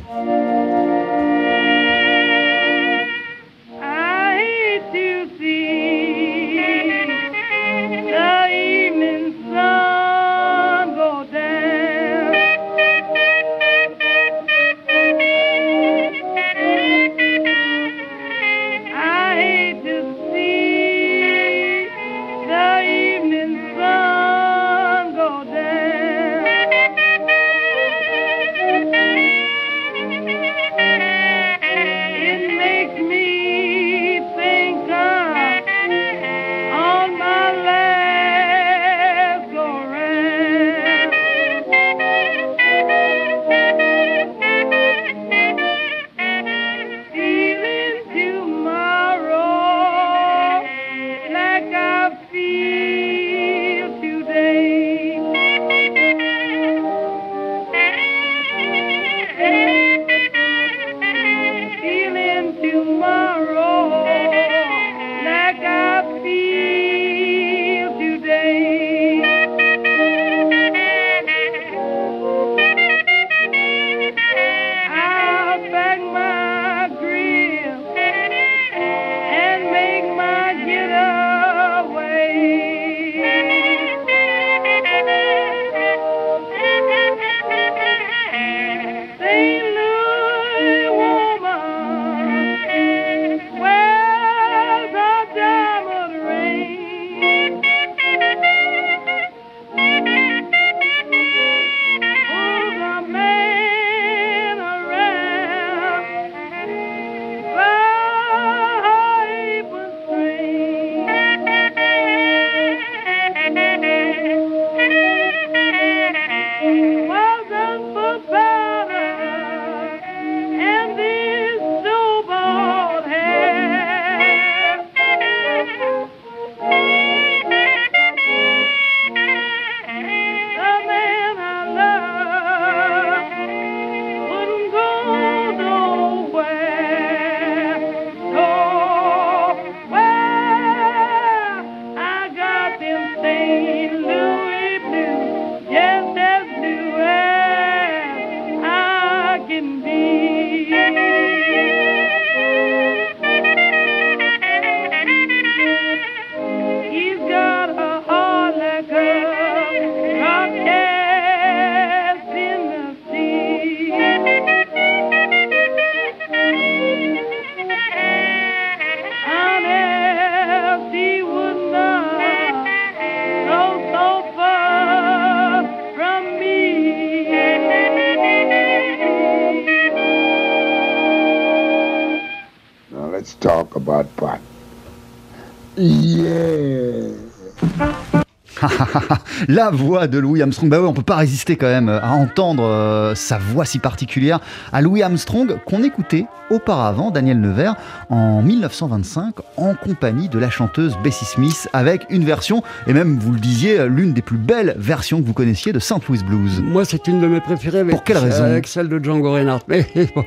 La 189.48 189.70
voix 189.70 190.08
de 190.08 190.18
Louis 190.18 190.42
Armstrong, 190.42 190.70
bah 190.70 190.80
ouais, 190.80 190.88
on 190.88 190.94
peut 190.94 191.02
pas 191.02 191.16
résister 191.16 191.56
quand 191.56 191.68
même 191.68 191.90
à 191.90 192.12
entendre 192.12 192.64
euh, 192.64 193.16
sa 193.16 193.38
voix 193.38 193.66
si 193.66 193.80
particulière 193.80 194.40
à 194.72 194.82
Louis 194.82 195.04
Armstrong 195.04 195.58
qu'on 195.66 195.84
écoutait 195.84 196.26
auparavant, 196.50 197.12
Daniel 197.12 197.40
Nevers, 197.42 197.76
en 198.10 198.42
1925 198.42 199.36
en 199.58 199.74
compagnie 199.74 200.30
de 200.30 200.40
la 200.40 200.50
chanteuse 200.50 200.96
Bessie 201.04 201.26
Smith 201.26 201.68
avec 201.74 202.06
une 202.10 202.24
version, 202.24 202.64
et 202.88 202.94
même 202.94 203.18
vous 203.18 203.34
le 203.34 203.40
disiez, 203.40 203.88
l'une 203.88 204.14
des 204.14 204.22
plus 204.22 204.38
belles 204.38 204.76
versions 204.78 205.22
que 205.22 205.26
vous 205.26 205.34
connaissiez 205.34 205.74
de 205.74 205.80
St. 205.80 206.08
Louis 206.08 206.24
Blues. 206.24 206.62
Moi, 206.62 206.86
c'est 206.86 207.08
une 207.08 207.20
de 207.20 207.28
mes 207.28 207.42
préférées. 207.42 207.80
Avec, 207.80 207.92
Pour 207.92 208.04
quelle 208.04 208.18
raison 208.18 208.44
Avec 208.44 208.68
celle 208.68 208.90
de 208.90 209.04
Django 209.04 209.34
Reinhardt. 209.34 209.64
Mais 209.68 209.88
bon. 210.16 210.26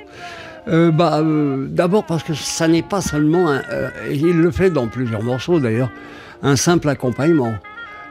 Euh, 0.68 0.90
bah, 0.90 1.20
euh, 1.20 1.66
D'abord 1.68 2.04
parce 2.04 2.22
que 2.22 2.34
ça 2.34 2.68
n'est 2.68 2.82
pas 2.82 3.00
seulement, 3.00 3.48
un, 3.48 3.62
euh, 3.70 3.88
il 4.10 4.38
le 4.38 4.50
fait 4.50 4.70
dans 4.70 4.86
plusieurs 4.86 5.22
morceaux 5.22 5.60
d'ailleurs, 5.60 5.90
un 6.42 6.56
simple 6.56 6.88
accompagnement. 6.88 7.54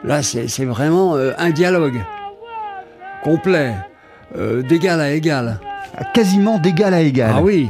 Là, 0.04 0.22
c'est 0.24 0.66
vraiment 0.66 1.16
euh, 1.16 1.32
un 1.38 1.50
dialogue 1.50 2.02
complet, 3.24 3.74
euh, 4.38 4.62
d'égal 4.62 5.02
à 5.02 5.12
égal. 5.12 5.60
Quasiment 6.14 6.60
d'égal 6.60 6.94
à 6.94 7.02
égal. 7.02 7.32
Ah 7.36 7.42
oui, 7.42 7.70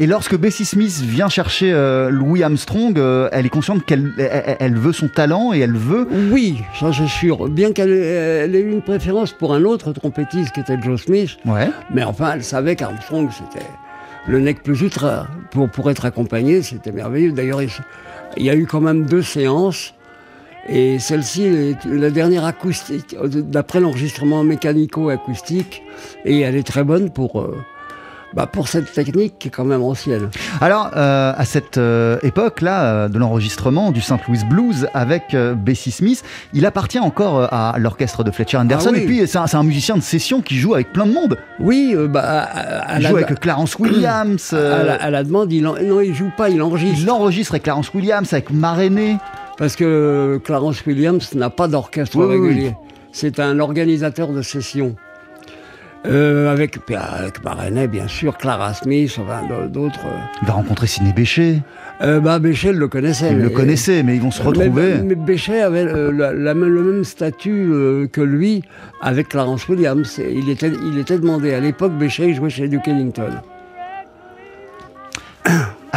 Et 0.00 0.06
lorsque 0.06 0.36
Bessie 0.36 0.64
Smith 0.64 1.00
vient 1.02 1.28
chercher 1.28 1.72
euh, 1.72 2.10
Louis 2.10 2.42
Armstrong, 2.42 2.98
elle 3.30 3.46
est 3.46 3.50
consciente 3.50 3.84
qu'elle 3.86 4.10
elle, 4.18 4.56
elle 4.58 4.76
veut 4.76 4.92
son 4.92 5.06
talent 5.08 5.52
et 5.52 5.60
elle 5.60 5.76
veut. 5.76 6.08
oui, 6.32 6.62
ça 6.80 6.90
c'est 6.92 7.06
sûr. 7.06 7.48
Bien 7.48 7.72
qu'elle 7.72 7.92
ait, 7.92 8.60
eu 8.60 8.72
une 8.72 8.82
préférence 8.82 9.32
pour 9.32 9.54
un 9.54 9.62
autre 9.64 9.92
trompettiste 9.92 10.52
qui 10.52 10.60
était 10.60 10.80
Joe 10.82 11.00
Smith, 11.00 11.36
Ouais. 11.46 11.70
mais 11.94 12.02
enfin, 12.02 12.32
elle 12.34 12.42
savait 12.44 12.74
qu'Armstrong, 12.74 13.28
c'était 13.30 13.64
le 14.26 14.40
nec 14.40 14.62
plus 14.64 14.80
ultra. 14.80 15.28
Pour, 15.52 15.68
pour 15.68 15.90
être 15.90 16.04
accompagné, 16.04 16.62
c'était 16.62 16.92
merveilleux. 16.92 17.32
D'ailleurs, 17.32 17.62
il, 17.62 17.70
il 18.36 18.44
y 18.44 18.50
a 18.50 18.56
eu 18.56 18.66
quand 18.66 18.80
même 18.80 19.04
deux 19.04 19.22
séances. 19.22 19.94
Et 20.68 20.98
celle-ci 20.98 21.44
est 21.44 21.84
la 21.86 22.10
dernière 22.10 22.44
acoustique, 22.44 23.16
euh, 23.20 23.28
d'après 23.28 23.80
l'enregistrement 23.80 24.44
mécanico-acoustique. 24.44 25.82
Et 26.24 26.40
elle 26.40 26.56
est 26.56 26.66
très 26.66 26.84
bonne 26.84 27.10
pour, 27.10 27.40
euh, 27.40 27.56
bah, 28.34 28.46
pour 28.46 28.68
cette 28.68 28.92
technique 28.92 29.38
qui 29.38 29.48
est 29.48 29.50
quand 29.50 29.64
même 29.64 29.82
ancienne. 29.82 30.30
Alors, 30.60 30.90
euh, 30.96 31.32
à 31.36 31.44
cette 31.44 31.78
euh, 31.78 32.18
époque-là 32.22 32.82
euh, 32.84 33.08
de 33.08 33.18
l'enregistrement 33.18 33.90
du 33.92 34.00
St. 34.00 34.16
Louis 34.28 34.40
Blues 34.48 34.88
avec 34.94 35.36
Bessie 35.56 35.90
Smith, 35.90 36.22
il 36.52 36.66
appartient 36.66 36.98
encore 36.98 37.52
à 37.52 37.74
l'orchestre 37.78 38.24
de 38.24 38.30
Fletcher 38.30 38.56
Anderson. 38.58 38.90
Ah 38.90 38.96
oui. 38.96 39.02
Et 39.02 39.06
puis, 39.06 39.26
c'est 39.26 39.38
un, 39.56 39.62
musicien 39.62 39.96
de 39.96 40.02
session 40.02 40.40
qui 40.40 40.56
joue 40.58 40.74
avec 40.74 40.92
plein 40.92 41.06
de 41.06 41.12
monde. 41.12 41.36
Oui, 41.60 41.94
bah, 42.08 42.20
à, 42.22 42.40
à- 42.42 42.92
à 42.94 42.96
Il 42.98 43.02
la, 43.02 43.10
joue 43.10 43.16
avec 43.16 43.40
Clarence 43.40 43.78
Williams. 43.78 44.52
à 44.52 44.82
la- 44.82 44.94
à 44.94 45.10
la 45.10 45.24
demande, 45.24 45.52
il 45.52 45.66
en- 45.66 45.74
non, 45.82 46.00
il 46.00 46.14
joue 46.14 46.30
pas, 46.36 46.48
il 46.50 46.60
enregistre. 46.62 46.98
il 47.02 47.10
enregistre 47.10 47.52
avec 47.52 47.62
Clarence 47.64 47.92
Williams, 47.94 48.32
avec 48.32 48.50
Maréné. 48.50 49.16
Parce 49.58 49.76
que 49.76 50.40
Clarence 50.44 50.84
Williams 50.86 51.34
n'a 51.34 51.50
pas 51.50 51.68
d'orchestre 51.68 52.16
Oui, 52.16 52.24
oui, 52.26 52.36
oui. 52.36 52.48
régulier. 52.48 52.76
C'est 53.12 53.38
un 53.40 53.58
organisateur 53.60 54.28
de 54.28 54.40
sessions. 54.42 54.96
Euh, 56.04 56.50
avec, 56.50 56.78
avec 56.90 57.44
Marenet, 57.44 57.86
bien 57.86 58.08
sûr, 58.08 58.36
Clara 58.36 58.74
Smith, 58.74 59.16
enfin 59.20 59.42
d'autres. 59.68 60.00
Il 60.42 60.48
va 60.48 60.54
rencontrer 60.54 60.88
Sidney 60.88 61.12
Bechet. 61.12 61.60
Euh, 62.02 62.18
bah, 62.18 62.40
Béchet 62.40 62.72
le 62.72 62.88
connaissait. 62.88 63.30
Il 63.30 63.38
le 63.38 63.50
connaissait, 63.50 64.02
mais 64.02 64.16
ils 64.16 64.20
vont 64.22 64.32
se 64.32 64.42
Mais- 64.42 64.48
retrouver. 64.48 64.94
Mais, 65.04 65.14
Béchet 65.14 65.60
avait 65.62 65.86
euh, 65.86 66.10
la- 66.10 66.32
la- 66.32 66.54
le 66.54 66.82
même 66.82 67.04
statut 67.04 67.68
euh, 67.72 68.08
que 68.08 68.20
lui 68.20 68.64
avec 69.00 69.28
Clarence 69.28 69.68
Williams. 69.68 70.18
Il 70.18 70.50
était, 70.50 70.72
il 70.92 70.98
était 70.98 71.18
demandé. 71.18 71.54
À 71.54 71.60
l'époque, 71.60 71.92
Béchet 71.96 72.34
jouait 72.34 72.50
chez 72.50 72.66
Duke 72.66 72.88
Ellington. 72.88 73.30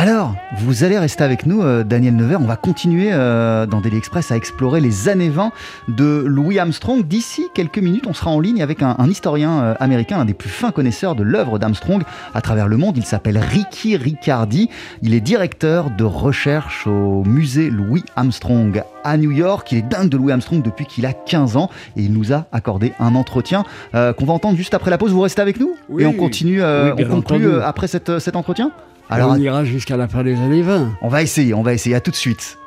Alors, 0.08 0.36
vous 0.60 0.84
allez 0.84 1.00
rester 1.00 1.24
avec 1.24 1.48
nous, 1.48 1.64
euh, 1.64 1.84
Daniel 1.84 2.16
Nevers. 2.16 2.40
On 2.40 2.46
va 2.46 2.58
continuer 2.58 3.10
euh, 3.12 3.66
dans 3.66 3.82
Daily 3.82 3.98
Express 3.98 4.32
à 4.32 4.36
explorer 4.36 4.80
les 4.80 5.10
années 5.10 5.30
20 5.30 5.52
de 5.88 6.24
Louis 6.28 6.60
Armstrong. 6.60 7.04
D'ici 7.08 7.48
quelques 7.56 7.80
minutes, 7.80 8.06
on 8.06 8.14
sera 8.14 8.30
en 8.30 8.40
ligne 8.40 8.62
avec 8.62 8.84
un, 8.84 8.96
un 9.00 9.10
historien 9.10 9.64
euh, 9.64 9.74
américain, 9.80 10.20
l'un 10.20 10.26
des 10.26 10.36
plus 10.36 10.52
fins 10.52 10.70
connaisseurs 10.70 11.16
de 11.16 11.24
l'œuvre 11.24 11.58
d'Armstrong 11.58 12.04
à 12.36 12.42
travers 12.42 12.68
le 12.68 12.78
monde. 12.78 12.98
Il 12.98 13.04
s'appelle 13.04 13.40
Ricky 13.40 13.98
Riccardi. 13.98 14.70
Il 15.02 15.16
est 15.16 15.22
directeur 15.22 15.90
de 15.90 16.04
recherche 16.04 16.86
au 16.86 17.24
musée 17.24 17.72
Louis 17.72 18.04
Armstrong 18.16 18.84
à 19.04 19.18
New 19.18 19.32
York. 19.32 19.72
Il 19.72 19.80
est 19.80 19.90
dingue 19.90 20.10
de 20.10 20.18
Louis 20.18 20.34
Armstrong 20.34 20.62
depuis 20.62 20.86
qu'il 20.86 21.08
a 21.08 21.14
15 21.14 21.58
ans 21.58 21.72
et 21.98 22.04
il 22.04 22.14
nous 22.14 22.32
a 22.32 22.46
accordé 22.52 22.94
un 23.00 23.16
entretien 23.16 23.64
qu'on 23.92 24.26
va 24.26 24.34
entendre 24.34 24.56
juste 24.56 24.76
après 24.76 24.92
la 24.92 25.00
pause. 25.00 25.14
Vous 25.14 25.22
restez 25.22 25.42
avec 25.42 25.60
nous 25.60 25.76
Oui. 25.90 26.04
et 26.04 26.06
on 26.06 26.14
continue, 26.14 26.62
Oui, 26.62 27.06
on 27.10 27.22
conclut 27.22 27.60
après 27.60 27.88
cette, 27.88 28.20
cet 28.20 28.36
entretien? 28.36 28.72
Alors, 29.10 29.32
on 29.32 29.36
ira 29.38 29.64
jusqu'à 29.66 29.98
la 29.98 30.08
fin 30.08 30.24
des 30.24 30.36
années 30.36 30.62
20. 30.62 30.98
on 31.02 31.08
va 31.08 31.22
essayer, 31.22 31.54
on 31.54 31.62
va 31.64 31.74
essayer. 31.74 31.96
À 31.96 32.02
tout 32.02 32.12
de 32.12 32.16
suite. 32.16 32.58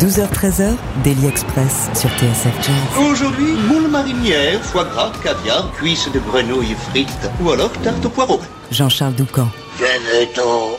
12h-13h, 0.00 0.74
Daily 1.02 1.26
Express 1.26 1.90
sur 1.94 2.08
TSF 2.10 2.54
Jazz. 2.62 3.04
Aujourd'hui, 3.10 3.54
moule 3.68 3.88
marinière, 3.90 4.60
foie 4.62 4.84
gras, 4.84 5.12
caviar, 5.24 5.72
cuisses 5.72 6.08
de 6.12 6.20
grenouille 6.20 6.76
frites 6.90 7.30
ou 7.42 7.50
alors 7.50 7.72
tarte 7.82 8.04
au 8.06 8.08
poireau. 8.08 8.40
Jean-Charles 8.70 9.14
Doucan. 9.14 9.48
Venez-t'en. 9.78 10.78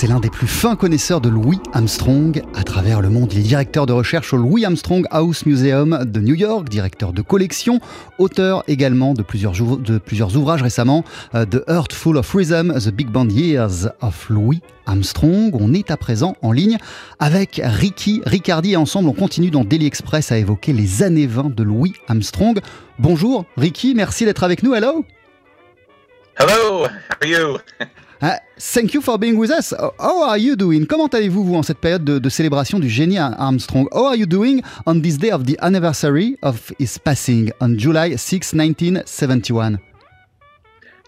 C'est 0.00 0.06
l'un 0.06 0.20
des 0.20 0.30
plus 0.30 0.46
fins 0.46 0.76
connaisseurs 0.76 1.20
de 1.20 1.28
Louis 1.28 1.58
Armstrong 1.72 2.40
à 2.54 2.62
travers 2.62 3.00
le 3.00 3.10
monde. 3.10 3.32
Il 3.32 3.40
est 3.40 3.42
directeur 3.42 3.84
de 3.84 3.92
recherche 3.92 4.32
au 4.32 4.36
Louis 4.36 4.64
Armstrong 4.64 5.04
House 5.10 5.44
Museum 5.44 6.04
de 6.04 6.20
New 6.20 6.36
York, 6.36 6.68
directeur 6.68 7.12
de 7.12 7.20
collection, 7.20 7.80
auteur 8.18 8.62
également 8.68 9.12
de 9.12 9.24
plusieurs, 9.24 9.56
ouvrages 10.36 10.62
récemment, 10.62 11.04
euh, 11.34 11.44
The 11.46 11.68
Earth 11.68 11.92
Full 11.92 12.16
of 12.16 12.32
Rhythm, 12.32 12.78
The 12.78 12.90
Big 12.90 13.08
Band 13.08 13.30
Years 13.30 13.88
of 14.00 14.30
Louis 14.30 14.62
Armstrong. 14.86 15.50
On 15.54 15.74
est 15.74 15.90
à 15.90 15.96
présent 15.96 16.36
en 16.42 16.52
ligne 16.52 16.78
avec 17.18 17.60
Ricky 17.64 18.22
Ricardi 18.24 18.74
et 18.74 18.76
ensemble 18.76 19.08
on 19.08 19.14
continue 19.14 19.50
dans 19.50 19.64
Daily 19.64 19.86
Express 19.86 20.30
à 20.30 20.38
évoquer 20.38 20.72
les 20.72 21.02
années 21.02 21.26
20 21.26 21.56
de 21.56 21.62
Louis 21.64 21.94
Armstrong. 22.06 22.60
Bonjour 23.00 23.46
Ricky, 23.56 23.94
merci 23.96 24.24
d'être 24.24 24.44
avec 24.44 24.62
nous. 24.62 24.76
Hello. 24.76 25.04
Hello, 26.38 26.84
how 26.84 26.88
are 27.20 27.28
you? 27.28 27.58
Uh, 28.20 28.36
thank 28.58 28.94
you 28.94 29.00
for 29.00 29.16
being 29.16 29.38
with 29.38 29.50
us. 29.50 29.72
How 29.98 30.22
are 30.24 30.38
you 30.38 30.56
doing? 30.56 30.86
Comment 30.86 31.08
allez-vous, 31.08 31.44
vous, 31.44 31.54
en 31.54 31.62
cette 31.62 31.78
période 31.78 32.04
de, 32.04 32.18
de, 32.18 32.28
célébration 32.28 32.80
du 32.80 32.88
génie 32.88 33.18
Armstrong? 33.18 33.86
How 33.92 34.06
are 34.06 34.16
you 34.16 34.26
doing 34.26 34.60
on 34.86 35.00
this 35.00 35.18
day 35.18 35.30
of 35.30 35.44
the 35.44 35.56
anniversary 35.60 36.36
of 36.42 36.72
his 36.78 36.98
passing 36.98 37.52
on 37.60 37.78
July 37.78 38.16
6, 38.16 38.54
1971? 38.54 39.78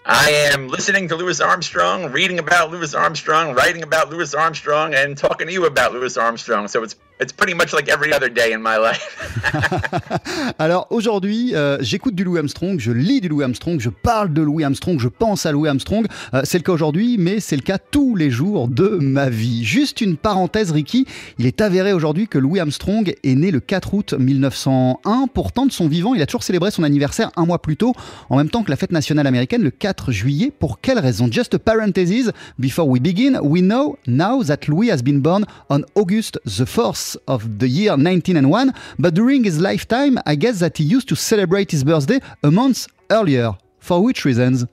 I 0.05 0.31
am 0.53 0.67
listening 0.69 1.09
to 1.09 1.15
Louis 1.15 1.39
Armstrong, 1.41 2.11
reading 2.11 2.39
about 2.39 2.71
Louis 2.71 2.95
Armstrong, 2.95 3.53
writing 3.53 3.83
about 3.83 4.09
Louis 4.09 4.33
Armstrong, 4.33 4.95
and 4.95 5.15
talking 5.15 5.47
to 5.47 5.53
you 5.53 5.65
about 5.65 5.91
Louis 5.91 6.17
Armstrong. 6.17 6.67
So 6.69 6.81
it's 6.81 6.95
It's 7.21 7.31
pretty 7.31 7.53
much 7.53 7.71
like 7.71 7.87
every 7.87 8.11
other 8.11 8.29
day 8.33 8.51
in 8.51 8.61
my 8.61 8.77
life. 8.77 9.15
Alors 10.59 10.87
aujourd'hui, 10.89 11.53
euh, 11.53 11.77
j'écoute 11.79 12.15
du 12.15 12.23
Louis 12.23 12.39
Armstrong, 12.39 12.79
je 12.79 12.91
lis 12.91 13.21
du 13.21 13.27
Louis 13.27 13.43
Armstrong, 13.43 13.79
je 13.79 13.89
parle 13.89 14.33
de 14.33 14.41
Louis 14.41 14.63
Armstrong, 14.63 14.99
je 14.99 15.07
pense 15.07 15.45
à 15.45 15.51
Louis 15.51 15.69
Armstrong. 15.69 16.07
Euh, 16.33 16.41
c'est 16.45 16.57
le 16.57 16.63
cas 16.63 16.71
aujourd'hui, 16.71 17.17
mais 17.19 17.39
c'est 17.39 17.55
le 17.55 17.61
cas 17.61 17.77
tous 17.77 18.15
les 18.15 18.31
jours 18.31 18.67
de 18.67 18.97
ma 18.99 19.29
vie. 19.29 19.63
Juste 19.63 20.01
une 20.01 20.17
parenthèse, 20.17 20.71
Ricky, 20.71 21.05
il 21.37 21.45
est 21.45 21.61
avéré 21.61 21.93
aujourd'hui 21.93 22.27
que 22.27 22.39
Louis 22.39 22.59
Armstrong 22.59 23.13
est 23.23 23.35
né 23.35 23.51
le 23.51 23.59
4 23.59 23.93
août 23.93 24.15
1901. 24.17 25.27
Pourtant, 25.31 25.67
de 25.67 25.71
son 25.71 25.87
vivant, 25.87 26.15
il 26.15 26.23
a 26.23 26.25
toujours 26.25 26.41
célébré 26.41 26.71
son 26.71 26.81
anniversaire 26.81 27.29
un 27.35 27.45
mois 27.45 27.61
plus 27.61 27.77
tôt, 27.77 27.93
en 28.29 28.37
même 28.37 28.49
temps 28.49 28.63
que 28.63 28.71
la 28.71 28.77
fête 28.77 28.91
nationale 28.91 29.27
américaine, 29.27 29.61
le 29.61 29.69
4 29.69 30.11
juillet. 30.11 30.51
Pour 30.57 30.81
quelle 30.81 30.97
raison? 30.97 31.27
Just 31.31 31.53
a 31.53 31.59
parenthesis, 31.59 32.31
before 32.57 32.87
we 32.87 32.99
begin, 32.99 33.39
we 33.43 33.61
know 33.61 33.99
now 34.07 34.41
that 34.43 34.67
Louis 34.67 34.89
has 34.89 35.03
been 35.03 35.19
born 35.19 35.45
on 35.69 35.81
August 35.93 36.39
the 36.45 36.65
4th 36.65 37.10
of 37.27 37.59
the 37.59 37.67
year 37.67 37.91
1901, 37.91 38.73
but 38.99 39.13
during 39.13 39.43
his 39.43 39.59
lifetime, 39.59 40.17
I 40.25 40.35
guess 40.35 40.59
that 40.59 40.77
he 40.77 40.83
used 40.83 41.07
to 41.09 41.15
celebrate 41.15 41.71
his 41.71 41.83
birthday 41.83 42.19
a 42.43 42.51
month 42.51 42.87
earlier. 43.09 43.55
For 43.79 44.03
which 44.03 44.25
reasons? 44.25 44.65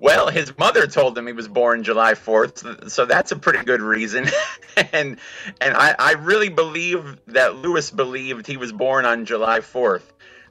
Well, 0.00 0.28
his 0.28 0.56
mother 0.56 0.86
told 0.86 1.16
him 1.16 1.26
he 1.26 1.34
was 1.34 1.46
born 1.46 1.84
July 1.84 2.14
4th, 2.14 2.90
so 2.90 3.04
that's 3.04 3.32
a 3.32 3.36
pretty 3.36 3.62
good 3.64 3.82
reason. 3.82 4.28
and 4.92 5.18
and 5.60 5.76
I, 5.76 5.94
I 5.98 6.12
really 6.12 6.48
believe 6.48 7.18
that 7.26 7.56
Lewis 7.56 7.90
believed 7.90 8.46
he 8.46 8.56
was 8.56 8.72
born 8.72 9.04
on 9.04 9.26
July 9.26 9.60
4th. 9.60 10.04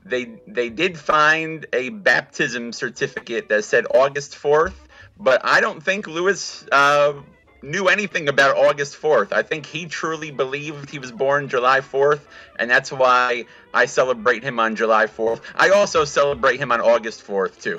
They 0.06 0.40
they 0.48 0.70
did 0.70 1.00
find 1.00 1.66
a 1.74 1.90
baptism 1.90 2.74
certificate 2.74 3.50
that 3.50 3.66
said 3.66 3.86
August 3.94 4.34
4th, 4.34 4.76
but 5.18 5.42
I 5.44 5.62
don't 5.62 5.82
think 5.82 6.06
Lewis 6.06 6.64
uh, 6.72 7.14
knew 7.62 7.88
anything 7.88 8.30
about 8.30 8.58
August 8.58 9.02
4th. 9.02 9.32
I 9.32 9.44
think 9.44 9.66
he 9.66 9.86
truly 9.86 10.32
believed 10.32 10.90
he 10.90 11.00
was 11.00 11.12
born 11.12 11.50
July 11.50 11.82
4th, 11.82 12.22
and 12.58 12.70
that's 12.70 12.92
why 12.92 13.46
I 13.74 13.86
celebrate 13.88 14.44
him 14.44 14.60
on 14.60 14.76
July 14.76 15.06
4th. 15.06 15.42
I 15.58 15.70
also 15.70 16.06
celebrate 16.06 16.60
him 16.60 16.72
on 16.72 16.82
August 16.82 17.26
4th 17.26 17.62
too, 17.62 17.78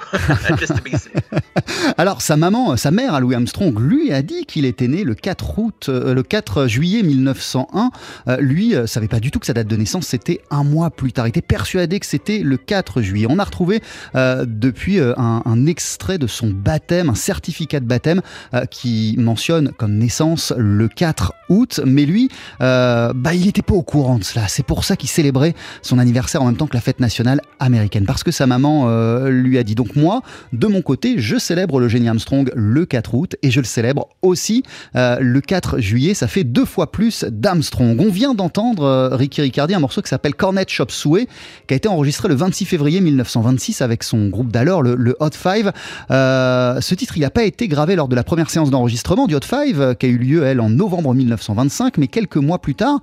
just 0.57 0.77
to 0.77 0.83
be 0.83 0.93
Alors 1.99 2.23
sa 2.23 2.37
maman, 2.37 2.77
sa 2.77 2.91
mère, 2.91 3.21
Louis 3.21 3.35
Armstrong, 3.35 3.79
lui 3.79 4.13
a 4.13 4.23
dit 4.23 4.45
qu'il 4.47 4.65
était 4.65 4.89
né 4.89 5.05
le 5.05 5.15
4 5.15 5.59
août, 5.59 5.87
euh, 5.89 6.15
le 6.15 6.23
4 6.23 6.67
juillet 6.67 7.03
1901. 7.03 7.91
Euh, 8.29 8.37
lui 8.39 8.75
euh, 8.75 8.87
savait 8.87 9.09
pas 9.09 9.21
du 9.21 9.31
tout 9.31 9.39
que 9.39 9.47
sa 9.47 9.53
date 9.53 9.67
de 9.67 9.77
naissance 9.77 10.07
c'était 10.07 10.41
un 10.51 10.65
mois 10.65 10.91
plus 10.91 11.13
tard. 11.13 11.27
Il 11.27 11.31
était 11.31 11.41
persuadé 11.43 12.01
que 12.01 12.07
c'était 12.07 12.39
le 12.39 12.57
4 12.57 13.03
juillet. 13.03 13.27
On 13.29 13.39
a 13.39 13.45
retrouvé 13.45 13.83
euh, 14.15 14.45
depuis 14.47 14.99
euh, 14.99 15.15
un, 15.17 15.67
extrait 15.67 16.19
de 16.19 16.27
son 16.27 16.49
baptême, 16.49 17.11
un 17.11 17.15
certificat 17.15 17.81
de 17.81 17.85
baptême 17.85 18.23
qui 18.71 19.15
mentionne 19.19 19.73
comme 19.73 19.99
naissance 19.99 20.55
le 20.57 20.89
4 20.89 21.35
août. 21.51 21.81
Mais 21.85 22.07
lui, 22.07 22.31
bah 22.59 23.13
il 23.35 23.45
n'était 23.45 23.63
pas 23.63 23.75
au 23.75 23.83
courant 23.83 24.19
de 24.19 24.25
cela. 24.25 24.49
C'est 24.49 24.65
pour 24.65 24.85
ça 24.85 24.97
qu'il 24.97 25.09
célébrait 25.09 25.55
son 25.83 25.99
anniversaire 25.99 26.43
en 26.43 26.47
même 26.47 26.57
temps 26.57 26.67
que 26.67 26.75
la 26.75 26.81
fête 26.81 27.01
nationale 27.01 27.41
américaine, 27.59 28.05
parce 28.07 28.23
que 28.23 28.31
sa 28.31 28.47
maman 28.47 28.85
euh, 28.89 29.31
lui 29.31 29.59
a 29.59 29.63
dit. 29.63 29.75
Donc 29.75 29.97
moi, 29.97 30.23
de 30.53 30.67
mon 30.67 30.83
côté, 30.83 31.15
je 31.19 31.39
célèbre 31.39 31.81
le 31.81 31.89
génie 31.89 32.09
Armstrong 32.09 32.51
le 32.55 32.87
4 32.87 33.15
août 33.15 33.37
et 33.43 33.51
je 33.51 33.61
le 33.61 33.67
célèbre 33.67 34.09
aussi 34.23 34.63
euh, 34.97 35.19
le 35.21 35.41
4 35.41 35.79
juillet. 35.79 36.15
Ça 36.15 36.27
fait 36.27 36.45
deux 36.45 36.65
fois 36.65 36.91
plus 36.91 37.25
d'Armstrong. 37.25 38.01
On 38.01 38.11
vient 38.11 38.35
d'entendre 38.35 38.85
euh, 38.85 39.17
Ricky 39.17 39.41
Riccardi, 39.43 39.75
un 39.75 39.81
morceau 39.81 40.03
qui 40.03 40.09
s'appelle 40.09 40.35
Cornet 40.35 40.65
Shop 40.69 40.87
Suey, 40.89 41.29
qui 41.67 41.75
a 41.75 41.77
été 41.77 41.89
enregistré 41.89 42.29
le 42.29 42.35
26 42.35 42.65
février 42.65 43.01
1926 43.01 43.83
avec 43.83 44.03
son 44.03 44.29
groupe 44.29 44.51
d'alors, 44.51 44.83
le, 44.83 45.17
Hot 45.21 45.31
Five. 45.33 45.73
Ce 46.11 46.95
titre, 46.95 47.19
n'a 47.19 47.31
pas 47.31 47.45
été 47.45 47.69
gravé 47.69 47.97
lors 47.97 48.09
de 48.09 48.17
la 48.17 48.25
première 48.25 48.51
séance 48.51 48.71
d'enregistrement 48.71 49.27
du 49.27 49.35
Hot 49.35 49.41
Five, 49.45 49.97
qui 49.99 50.07
a 50.07 50.09
eu 50.09 50.19
lieu, 50.19 50.45
elle, 50.45 50.61
en 50.61 50.71
novembre 50.71 51.15
1925, 51.15 51.99
mais 51.99 52.07
quelques 52.09 52.37
mois 52.37 52.61
plus 52.61 52.75
tard, 52.75 53.01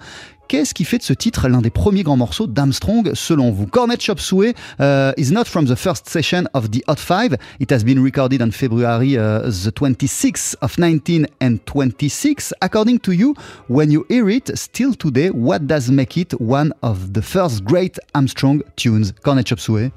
Qu'est-ce 0.47 0.73
qui 0.73 0.85
fait 0.85 0.97
de 0.97 1.03
ce 1.03 1.11
titre 1.11 1.49
l'un 1.49 1.61
des 1.61 1.69
premiers 1.69 2.03
grands 2.03 2.15
morceaux 2.15 2.47
d'Armstrong 2.47 3.11
selon 3.15 3.51
vous? 3.51 3.67
Cornet 3.67 3.99
Shop 3.99 4.17
Suey 4.17 4.53
uh, 4.79 5.11
is 5.17 5.31
not 5.31 5.43
from 5.43 5.65
the 5.65 5.75
first 5.75 6.07
session 6.07 6.47
of 6.53 6.71
the 6.71 6.81
Hot 6.87 6.99
Five. 6.99 7.35
It 7.59 7.69
has 7.69 7.83
been 7.83 8.01
recorded 8.01 8.41
on 8.41 8.51
February 8.51 9.17
uh, 9.17 9.41
the 9.41 9.71
26th 9.71 10.55
of 10.61 10.77
1926. 10.77 12.53
According 12.61 12.99
to 12.99 13.11
you, 13.11 13.35
when 13.67 13.91
you 13.91 14.05
hear 14.07 14.29
it 14.29 14.57
still 14.57 14.93
today, 14.93 15.31
what 15.31 15.67
does 15.67 15.91
make 15.91 16.15
it 16.15 16.39
one 16.39 16.71
of 16.81 17.13
the 17.13 17.21
first 17.21 17.65
great 17.65 17.99
Armstrong 18.15 18.61
tunes? 18.77 19.11
Cornet 19.23 19.49
Shop 19.49 19.59
Suey. 19.59 19.91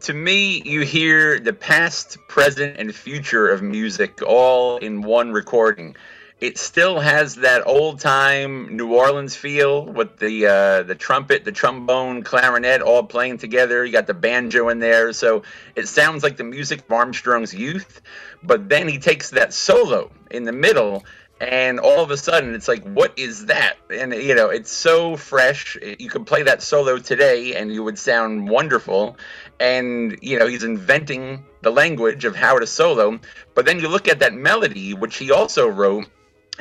To 0.00 0.14
me, 0.14 0.62
you 0.64 0.82
hear 0.82 1.38
the 1.38 1.52
past, 1.52 2.16
present, 2.28 2.76
and 2.78 2.94
future 2.94 3.48
of 3.48 3.60
music 3.60 4.22
all 4.26 4.78
in 4.78 5.02
one 5.02 5.32
recording. 5.32 5.96
It 6.38 6.58
still 6.58 7.00
has 7.00 7.36
that 7.36 7.66
old 7.66 7.98
time 7.98 8.76
New 8.76 8.92
Orleans 8.92 9.34
feel 9.34 9.86
with 9.86 10.18
the 10.18 10.46
uh, 10.46 10.82
the 10.82 10.94
trumpet, 10.94 11.44
the 11.44 11.52
trombone, 11.52 12.22
clarinet 12.22 12.82
all 12.82 13.02
playing 13.04 13.38
together. 13.38 13.84
You 13.84 13.92
got 13.92 14.06
the 14.06 14.14
banjo 14.14 14.68
in 14.68 14.78
there, 14.78 15.14
so 15.14 15.44
it 15.74 15.88
sounds 15.88 16.22
like 16.22 16.36
the 16.36 16.44
music 16.44 16.80
of 16.80 16.92
Armstrong's 16.92 17.54
youth. 17.54 18.02
But 18.42 18.68
then 18.68 18.86
he 18.86 18.98
takes 18.98 19.30
that 19.30 19.54
solo 19.54 20.10
in 20.30 20.44
the 20.44 20.52
middle, 20.52 21.06
and 21.40 21.80
all 21.80 22.02
of 22.02 22.10
a 22.10 22.18
sudden 22.18 22.54
it's 22.54 22.68
like, 22.68 22.84
what 22.84 23.18
is 23.18 23.46
that? 23.46 23.76
And 23.88 24.12
you 24.12 24.34
know, 24.34 24.50
it's 24.50 24.70
so 24.70 25.16
fresh. 25.16 25.78
You 25.98 26.10
could 26.10 26.26
play 26.26 26.42
that 26.42 26.62
solo 26.62 26.98
today, 26.98 27.54
and 27.54 27.72
you 27.72 27.82
would 27.82 27.98
sound 27.98 28.46
wonderful. 28.46 29.16
And 29.58 30.18
you 30.20 30.38
know, 30.38 30.46
he's 30.46 30.64
inventing 30.64 31.46
the 31.62 31.70
language 31.70 32.26
of 32.26 32.36
how 32.36 32.58
to 32.58 32.66
solo. 32.66 33.18
But 33.54 33.64
then 33.64 33.80
you 33.80 33.88
look 33.88 34.06
at 34.06 34.18
that 34.18 34.34
melody, 34.34 34.92
which 34.92 35.16
he 35.16 35.30
also 35.30 35.66
wrote 35.66 36.06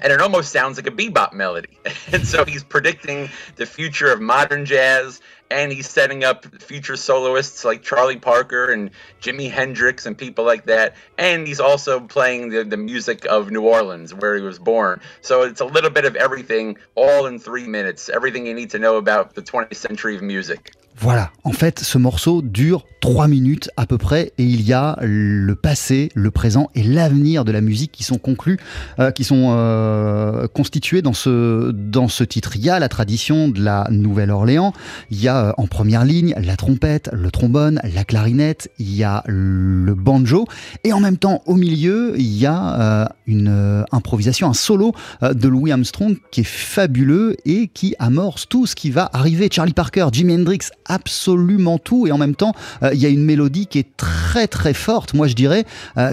and 0.01 0.11
it 0.11 0.21
almost 0.21 0.51
sounds 0.51 0.77
like 0.77 0.87
a 0.87 0.91
bebop 0.91 1.33
melody. 1.33 1.77
and 2.11 2.27
so 2.27 2.45
he's 2.45 2.63
predicting 2.63 3.29
the 3.55 3.65
future 3.65 4.11
of 4.11 4.21
modern 4.21 4.65
jazz, 4.65 5.21
and 5.49 5.71
he's 5.71 5.89
setting 5.89 6.23
up 6.23 6.45
future 6.61 6.95
soloists 6.95 7.63
like 7.63 7.83
Charlie 7.83 8.17
Parker 8.17 8.71
and 8.71 8.89
Jimi 9.21 9.49
Hendrix 9.49 10.05
and 10.05 10.17
people 10.17 10.43
like 10.43 10.65
that. 10.65 10.95
And 11.17 11.45
he's 11.47 11.59
also 11.59 11.99
playing 11.99 12.49
the, 12.49 12.63
the 12.63 12.77
music 12.77 13.25
of 13.25 13.51
New 13.51 13.61
Orleans, 13.61 14.13
where 14.13 14.35
he 14.35 14.41
was 14.41 14.57
born. 14.57 15.01
So 15.21 15.43
it's 15.43 15.61
a 15.61 15.65
little 15.65 15.91
bit 15.91 16.05
of 16.05 16.15
everything, 16.15 16.77
all 16.95 17.27
in 17.27 17.39
three 17.39 17.67
minutes. 17.67 18.09
Everything 18.09 18.47
you 18.47 18.53
need 18.53 18.71
to 18.71 18.79
know 18.79 18.97
about 18.97 19.35
the 19.35 19.41
20th 19.41 19.75
century 19.75 20.15
of 20.15 20.23
music. 20.23 20.73
Voilà, 20.97 21.31
en 21.43 21.51
fait, 21.51 21.79
ce 21.79 21.97
morceau 21.97 22.41
dure 22.41 22.85
3 23.01 23.27
minutes 23.27 23.69
à 23.75 23.85
peu 23.85 23.97
près 23.97 24.31
et 24.37 24.45
il 24.45 24.61
y 24.61 24.71
a 24.71 24.97
le 25.01 25.53
passé, 25.53 26.09
le 26.15 26.31
présent 26.31 26.69
et 26.73 26.83
l'avenir 26.83 27.43
de 27.43 27.51
la 27.51 27.59
musique 27.59 27.91
qui 27.91 28.03
sont 28.03 28.17
conclus, 28.17 28.57
euh, 28.99 29.11
qui 29.11 29.25
sont 29.25 29.49
euh, 29.49 30.47
constitués 30.47 31.01
dans 31.01 31.13
ce, 31.13 31.71
dans 31.71 32.07
ce 32.07 32.23
titre. 32.23 32.55
Il 32.55 32.63
y 32.63 32.69
a 32.69 32.79
la 32.79 32.87
tradition 32.87 33.49
de 33.49 33.61
la 33.61 33.87
Nouvelle-Orléans, 33.91 34.71
il 35.11 35.21
y 35.21 35.27
a 35.27 35.47
euh, 35.47 35.53
en 35.57 35.67
première 35.67 36.05
ligne 36.05 36.33
la 36.37 36.55
trompette, 36.55 37.09
le 37.11 37.29
trombone, 37.29 37.81
la 37.83 38.05
clarinette, 38.05 38.71
il 38.79 38.95
y 38.95 39.03
a 39.03 39.21
le 39.27 39.93
banjo 39.93 40.45
et 40.85 40.93
en 40.93 41.01
même 41.01 41.17
temps 41.17 41.43
au 41.45 41.55
milieu, 41.55 42.13
il 42.17 42.37
y 42.37 42.45
a 42.45 43.11
une 43.27 43.85
improvisation, 43.91 44.49
un 44.49 44.53
solo 44.53 44.93
de 45.21 45.47
Louis 45.47 45.71
Armstrong 45.71 46.15
qui 46.31 46.41
est 46.41 46.47
fabuleux 46.47 47.35
et 47.45 47.67
qui 47.67 47.95
amorce 47.99 48.47
tout 48.47 48.65
ce 48.65 48.75
qui 48.75 48.91
va 48.91 49.09
arriver. 49.11 49.49
Charlie 49.51 49.73
Parker, 49.73 50.07
Jimi 50.11 50.35
Hendrix, 50.35 50.69
absolument 50.85 51.77
tout 51.77 52.07
et 52.07 52.11
en 52.11 52.17
même 52.17 52.35
temps 52.35 52.53
euh, 52.83 52.91
il 52.93 52.99
y 52.99 53.05
a 53.05 53.09
une 53.09 53.23
mélodie 53.23 53.67
qui 53.67 53.79
est 53.79 53.97
très 53.97 54.47
très 54.47 54.73
forte. 54.73 55.13
Moi, 55.13 55.27
je 55.27 55.33
dirais 55.33 55.65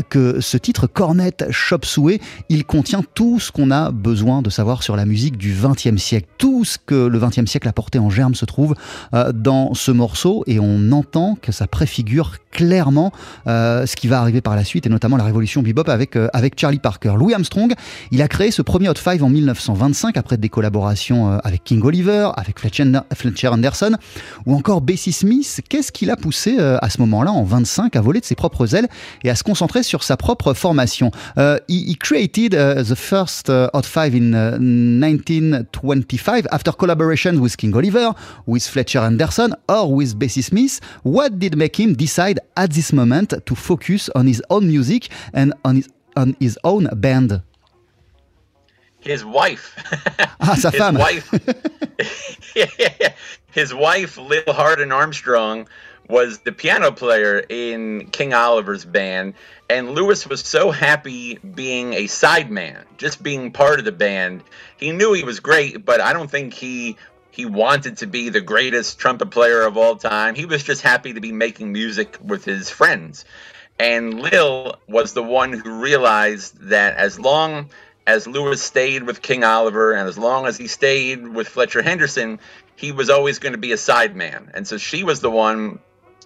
que 0.09 0.41
ce 0.41 0.57
titre, 0.57 0.87
Cornet 0.87 1.35
Chop 1.51 1.85
Suey, 1.85 2.20
il 2.49 2.64
contient 2.64 3.03
tout 3.14 3.41
ce 3.41 3.51
qu'on 3.51 3.70
a 3.70 3.91
besoin 3.91 4.43
de 4.43 4.51
savoir 4.51 4.83
sur 4.83 4.97
la 4.97 5.05
musique 5.05 5.37
du 5.37 5.55
XXe 5.55 6.01
siècle. 6.01 6.29
Tout 6.39 6.64
ce 6.64 6.79
que 6.79 6.95
le 6.95 7.18
XXe 7.18 7.47
siècle 7.47 7.68
a 7.68 7.73
porté 7.73 7.99
en 7.99 8.11
germe 8.11 8.35
se 8.35 8.45
trouve 8.45 8.75
dans 9.35 9.75
ce 9.75 9.91
morceau 9.91 10.45
et 10.47 10.61
on 10.61 10.93
entend 10.93 11.37
que 11.41 11.53
ça 11.53 11.66
préfigure 11.66 12.37
clairement 12.51 13.12
ce 13.47 13.97
qui 13.97 14.09
va 14.09 14.20
arriver 14.20 14.41
par 14.41 14.57
la 14.57 14.64
suite 14.64 14.87
et 14.87 14.91
notamment 14.91 15.16
la 15.16 15.25
révolution 15.25 15.62
bebop 15.62 15.89
avec, 15.89 16.16
avec 16.33 16.59
Charlie 16.59 16.79
Parker. 16.79 17.14
Louis 17.16 17.35
Armstrong, 17.35 17.75
il 18.11 18.23
a 18.23 18.29
créé 18.29 18.51
ce 18.51 18.62
premier 18.62 18.89
Hot 18.89 18.95
Five 18.95 19.23
en 19.23 19.29
1925 19.29 20.16
après 20.16 20.37
des 20.37 20.49
collaborations 20.49 21.39
avec 21.45 21.64
King 21.64 21.83
Oliver, 21.83 22.31
avec 22.37 22.59
Fletcher 22.59 23.49
Anderson 23.49 23.97
ou 24.47 24.55
Bessie 24.80 25.12
Smith. 25.12 25.60
Qu'est-ce 25.68 25.92
qui 25.92 26.06
l'a 26.06 26.16
poussé 26.16 26.58
à 26.58 26.88
ce 26.88 27.00
moment-là, 27.00 27.32
en 27.32 27.44
25, 27.44 27.96
à 27.96 28.00
voler 28.00 28.20
de 28.20 28.24
ses 28.24 28.34
propres 28.34 28.74
ailes 28.74 28.88
et 29.24 29.30
à 29.30 29.34
se 29.34 29.42
concentrer 29.42 29.82
sur 29.82 30.02
sa 30.02 30.16
propre 30.16 30.54
formation? 30.54 31.10
Uh, 31.36 31.56
he, 31.68 31.96
created 31.96 32.54
uh, 32.54 32.82
the 32.82 32.94
first 32.94 33.48
uh, 33.48 33.68
Hot 33.74 33.84
Five 33.84 34.14
in 34.14 34.32
1925 34.32 36.46
after 36.50 36.72
collaboration 36.72 37.38
with 37.38 37.56
King 37.56 37.74
Oliver, 37.74 38.12
with 38.46 38.62
Fletcher 38.62 39.00
Anderson, 39.00 39.54
or 39.68 39.92
with 39.92 40.16
Bessie 40.16 40.42
Smith. 40.42 40.80
What 41.04 41.38
did 41.38 41.56
make 41.56 41.78
him 41.78 41.94
decide 41.94 42.40
at 42.56 42.70
this 42.70 42.92
moment 42.92 43.34
to 43.44 43.54
focus 43.54 44.10
on 44.14 44.26
his 44.26 44.42
own 44.50 44.66
music 44.66 45.08
and 45.32 45.52
on 45.64 45.76
his, 45.76 45.88
on 46.16 46.36
his 46.40 46.58
own 46.64 46.88
band? 46.94 47.42
His 49.03 49.24
wife. 49.24 49.74
Ah, 50.40 50.55
his 50.55 50.80
wife. 50.80 51.30
his 53.53 53.74
wife, 53.74 54.18
Lil 54.18 54.42
Hardin 54.53 54.90
Armstrong, 54.90 55.68
was 56.09 56.38
the 56.40 56.53
piano 56.53 56.92
player 56.92 57.38
in 57.48 58.09
King 58.11 58.34
Oliver's 58.34 58.84
band, 58.84 59.34
and 59.70 59.90
Lewis 59.90 60.26
was 60.26 60.40
so 60.40 60.70
happy 60.70 61.36
being 61.36 61.94
a 61.94 62.05
sideman, 62.05 62.84
just 62.96 63.22
being 63.22 63.53
part 63.53 63.78
of 63.78 63.84
the 63.84 63.92
band. 63.92 64.42
He 64.76 64.92
knew 64.92 65.12
he 65.12 65.24
was 65.24 65.40
great, 65.40 65.84
but 65.84 66.00
I 66.00 66.12
don't 66.12 66.30
think 66.30 66.55
he 66.55 66.96
he 67.30 67.46
wanted 67.46 67.98
to 67.98 68.07
be 68.07 68.28
the 68.28 68.42
greatest 68.42 68.98
trumpet 68.98 69.30
player 69.30 69.62
of 69.62 69.78
all 69.78 69.96
time. 69.96 70.34
He 70.34 70.44
was 70.44 70.62
just 70.62 70.82
happy 70.82 71.14
to 71.14 71.20
be 71.20 71.32
making 71.32 71.72
music 71.72 72.18
with 72.22 72.44
his 72.44 72.68
friends. 72.68 73.24
And 73.78 74.20
Lil 74.20 74.76
was 74.86 75.14
the 75.14 75.22
one 75.22 75.55
who 75.55 75.80
realized 75.80 76.68
that 76.68 76.96
as 76.96 77.18
long 77.18 77.70
as 78.07 78.26
Lewis 78.26 78.62
stayed 78.62 79.05
with 79.05 79.22
King 79.22 79.44
Oliver 79.44 79.92
and 79.92 80.09
as 80.09 80.18
long 80.18 80.46
as 80.46 80.57
he 80.57 80.66
stayed 80.66 81.26
with 81.26 81.48
Fletcher 81.48 81.82
Henderson, 81.82 82.38
he 82.74 82.92
was 82.92 83.11
always 83.11 83.38
going 83.38 83.53
to 83.53 83.59
be 83.59 83.72
a 83.72 83.76
sideman. 83.76 84.50
And 84.55 84.66
so 84.66 84.76
she 84.76 85.05
was 85.05 85.20
the 85.20 85.30
one 85.30 85.78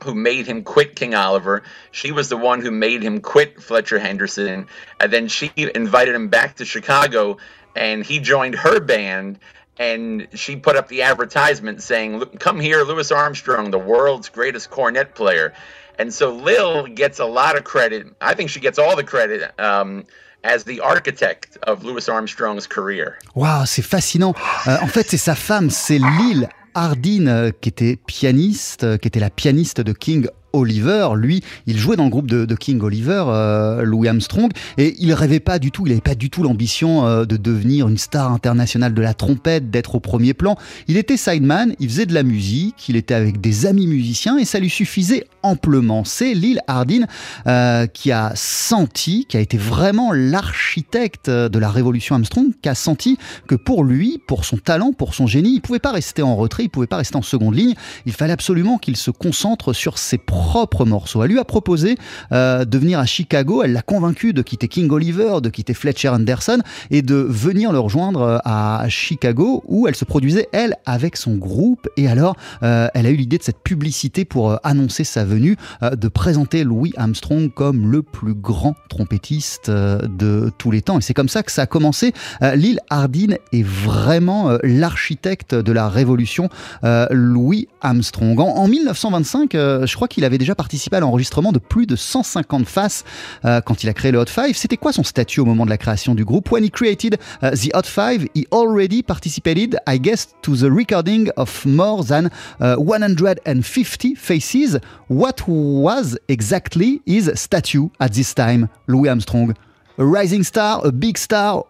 who 0.03 0.15
made 0.15 0.47
him 0.47 0.63
quit 0.63 0.97
King 0.97 1.15
Oliver. 1.15 1.63
She 1.91 2.13
was 2.13 2.29
the 2.29 2.37
one 2.37 2.61
who 2.61 2.71
made 2.71 3.03
him 3.03 3.21
quit 3.21 3.63
Fletcher 3.63 3.99
Henderson. 3.99 4.67
And 5.01 5.13
then 5.13 5.29
she 5.29 5.53
invited 5.57 6.15
him 6.15 6.29
back 6.29 6.57
to 6.57 6.65
Chicago 6.65 7.39
and 7.75 8.05
he 8.05 8.21
joined 8.21 8.55
her 8.55 8.81
band. 8.81 9.39
And 9.79 10.29
she 10.33 10.57
put 10.57 10.77
up 10.77 10.89
the 10.89 11.03
advertisement 11.03 11.83
saying, 11.83 12.21
Come 12.39 12.61
here, 12.61 12.83
Louis 12.83 13.13
Armstrong, 13.13 13.71
the 13.71 13.79
world's 13.79 14.31
greatest 14.31 14.71
cornet 14.71 15.15
player. 15.15 15.53
And 15.99 16.13
so 16.13 16.33
Lil 16.33 16.87
gets 16.87 17.19
a 17.19 17.27
lot 17.27 17.57
of 17.57 17.65
credit. 17.65 18.07
I 18.21 18.35
think 18.35 18.49
she 18.49 18.61
gets 18.61 18.79
all 18.79 18.97
the 18.97 19.05
credit. 19.05 19.59
Um, 19.61 20.05
as 20.43 20.65
the 20.65 20.81
architect 20.83 21.59
of 21.67 21.85
Louis 21.85 22.09
Armstrong's 22.09 22.67
career. 22.67 23.15
Waouh, 23.35 23.67
c'est 23.67 23.83
fascinant. 23.83 24.35
Euh, 24.67 24.77
en 24.83 24.87
fait, 24.87 25.07
c'est 25.09 25.17
sa 25.17 25.35
femme, 25.35 25.71
c'est 25.71 25.99
Lil 25.99 26.49
Hardin, 26.75 27.27
euh, 27.27 27.51
qui 27.61 27.69
était 27.71 27.97
pianiste, 27.97 28.85
euh, 28.85 28.97
qui 28.99 29.09
était 29.09 29.21
la 29.21 29.31
pianiste 29.31 29.81
de 29.81 29.93
King 29.93 30.29
Oliver, 30.57 31.09
lui, 31.17 31.43
il 31.67 31.79
jouait 31.79 31.97
dans 31.97 32.05
le 32.05 32.11
groupe 32.11 32.31
de, 32.31 32.55
King 32.55 32.81
Oliver, 32.81 33.25
euh, 33.29 33.83
Louis 33.83 34.09
Armstrong, 34.09 34.51
et 34.79 34.95
il 34.99 35.13
rêvait 35.13 35.41
pas 35.41 35.59
du 35.59 35.71
tout, 35.71 35.87
il 35.87 35.91
n'avait 35.91 36.01
pas 36.01 36.15
du 36.15 36.31
tout 36.31 36.43
l'ambition 36.43 37.07
euh, 37.07 37.25
de 37.25 37.37
devenir 37.37 37.89
une 37.89 37.99
star 37.99 38.33
internationale 38.33 38.95
de 38.95 39.03
la 39.03 39.15
trompette, 39.15 39.71
d'être 39.71 39.95
au 39.97 40.01
premier 40.01 40.35
plan. 40.35 40.57
Il 40.89 40.97
était 40.97 41.17
sideman, 41.17 41.75
il 41.79 41.89
faisait 41.89 42.07
de 42.07 42.15
la 42.15 42.23
musique, 42.23 42.89
il 42.89 42.97
était 42.97 43.15
avec 43.15 43.41
des 43.41 43.67
amis 43.67 43.87
musiciens 43.87 44.39
et 44.39 44.45
ça 44.45 44.59
lui 44.59 44.71
suffisait 44.71 45.27
amplement. 45.43 46.05
C'est 46.05 46.35
Lil 46.35 46.61
Hardin 46.67 47.05
euh, 47.47 47.87
qui 47.87 48.13
a 48.13 48.33
senti, 48.35 49.27
qui 49.27 49.37
a 49.37 49.41
été 49.41 49.59
vraiment 49.59 50.13
l'architecte 50.13 51.31
de 51.31 51.59
la 51.59 51.71
révolution 51.71 52.15
Armstrong, 52.15 52.53
qui 52.63 52.69
a 52.69 52.75
senti 52.75 53.19
que 53.47 53.55
pour 53.55 53.85
lui, 53.85 54.21
pour 54.27 54.45
son 54.45 54.57
talent, 54.57 54.93
pour 54.93 55.15
son 55.15 55.27
génie, 55.27 55.55
il 55.55 55.61
pouvait 55.61 55.79
pas 55.79 55.93
rester 55.93 56.23
en 56.23 56.37
retrait, 56.37 56.65
il 56.65 56.71
pouvait 56.71 56.87
pas 56.87 56.97
rester 56.97 57.17
en 57.17 57.23
seconde 57.23 57.55
ligne. 57.55 57.75
Il 58.07 58.13
fallait 58.13 58.33
absolument 58.33 58.79
qu'il 58.79 58.97
se 58.97 59.11
concentre 59.11 59.73
sur 59.73 59.99
ses 59.99 60.19
propres 60.19 60.46
morceaux. 60.85 61.23
Elle 61.23 61.31
lui 61.31 61.39
a 61.39 61.45
proposé 61.45 61.97
euh, 62.33 62.65
de 62.65 62.79
venir 62.79 62.99
à 62.99 63.07
Chicago. 63.07 63.63
Elle 63.63 63.73
l'a 63.73 63.83
convaincu 63.83 64.33
de 64.33 64.43
quitter 64.43 64.69
King 64.69 64.91
Oliver, 64.91 65.41
de 65.43 65.49
quitter 65.49 65.75
Fletcher 65.75 66.09
Anderson 66.09 66.59
et 66.91 67.03
de 67.03 67.15
venir 67.17 67.73
le 67.73 67.79
rejoindre 67.79 68.21
euh, 68.21 68.39
à 68.45 68.87
Chicago 68.89 69.63
où 69.67 69.89
elle 69.89 69.97
se 69.97 70.05
produisait 70.05 70.49
elle 70.53 70.77
avec 70.87 71.17
son 71.17 71.37
groupe. 71.37 71.89
Et 71.97 72.09
alors, 72.09 72.37
euh, 72.63 72.89
elle 72.95 73.07
a 73.07 73.11
eu 73.11 73.17
l'idée 73.17 73.39
de 73.39 73.43
cette 73.43 73.63
publicité 73.63 74.25
pour 74.25 74.59
annoncer 74.65 75.05
sa 75.05 75.25
venue, 75.25 75.57
de 75.83 76.09
présenter 76.09 76.65
Louis 76.65 76.93
Armstrong 76.97 77.53
comme 77.53 77.91
le 77.91 78.03
plus 78.03 78.35
grand 78.35 78.75
trompettiste 78.89 79.71
de 79.71 80.51
tous 80.59 80.71
les 80.71 80.83
temps. 80.83 80.99
Et 80.99 81.03
c'est 81.03 81.15
comme 81.15 81.29
ça 81.29 81.43
que 81.43 81.53
ça 81.53 81.63
a 81.63 81.67
commencé. 81.67 82.13
Lil 82.55 82.81
Hardin 82.91 83.35
est 83.53 83.63
vraiment 83.63 84.57
l'architecte 84.63 85.55
de 85.55 85.73
la 85.73 85.89
révolution 85.89 86.49
Louis 87.11 87.69
Armstrong. 87.81 88.39
En, 88.41 88.49
en 88.49 88.69
1925, 88.69 89.55
euh, 89.55 89.87
je 89.87 89.95
crois 89.95 90.09
qu'il 90.09 90.25
avait 90.27 90.39
déjà 90.39 90.55
participé 90.55 90.97
à 90.97 91.01
l'enregistrement 91.01 91.53
de 91.53 91.59
plus 91.59 91.87
de 91.87 91.97
150 91.97 92.67
faces 92.69 93.05
euh, 93.45 93.61
quand 93.61 93.83
il 93.83 93.89
a 93.89 93.95
créé 93.95 94.13
le 94.13 94.19
Hot 94.19 94.27
Five. 94.27 94.57
C'était 94.57 94.77
quoi 94.77 94.93
son 94.93 95.05
statut 95.05 95.41
au 95.41 95.45
moment 95.45 95.65
de 95.65 95.71
la 95.71 95.79
création 95.79 96.15
du 96.15 96.25
groupe? 96.25 96.51
When 96.51 96.65
he 96.65 96.71
created 96.71 97.19
uh, 97.43 97.51
the 97.51 97.75
Hot 97.75 97.87
Five, 97.87 98.27
he 98.35 98.47
already 98.53 99.03
participated, 99.03 99.79
I 99.87 99.99
guess, 99.99 100.29
to 100.43 100.57
the 100.57 100.71
recording 100.71 101.31
of 101.37 101.65
more 101.65 102.05
than 102.05 102.31
uh, 102.61 102.77
150 102.77 104.15
faces. 104.17 104.79
What 105.09 105.47
was 105.47 106.19
exactly 106.29 107.01
his 107.07 107.33
statue 107.35 107.89
at 108.01 108.13
this 108.13 108.35
time, 108.35 108.69
Louis 108.87 109.09
Armstrong? 109.09 109.55
A 109.99 110.05
rising 110.05 110.43
star, 110.43 110.81
a 110.85 110.93
big 110.93 111.17
star, 111.17 111.65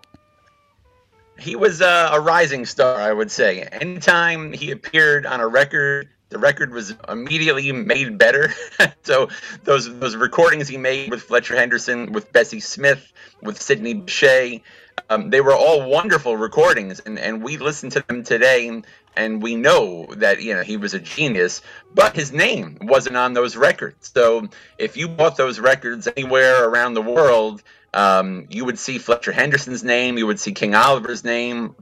He 1.39 1.55
was 1.55 1.83
uh, 1.83 2.11
a 2.13 2.21
rising 2.21 2.65
star, 2.65 2.97
I 2.97 3.13
would 3.13 3.31
say. 3.31 3.69
Anytime 3.73 4.53
he 4.53 4.71
appeared 4.71 5.27
on 5.27 5.41
a 5.41 5.47
record, 5.47 6.09
the 6.29 6.39
record 6.39 6.73
was 6.73 6.95
immediately 7.09 7.71
made 7.73 8.19
better. 8.19 8.53
so 9.03 9.29
those 9.65 9.99
those 9.99 10.17
recordings 10.17 10.69
he 10.69 10.77
made 10.77 11.11
with 11.11 11.23
Fletcher 11.23 11.57
Henderson, 11.57 12.13
with 12.13 12.33
Bessie 12.33 12.61
Smith, 12.61 13.13
with 13.43 13.61
Sidney 13.61 13.95
Bechet, 13.95 14.63
um, 15.09 15.31
they 15.31 15.41
were 15.41 15.55
all 15.55 15.89
wonderful 15.89 16.37
recordings, 16.37 17.01
and, 17.01 17.19
and 17.19 17.43
we 17.43 17.57
listen 17.59 17.91
to 17.91 18.05
them 18.07 18.25
today, 18.25 18.83
and 19.17 19.43
we 19.43 19.55
know 19.55 20.07
that 20.17 20.43
you 20.43 20.55
know 20.55 20.63
he 20.63 20.77
was 20.77 20.95
a 20.95 20.99
genius. 20.99 21.63
But 21.95 22.17
his 22.17 22.33
name 22.33 22.79
wasn't 22.83 23.17
on 23.17 23.33
those 23.33 23.57
records. 23.57 24.11
So 24.15 24.49
if 24.79 24.97
you 24.97 25.09
bought 25.09 25.37
those 25.37 25.61
records 25.61 26.09
anywhere 26.17 26.69
around 26.69 26.95
the 26.95 27.03
world, 27.03 27.63
um, 27.95 28.47
you 28.51 28.65
would 28.65 28.79
see 28.79 28.99
Fletcher 28.99 29.33
Henderson's 29.33 29.85
name, 29.85 30.19
you 30.19 30.27
would 30.27 30.41
see 30.41 30.53
King 30.53 30.75
Oliver's 30.75 31.25
name, 31.25 31.77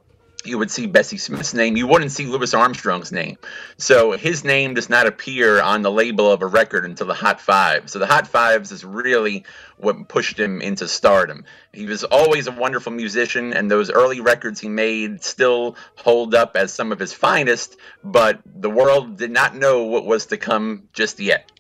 you 0.45 0.59
would 0.59 0.71
see 0.71 0.87
Bessie 0.87 1.19
Smith's 1.19 1.55
name. 1.55 1.77
You 1.77 1.87
wouldn't 1.87 2.13
see 2.13 2.27
Louis 2.27 2.53
Armstrong's 2.55 3.13
name. 3.13 3.39
So 3.79 4.13
his 4.13 4.45
name 4.45 4.75
does 4.75 4.89
not 4.89 5.07
appear 5.07 5.61
on 5.61 5.83
the 5.83 5.91
label 5.91 6.31
of 6.31 6.43
a 6.43 6.47
record 6.47 6.85
until 6.85 7.07
the 7.07 7.15
Hot 7.15 7.41
Five. 7.41 7.91
So 7.91 7.99
the 7.99 8.07
Hot 8.07 8.27
Fives 8.27 8.73
is 8.73 8.85
really 8.85 9.45
what 9.77 10.09
pushed 10.09 10.39
him 10.39 10.61
into 10.61 10.87
stardom. 10.89 11.45
He 11.73 11.87
was 11.87 12.05
always 12.05 12.47
a 12.47 12.53
wonderful 12.53 12.93
musician, 12.93 13.53
and 13.53 13.71
those 13.71 13.91
early 13.91 14.21
records 14.21 14.61
he 14.61 14.69
made 14.69 15.23
still 15.23 15.77
hold 15.97 16.35
up 16.35 16.57
as 16.57 16.73
some 16.73 16.93
of 16.93 16.99
his 16.99 17.13
finest, 17.13 17.77
but 18.03 18.41
the 18.45 18.71
world 18.71 19.17
did 19.17 19.31
not 19.31 19.57
know 19.57 19.85
what 19.85 20.07
was 20.07 20.27
to 20.27 20.37
come 20.37 20.89
just 20.93 21.21
yet. 21.21 21.51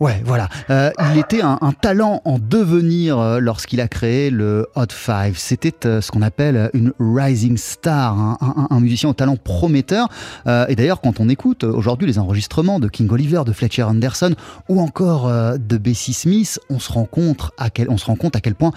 Ouais, 0.00 0.20
voilà. 0.24 0.48
Euh, 0.70 0.90
il 1.12 1.20
était 1.20 1.40
un, 1.42 1.58
talent 1.80 2.20
en 2.24 2.38
devenir 2.38 3.18
euh, 3.18 3.38
lorsqu'il 3.38 3.80
a 3.80 3.86
créé 3.86 4.30
le 4.30 4.66
Hot 4.74 4.86
Five. 4.90 5.36
C'était 5.36 5.86
euh, 5.86 6.00
ce 6.00 6.10
qu'on 6.10 6.22
appelle 6.22 6.70
une 6.74 6.92
rising 6.98 7.56
star, 7.56 8.18
hein, 8.18 8.66
un, 8.70 8.80
musicien 8.80 9.10
au 9.10 9.12
talent 9.12 9.36
prometteur. 9.36 10.08
Et 10.46 10.74
d'ailleurs, 10.74 11.00
quand 11.00 11.20
on 11.20 11.28
écoute 11.28 11.64
aujourd'hui 11.64 12.06
les 12.06 12.18
enregistrements 12.18 12.80
de 12.80 12.88
King 12.88 13.10
Oliver, 13.10 13.42
de 13.46 13.52
Fletcher 13.52 13.84
Anderson 13.84 14.34
ou 14.68 14.80
encore 14.80 15.30
de 15.58 15.76
Bessie 15.78 16.12
Smith, 16.12 16.58
on 16.70 16.78
se 16.78 16.92
rend 16.92 17.04
compte 17.04 17.50
à 17.56 17.70
quel, 17.70 17.88
on 17.88 17.96
se 17.96 18.06
rend 18.06 18.16
compte 18.16 18.36
à 18.36 18.40
quel 18.40 18.54
point 18.54 18.72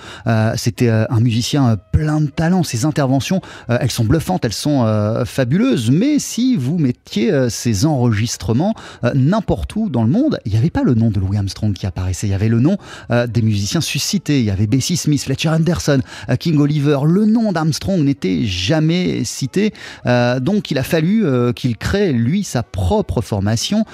c'était 0.56 0.90
un 0.90 1.20
musicien 1.20 1.78
plein 1.92 2.22
de 2.22 2.28
talent. 2.28 2.64
Ses 2.64 2.86
interventions, 2.86 3.42
elles 3.68 3.92
sont 3.92 4.06
bluffantes, 4.06 4.46
elles 4.46 4.54
sont 4.54 4.86
fabuleuses. 5.26 5.92
Mais 5.92 6.20
si 6.20 6.56
vous 6.56 6.78
mettiez 6.78 7.50
ces 7.50 7.86
enregistrements 7.86 8.74
n'importe 9.14 9.76
où 9.76 9.90
dans 9.90 10.04
le 10.04 10.10
monde, 10.10 10.40
il 10.46 10.52
n'y 10.52 10.58
avait 10.58 10.70
pas 10.70 10.84
le 10.84 10.94
nom 10.94 11.07
de 11.12 11.20
Louis 11.20 11.38
Armstrong 11.38 11.74
qui 11.74 11.86
apparaissait. 11.86 12.28
Il 12.28 12.32
y 12.32 12.34
avait 12.34 12.50
le 12.50 12.60
nom 12.60 12.78
euh, 13.12 13.28
des 13.28 13.42
musiciens 13.42 13.82
suscités. 13.82 14.40
Il 14.40 14.46
y 14.46 14.52
avait 14.52 14.68
Bessie 14.68 14.98
Smith, 14.98 15.24
Fletcher 15.24 15.50
Anderson, 15.50 16.02
euh, 16.30 16.36
King 16.36 16.60
Oliver. 16.60 17.00
Le 17.06 17.26
nom 17.26 17.52
d'Armstrong 17.52 18.04
n'était 18.04 18.46
jamais 18.46 19.24
cité. 19.24 19.74
Euh, 20.06 20.40
donc 20.40 20.72
il 20.72 20.78
a 20.78 20.84
fallu 20.84 21.26
qu'il 21.56 21.78
crée, 21.78 22.14
lui, 22.14 22.44
sa 22.44 22.64
propre 22.64 23.22
formation 23.22 23.86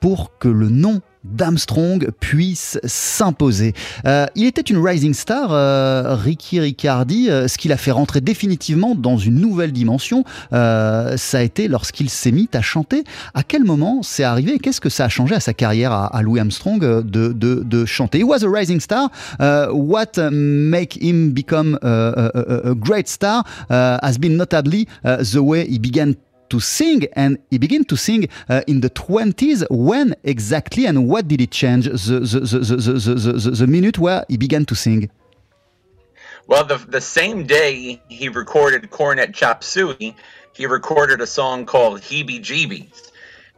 pour 0.00 0.38
que 0.38 0.48
le 0.48 0.68
nom 0.68 1.00
d'Armstrong 1.24 2.10
puisse 2.20 2.78
s'imposer. 2.84 3.74
Euh, 4.06 4.26
il 4.34 4.46
était 4.46 4.60
une 4.62 4.78
rising 4.78 5.14
star, 5.14 5.52
euh, 5.52 6.14
Ricky 6.14 6.60
Riccardi. 6.60 7.30
Euh, 7.30 7.48
ce 7.48 7.58
qui 7.58 7.68
l'a 7.68 7.76
fait 7.76 7.90
rentrer 7.90 8.20
définitivement 8.20 8.94
dans 8.94 9.16
une 9.16 9.36
nouvelle 9.36 9.72
dimension, 9.72 10.24
euh, 10.52 11.16
ça 11.16 11.38
a 11.38 11.42
été 11.42 11.68
lorsqu'il 11.68 12.10
s'est 12.10 12.32
mis 12.32 12.48
à 12.52 12.62
chanter. 12.62 13.04
À 13.34 13.42
quel 13.42 13.64
moment 13.64 14.02
c'est 14.02 14.24
arrivé 14.24 14.54
et 14.54 14.58
qu'est-ce 14.58 14.80
que 14.80 14.88
ça 14.88 15.06
a 15.06 15.08
changé 15.08 15.34
à 15.34 15.40
sa 15.40 15.54
carrière 15.54 15.92
à, 15.92 16.22
Louis 16.22 16.40
Armstrong 16.40 16.82
euh, 16.82 17.02
de, 17.02 17.32
de, 17.32 17.62
de 17.64 17.84
chanter? 17.84 18.18
He 18.18 18.24
was 18.24 18.44
a 18.44 18.48
rising 18.48 18.80
star. 18.80 19.10
Uh, 19.40 19.68
what 19.72 20.18
make 20.30 20.98
him 21.00 21.32
become 21.32 21.78
a, 21.82 22.30
a, 22.70 22.74
great 22.74 23.08
star 23.08 23.44
uh, 23.70 23.98
has 24.02 24.18
been 24.18 24.36
notably 24.36 24.86
the 25.02 25.38
way 25.38 25.66
he 25.68 25.78
began 25.78 26.14
to 26.50 26.60
sing 26.60 27.06
and 27.14 27.38
he 27.50 27.58
began 27.58 27.84
to 27.84 27.96
sing 27.96 28.28
uh, 28.48 28.62
in 28.66 28.80
the 28.80 28.90
20s 28.90 29.64
when 29.70 30.14
exactly 30.24 30.86
and 30.86 31.08
what 31.08 31.28
did 31.28 31.40
it 31.40 31.50
change 31.50 31.84
the, 31.84 31.90
the, 31.90 32.40
the, 32.40 33.32
the, 33.40 33.50
the, 33.50 33.66
minute 33.66 33.98
where 33.98 34.24
he 34.28 34.36
began 34.36 34.64
to 34.64 34.74
sing 34.74 35.10
Well, 36.46 36.64
the, 36.64 36.78
the 36.78 37.00
same 37.00 37.46
day 37.46 38.00
he 38.08 38.28
recorded 38.28 38.90
Cornet 38.90 39.34
Chop 39.34 39.62
Suey, 39.62 40.16
he 40.54 40.66
recorded 40.66 41.20
a 41.20 41.26
song 41.26 41.66
called 41.66 42.00
Heebie 42.00 42.40
Jeebies. 42.40 43.08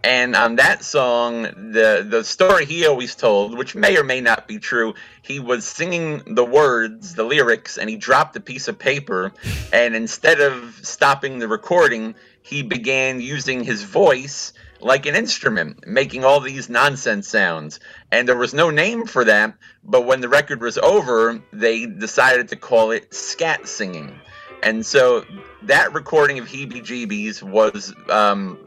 And 0.03 0.35
on 0.35 0.57
that 0.57 0.83
song, 0.83 1.43
the 1.43 2.07
the 2.09 2.25
story 2.25 2.65
he 2.65 2.87
always 2.87 3.15
told, 3.15 3.59
which 3.59 3.75
may 3.75 3.99
or 3.99 4.05
may 4.05 4.21
not 4.21 4.49
be 4.49 4.59
true, 4.59 4.95
he 5.21 5.39
was 5.39 5.67
singing 5.67 6.23
the 6.35 6.45
words, 6.45 7.15
the 7.15 7.25
lyrics, 7.25 7.77
and 7.77 7.91
he 7.91 7.97
dropped 7.97 8.35
a 8.37 8.41
piece 8.41 8.67
of 8.67 8.79
paper. 8.79 9.33
And 9.73 9.95
instead 9.95 10.41
of 10.41 10.81
stopping 10.83 11.39
the 11.39 11.49
recording, 11.49 12.15
he 12.43 12.63
began 12.63 13.21
using 13.21 13.65
his 13.65 13.83
voice 13.83 14.53
like 14.81 15.07
an 15.07 15.15
instrument, 15.15 15.87
making 15.87 16.25
all 16.25 16.41
these 16.41 16.69
nonsense 16.69 17.29
sounds. 17.29 17.81
And 18.11 18.29
there 18.29 18.37
was 18.37 18.55
no 18.55 18.71
name 18.71 19.07
for 19.07 19.25
that, 19.25 19.55
but 19.85 20.07
when 20.07 20.21
the 20.21 20.29
record 20.29 20.61
was 20.63 20.79
over, 20.79 21.43
they 21.53 21.87
decided 21.87 22.49
to 22.49 22.57
call 22.57 22.91
it 22.91 23.13
scat 23.13 23.69
singing. 23.69 24.19
And 24.63 24.85
so 24.85 25.25
that 25.63 25.93
recording 25.95 26.39
of 26.39 26.49
Heebie 26.49 26.83
Jeebies 26.83 27.43
was 27.43 27.95
um, 28.09 28.59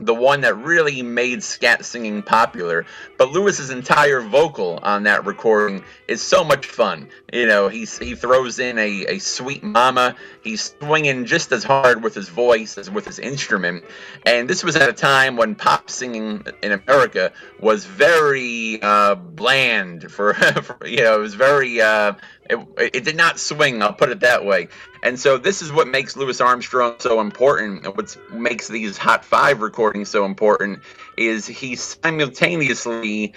the 0.00 0.14
one 0.14 0.40
that 0.40 0.56
really 0.56 1.02
made 1.02 1.42
scat 1.42 1.84
singing 1.84 2.22
popular. 2.22 2.86
But 3.18 3.30
Lewis's 3.30 3.70
entire 3.70 4.20
vocal 4.20 4.78
on 4.82 5.04
that 5.04 5.24
recording 5.26 5.84
is 6.08 6.22
so 6.22 6.42
much 6.42 6.66
fun. 6.66 7.08
You 7.32 7.46
know, 7.46 7.68
he's 7.68 7.98
he 7.98 8.14
throws 8.14 8.58
in 8.58 8.78
a, 8.78 9.06
a 9.06 9.18
sweet 9.18 9.62
mama. 9.62 10.16
He's 10.42 10.74
swinging 10.80 11.26
just 11.26 11.52
as 11.52 11.62
hard 11.62 12.02
with 12.02 12.14
his 12.14 12.28
voice 12.28 12.78
as 12.78 12.90
with 12.90 13.06
his 13.06 13.18
instrument. 13.18 13.84
And 14.24 14.48
this 14.48 14.64
was 14.64 14.76
at 14.76 14.88
a 14.88 14.94
time 14.94 15.36
when 15.36 15.54
pop 15.54 15.90
singing 15.90 16.44
in 16.62 16.72
America 16.72 17.32
was 17.60 17.84
very 17.84 18.80
uh, 18.82 19.14
bland. 19.14 20.10
For, 20.10 20.34
for 20.62 20.86
you 20.86 21.02
know, 21.02 21.16
it 21.16 21.20
was 21.20 21.34
very. 21.34 21.80
Uh, 21.80 22.14
it, 22.50 22.90
it 22.94 23.04
did 23.04 23.16
not 23.16 23.38
swing. 23.38 23.82
I'll 23.82 23.92
put 23.92 24.10
it 24.10 24.20
that 24.20 24.44
way. 24.44 24.68
And 25.02 25.18
so 25.18 25.38
this 25.38 25.62
is 25.62 25.72
what 25.72 25.88
makes 25.88 26.16
Louis 26.16 26.40
Armstrong 26.40 26.96
so 26.98 27.20
important. 27.20 27.86
What 27.96 28.16
makes 28.30 28.68
these 28.68 28.98
Hot 28.98 29.24
Five 29.24 29.62
recordings 29.62 30.08
so 30.08 30.24
important 30.24 30.80
is 31.16 31.46
he 31.46 31.76
simultaneously 31.76 33.32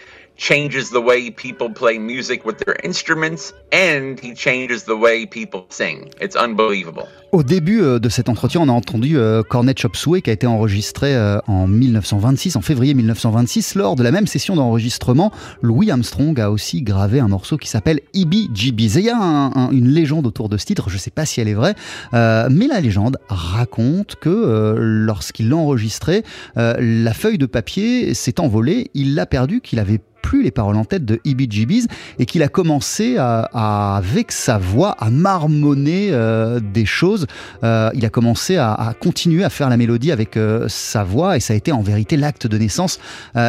changes 0.48 0.90
the 0.92 0.98
way 1.02 1.32
people 1.32 1.70
play 1.74 1.98
music 1.98 2.46
with 2.46 2.58
their 2.58 2.76
instruments 2.84 3.54
and 3.72 4.16
he 4.22 4.34
changes 4.36 4.84
the 4.84 4.90
way 4.92 5.26
people 5.26 5.62
sing. 5.70 6.10
It's 6.22 6.36
unbelievable. 6.36 7.06
Au 7.32 7.44
début 7.44 7.82
euh, 7.82 7.98
de 8.00 8.10
cet 8.10 8.28
entretien, 8.30 8.60
on 8.62 8.68
a 8.70 8.74
entendu 8.74 9.18
euh, 9.18 9.42
Cornet 9.42 9.74
Chop 9.78 9.96
Suey 9.96 10.22
qui 10.22 10.30
a 10.30 10.34
été 10.34 10.46
enregistré 10.46 11.16
euh, 11.16 11.40
en 11.48 11.66
1926, 11.68 12.58
en 12.58 12.62
février 12.62 12.94
1926. 12.94 13.76
Lors 13.76 13.96
de 13.96 14.04
la 14.04 14.12
même 14.12 14.28
session 14.28 14.56
d'enregistrement, 14.58 15.32
Louis 15.62 15.90
Armstrong 15.90 16.38
a 16.42 16.52
aussi 16.52 16.82
gravé 16.82 17.22
un 17.22 17.30
morceau 17.30 17.58
qui 17.58 17.70
s'appelle 17.70 18.02
Jeebies. 18.14 18.98
Et 18.98 19.00
il 19.00 19.06
y 19.06 19.10
a 19.10 19.18
un- 19.18 19.52
un- 19.56 19.72
une 19.72 19.88
légende 19.88 20.28
autour 20.28 20.50
de 20.50 20.58
ce 20.58 20.66
titre, 20.66 20.90
je 20.90 20.96
ne 20.96 21.00
sais 21.00 21.10
pas 21.12 21.26
si 21.26 21.40
elle 21.40 21.48
est 21.48 21.54
vraie, 21.54 21.76
mais 22.12 22.68
la 22.68 22.82
légende 22.82 23.18
raconte 23.30 24.16
que 24.20 24.76
lorsqu'il 24.78 25.50
l'a 25.50 25.56
enregistré, 25.56 26.24
la 26.56 27.14
feuille 27.14 27.38
de 27.38 27.46
papier 27.46 28.14
s'est 28.14 28.40
envolée, 28.40 28.90
il 28.94 29.16
l'a 29.16 29.26
perdu, 29.26 29.62
qu'il 29.62 29.80
avait 29.80 30.00
plus 30.22 30.33
les 30.42 30.52
paroles 30.52 30.76
en 30.78 30.86
tête 30.86 31.06
de 31.06 31.20
Jeebies 31.24 31.88
et 32.20 32.26
qu'il 32.26 32.44
a 32.44 32.48
commencé 32.48 33.18
à, 33.18 33.96
avec 33.96 34.32
sa 34.32 34.58
voix 34.58 34.96
à 35.00 35.10
marmonner 35.10 36.10
euh, 36.12 36.60
des 36.60 36.86
choses. 36.86 37.28
Euh, 37.64 37.90
il 37.94 38.06
a 38.06 38.10
commencé 38.10 38.58
à, 38.58 38.94
continuer 39.00 39.44
à 39.44 39.50
faire 39.50 39.70
la 39.70 39.78
mélodie 39.78 40.12
avec 40.12 40.38
euh, 40.38 40.68
sa 40.68 41.04
voix 41.04 41.38
et 41.38 41.40
ça 41.40 41.54
a 41.54 41.56
été 41.56 41.72
en 41.72 41.82
vérité 41.82 42.18
l'acte 42.18 42.48
de 42.48 42.58
naissance 42.58 43.00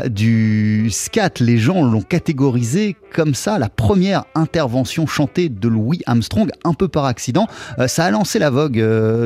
du 0.07 0.89
scat. 0.91 1.30
Les 1.41 1.59
gens 1.59 1.85
l'ont 1.85 2.03
catégorisé 2.03 2.97
comme 3.12 3.35
ça, 3.35 3.59
la 3.59 3.68
première 3.68 4.24
intervention 4.35 5.07
chantée 5.07 5.49
de 5.49 5.68
Louis 5.68 6.01
Armstrong, 6.07 6.51
un 6.64 6.74
peu 6.74 6.89
par 6.89 7.05
accident. 7.05 7.47
Ça 7.87 8.05
a 8.05 8.11
lancé 8.11 8.39
la 8.39 8.51
vogue 8.51 8.80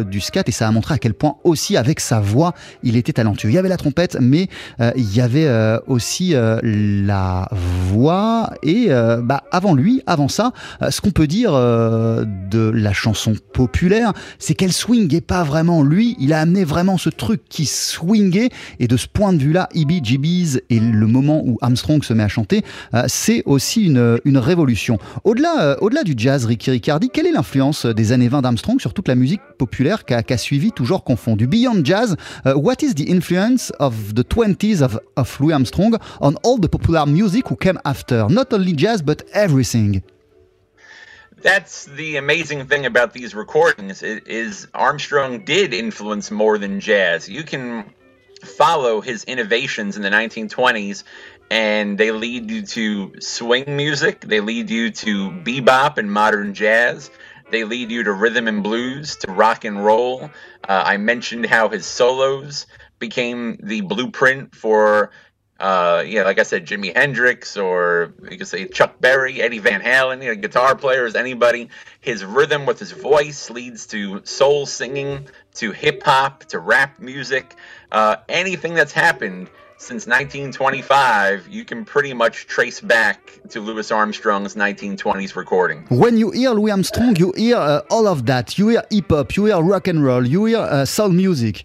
du 0.04 0.20
scat 0.20 0.44
et 0.46 0.52
ça 0.52 0.68
a 0.68 0.70
montré 0.70 0.94
à 0.94 0.98
quel 0.98 1.14
point 1.14 1.36
aussi 1.44 1.76
avec 1.76 2.00
sa 2.00 2.20
voix, 2.20 2.54
il 2.82 2.96
était 2.96 3.14
talentueux. 3.14 3.48
Il 3.48 3.54
y 3.54 3.58
avait 3.58 3.68
la 3.68 3.76
trompette, 3.76 4.18
mais 4.20 4.48
il 4.96 5.14
y 5.14 5.20
avait 5.20 5.48
aussi 5.86 6.34
euh, 6.34 6.60
voix 7.52 8.50
et 8.62 8.86
euh, 8.88 9.20
bah, 9.22 9.44
avant 9.50 9.74
lui, 9.74 10.02
avant 10.06 10.28
ça, 10.28 10.52
euh, 10.82 10.90
ce 10.90 11.00
qu'on 11.00 11.10
peut 11.10 11.26
dire 11.26 11.52
euh, 11.54 12.24
de 12.50 12.70
la 12.70 12.92
chanson 12.92 13.34
populaire, 13.52 14.12
c'est 14.38 14.54
qu'elle 14.54 14.72
swingait 14.72 15.20
pas 15.20 15.44
vraiment. 15.44 15.82
Lui, 15.82 16.16
il 16.18 16.32
a 16.32 16.40
amené 16.40 16.64
vraiment 16.64 16.98
ce 16.98 17.10
truc 17.10 17.42
qui 17.48 17.66
swingait 17.66 18.50
et 18.80 18.88
de 18.88 18.96
ce 18.96 19.06
point 19.06 19.32
de 19.32 19.38
vue-là, 19.38 19.68
Ibi 19.74 20.00
Jeebies 20.02 20.58
et 20.70 20.80
le 20.80 21.06
moment 21.06 21.42
où 21.44 21.58
Armstrong 21.60 22.02
se 22.02 22.14
met 22.14 22.22
à 22.22 22.28
chanter, 22.28 22.64
c'est 23.06 23.42
aussi 23.46 23.84
une, 23.84 24.18
une 24.24 24.38
révolution. 24.38 24.98
Au-delà 25.24 25.76
au-delà 25.80 26.04
du 26.04 26.14
jazz, 26.16 26.44
Ricky 26.44 26.70
Riccardi, 26.70 27.10
quelle 27.10 27.26
est 27.26 27.32
l'influence 27.32 27.86
des 27.86 28.12
années 28.12 28.28
20 28.28 28.42
d'Armstrong 28.42 28.80
sur 28.80 28.94
toute 28.94 29.08
la 29.08 29.14
musique 29.14 29.40
populaire 29.58 30.04
qu'a 30.04 30.22
qu'a 30.22 30.38
suivi, 30.38 30.72
toujours 30.72 31.04
confondu 31.04 31.46
Beyond 31.46 31.84
jazz, 31.84 32.16
uh, 32.44 32.54
what 32.54 32.82
is 32.82 32.94
the 32.94 33.10
influence 33.10 33.70
of 33.78 34.14
the 34.14 34.22
20s 34.22 34.80
of, 34.80 35.00
of 35.16 35.40
Louis 35.40 35.52
Armstrong 35.52 35.98
on 36.20 36.36
all 36.44 36.56
the 36.56 36.68
popular 36.68 37.04
music 37.06 37.48
who 37.48 37.56
came 37.56 37.78
after? 37.84 38.28
Not 38.28 38.52
only 38.52 38.72
jazz, 38.72 39.02
but 39.02 39.22
everything. 39.32 40.02
That's 41.40 41.84
the 41.84 42.16
amazing 42.16 42.66
thing 42.66 42.84
about 42.84 43.12
these 43.12 43.34
recordings 43.34 44.02
is 44.02 44.66
Armstrong 44.74 45.44
did 45.44 45.72
influence 45.72 46.30
more 46.30 46.58
than 46.58 46.80
jazz. 46.80 47.28
You 47.28 47.44
can 47.44 47.94
follow 48.42 49.00
his 49.00 49.24
innovations 49.24 49.96
in 49.96 50.02
the 50.02 50.10
1920s 50.10 51.04
and 51.50 51.96
they 51.96 52.10
lead 52.10 52.50
you 52.50 52.62
to 52.62 53.20
swing 53.20 53.76
music, 53.76 54.20
they 54.20 54.40
lead 54.40 54.68
you 54.68 54.90
to 54.90 55.30
bebop 55.30 55.96
and 55.96 56.12
modern 56.12 56.54
jazz. 56.54 57.10
They 57.50 57.64
lead 57.64 57.90
you 57.90 58.04
to 58.04 58.12
rhythm 58.12 58.46
and 58.48 58.62
blues, 58.62 59.16
to 59.16 59.32
rock 59.32 59.64
and 59.64 59.84
roll. 59.84 60.30
Uh, 60.68 60.82
I 60.86 60.96
mentioned 60.96 61.46
how 61.46 61.68
his 61.68 61.86
solos 61.86 62.66
became 62.98 63.58
the 63.62 63.80
blueprint 63.80 64.54
for 64.54 65.10
uh, 65.60 66.04
yeah, 66.06 66.22
like 66.22 66.38
I 66.38 66.44
said, 66.44 66.66
Jimi 66.66 66.94
Hendrix, 66.94 67.56
or 67.56 68.14
you 68.30 68.38
could 68.38 68.46
say 68.46 68.68
Chuck 68.68 69.00
Berry, 69.00 69.42
Eddie 69.42 69.58
Van 69.58 69.80
Halen, 69.80 70.22
you 70.22 70.28
know, 70.28 70.36
guitar 70.36 70.76
players, 70.76 71.16
anybody. 71.16 71.68
His 72.00 72.24
rhythm 72.24 72.64
with 72.64 72.78
his 72.78 72.92
voice 72.92 73.50
leads 73.50 73.86
to 73.88 74.24
soul 74.24 74.66
singing, 74.66 75.26
to 75.54 75.72
hip 75.72 76.04
hop, 76.04 76.44
to 76.46 76.60
rap 76.60 77.00
music. 77.00 77.56
Uh, 77.90 78.16
anything 78.28 78.74
that's 78.74 78.92
happened 78.92 79.50
since 79.78 80.06
1925, 80.06 81.48
you 81.48 81.64
can 81.64 81.84
pretty 81.84 82.12
much 82.12 82.46
trace 82.46 82.80
back 82.80 83.40
to 83.48 83.60
Louis 83.60 83.90
Armstrong's 83.92 84.56
1920s 84.56 85.36
recording. 85.36 85.86
When 85.88 86.18
you 86.18 86.32
hear 86.32 86.50
Louis 86.50 86.72
Armstrong, 86.72 87.14
you 87.16 87.32
hear 87.36 87.56
uh, 87.56 87.82
all 87.88 88.08
of 88.08 88.26
that. 88.26 88.58
You 88.58 88.68
hear 88.68 88.82
hip 88.90 89.10
hop, 89.10 89.36
you 89.36 89.46
hear 89.46 89.60
rock 89.60 89.86
and 89.86 90.04
roll, 90.04 90.26
you 90.26 90.46
hear 90.46 90.58
uh, 90.58 90.84
soul 90.84 91.10
music. 91.10 91.64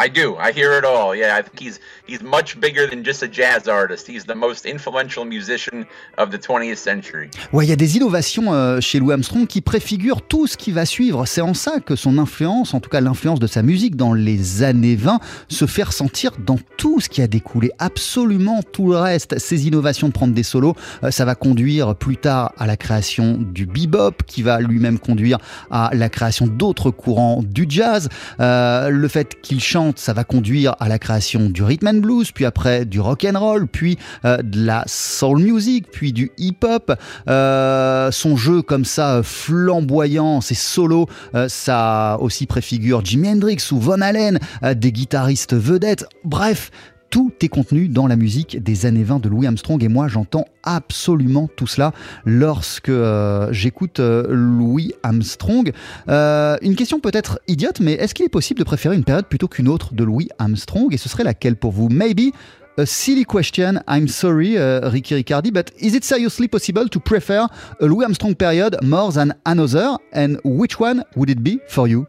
I 0.00 0.08
do. 0.08 0.36
I 0.38 0.52
hear 0.52 0.78
it 0.78 0.84
all. 0.84 1.12
Yeah, 1.16 1.36
I 1.36 1.42
think 1.42 1.58
he's 1.58 1.80
he's 2.06 2.22
much 2.22 2.60
bigger 2.60 2.86
than 2.86 3.02
just 3.02 3.24
a 3.24 3.28
jazz 3.28 3.66
artist. 3.66 4.06
He's 4.06 4.24
the 4.24 4.36
most 4.36 4.64
influential 4.64 5.24
musician 5.24 5.86
of 6.18 6.30
the 6.30 6.38
20th 6.38 6.76
century. 6.76 7.30
Ouais, 7.52 7.66
il 7.66 7.68
y 7.68 7.72
a 7.72 7.76
des 7.76 7.96
innovations 7.96 8.54
euh, 8.54 8.80
chez 8.80 9.00
Louis 9.00 9.12
Armstrong 9.12 9.48
qui 9.48 9.60
préfigurent 9.60 10.22
tout 10.22 10.46
ce 10.46 10.56
qui 10.56 10.70
va 10.70 10.86
suivre. 10.86 11.26
C'est 11.26 11.40
en 11.40 11.52
ça 11.52 11.80
que 11.80 11.96
son 11.96 12.16
influence, 12.18 12.74
en 12.74 12.80
tout 12.80 12.90
cas 12.90 13.00
l'influence 13.00 13.40
de 13.40 13.48
sa 13.48 13.62
musique 13.62 13.96
dans 13.96 14.12
les 14.12 14.62
années 14.62 14.94
20, 14.94 15.18
se 15.48 15.66
fait 15.66 15.82
ressentir 15.82 16.30
dans 16.38 16.58
tout 16.76 17.00
ce 17.00 17.08
qui 17.08 17.20
a 17.20 17.26
découlé. 17.26 17.72
Absolument 17.80 18.62
tout 18.62 18.90
le 18.90 18.98
reste. 18.98 19.40
Ces 19.40 19.66
innovations 19.66 20.06
de 20.06 20.12
prendre 20.12 20.32
des 20.32 20.44
solos, 20.44 20.74
euh, 21.02 21.10
ça 21.10 21.24
va 21.24 21.34
conduire 21.34 21.96
plus 21.96 22.18
tard 22.18 22.52
à 22.56 22.68
la 22.68 22.76
création 22.76 23.36
du 23.36 23.66
bebop, 23.66 24.22
qui 24.28 24.44
va 24.44 24.60
lui-même 24.60 25.00
conduire 25.00 25.38
à 25.72 25.90
la 25.92 26.08
création 26.08 26.46
d'autres 26.46 26.92
courants 26.92 27.42
du 27.42 27.66
jazz. 27.68 28.08
Euh, 28.38 28.90
le 28.90 29.08
fait 29.08 29.40
qu'il 29.40 29.60
chante, 29.60 29.87
ça 29.96 30.12
va 30.12 30.24
conduire 30.24 30.74
à 30.80 30.88
la 30.88 30.98
création 30.98 31.50
du 31.50 31.62
rhythm 31.62 31.88
and 31.88 31.94
blues, 31.94 32.32
puis 32.32 32.44
après 32.44 32.84
du 32.84 33.00
rock 33.00 33.24
and 33.24 33.38
roll, 33.38 33.66
puis 33.66 33.98
euh, 34.24 34.38
de 34.42 34.64
la 34.64 34.84
soul 34.86 35.40
music, 35.40 35.86
puis 35.90 36.12
du 36.12 36.30
hip-hop. 36.38 36.92
Euh, 37.28 38.10
son 38.10 38.36
jeu 38.36 38.62
comme 38.62 38.84
ça 38.84 39.22
flamboyant, 39.22 40.40
ses 40.40 40.54
solos, 40.54 41.06
euh, 41.34 41.48
ça 41.48 42.18
aussi 42.20 42.46
préfigure 42.46 43.04
Jimi 43.04 43.28
Hendrix 43.28 43.68
ou 43.72 43.78
Von 43.78 44.00
Allen, 44.00 44.38
euh, 44.62 44.74
des 44.74 44.92
guitaristes 44.92 45.54
vedettes. 45.54 46.06
Bref, 46.24 46.70
tout 47.10 47.32
est 47.40 47.48
contenu 47.48 47.88
dans 47.88 48.06
la 48.06 48.16
musique 48.16 48.62
des 48.62 48.86
années 48.86 49.04
20 49.04 49.20
de 49.20 49.28
Louis 49.28 49.46
Armstrong 49.46 49.82
et 49.82 49.88
moi 49.88 50.08
j'entends 50.08 50.44
absolument 50.62 51.48
tout 51.56 51.66
cela 51.66 51.92
lorsque 52.26 52.88
euh, 52.88 53.48
j'écoute 53.52 54.00
euh, 54.00 54.26
Louis 54.28 54.92
Armstrong. 55.02 55.72
Euh, 56.08 56.56
une 56.62 56.76
question 56.76 57.00
peut-être 57.00 57.40
idiote, 57.48 57.80
mais 57.80 57.94
est-ce 57.94 58.14
qu'il 58.14 58.26
est 58.26 58.30
possible 58.30 58.58
de 58.58 58.64
préférer 58.64 58.96
une 58.96 59.04
période 59.04 59.26
plutôt 59.26 59.48
qu'une 59.48 59.68
autre 59.68 59.94
de 59.94 60.04
Louis 60.04 60.28
Armstrong? 60.38 60.92
Et 60.92 60.98
ce 60.98 61.08
serait 61.08 61.24
laquelle 61.24 61.56
pour 61.56 61.72
vous? 61.72 61.88
Maybe 61.88 62.32
a 62.76 62.86
silly 62.86 63.24
question, 63.24 63.80
I'm 63.88 64.06
sorry, 64.06 64.56
Ricky 64.58 65.14
Riccardi, 65.14 65.50
but 65.50 65.72
is 65.80 65.96
it 65.96 66.04
seriously 66.04 66.46
possible 66.46 66.88
to 66.88 67.00
prefer 67.00 67.46
a 67.80 67.86
Louis 67.86 68.04
Armstrong 68.04 68.34
period 68.34 68.76
more 68.82 69.12
than 69.12 69.34
another? 69.44 69.96
And 70.12 70.36
which 70.44 70.78
one 70.78 71.02
would 71.16 71.30
it 71.30 71.42
be 71.42 71.58
for 71.68 71.88
you? 71.88 72.06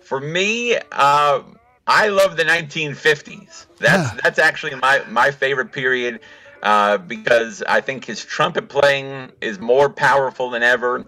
For 0.00 0.20
me, 0.20 0.74
uh, 0.92 1.40
I 1.88 2.08
love 2.08 2.36
the 2.36 2.44
1950s. 2.44 3.66
That's 3.78 4.22
that's 4.22 4.38
actually 4.38 4.74
my 4.74 5.02
my 5.08 5.30
favorite 5.30 5.72
period 5.72 6.20
uh, 6.62 6.98
because 6.98 7.62
I 7.62 7.80
think 7.80 8.04
his 8.04 8.22
trumpet 8.22 8.68
playing 8.68 9.32
is 9.40 9.58
more 9.58 9.88
powerful 9.88 10.50
than 10.50 10.62
ever, 10.62 11.06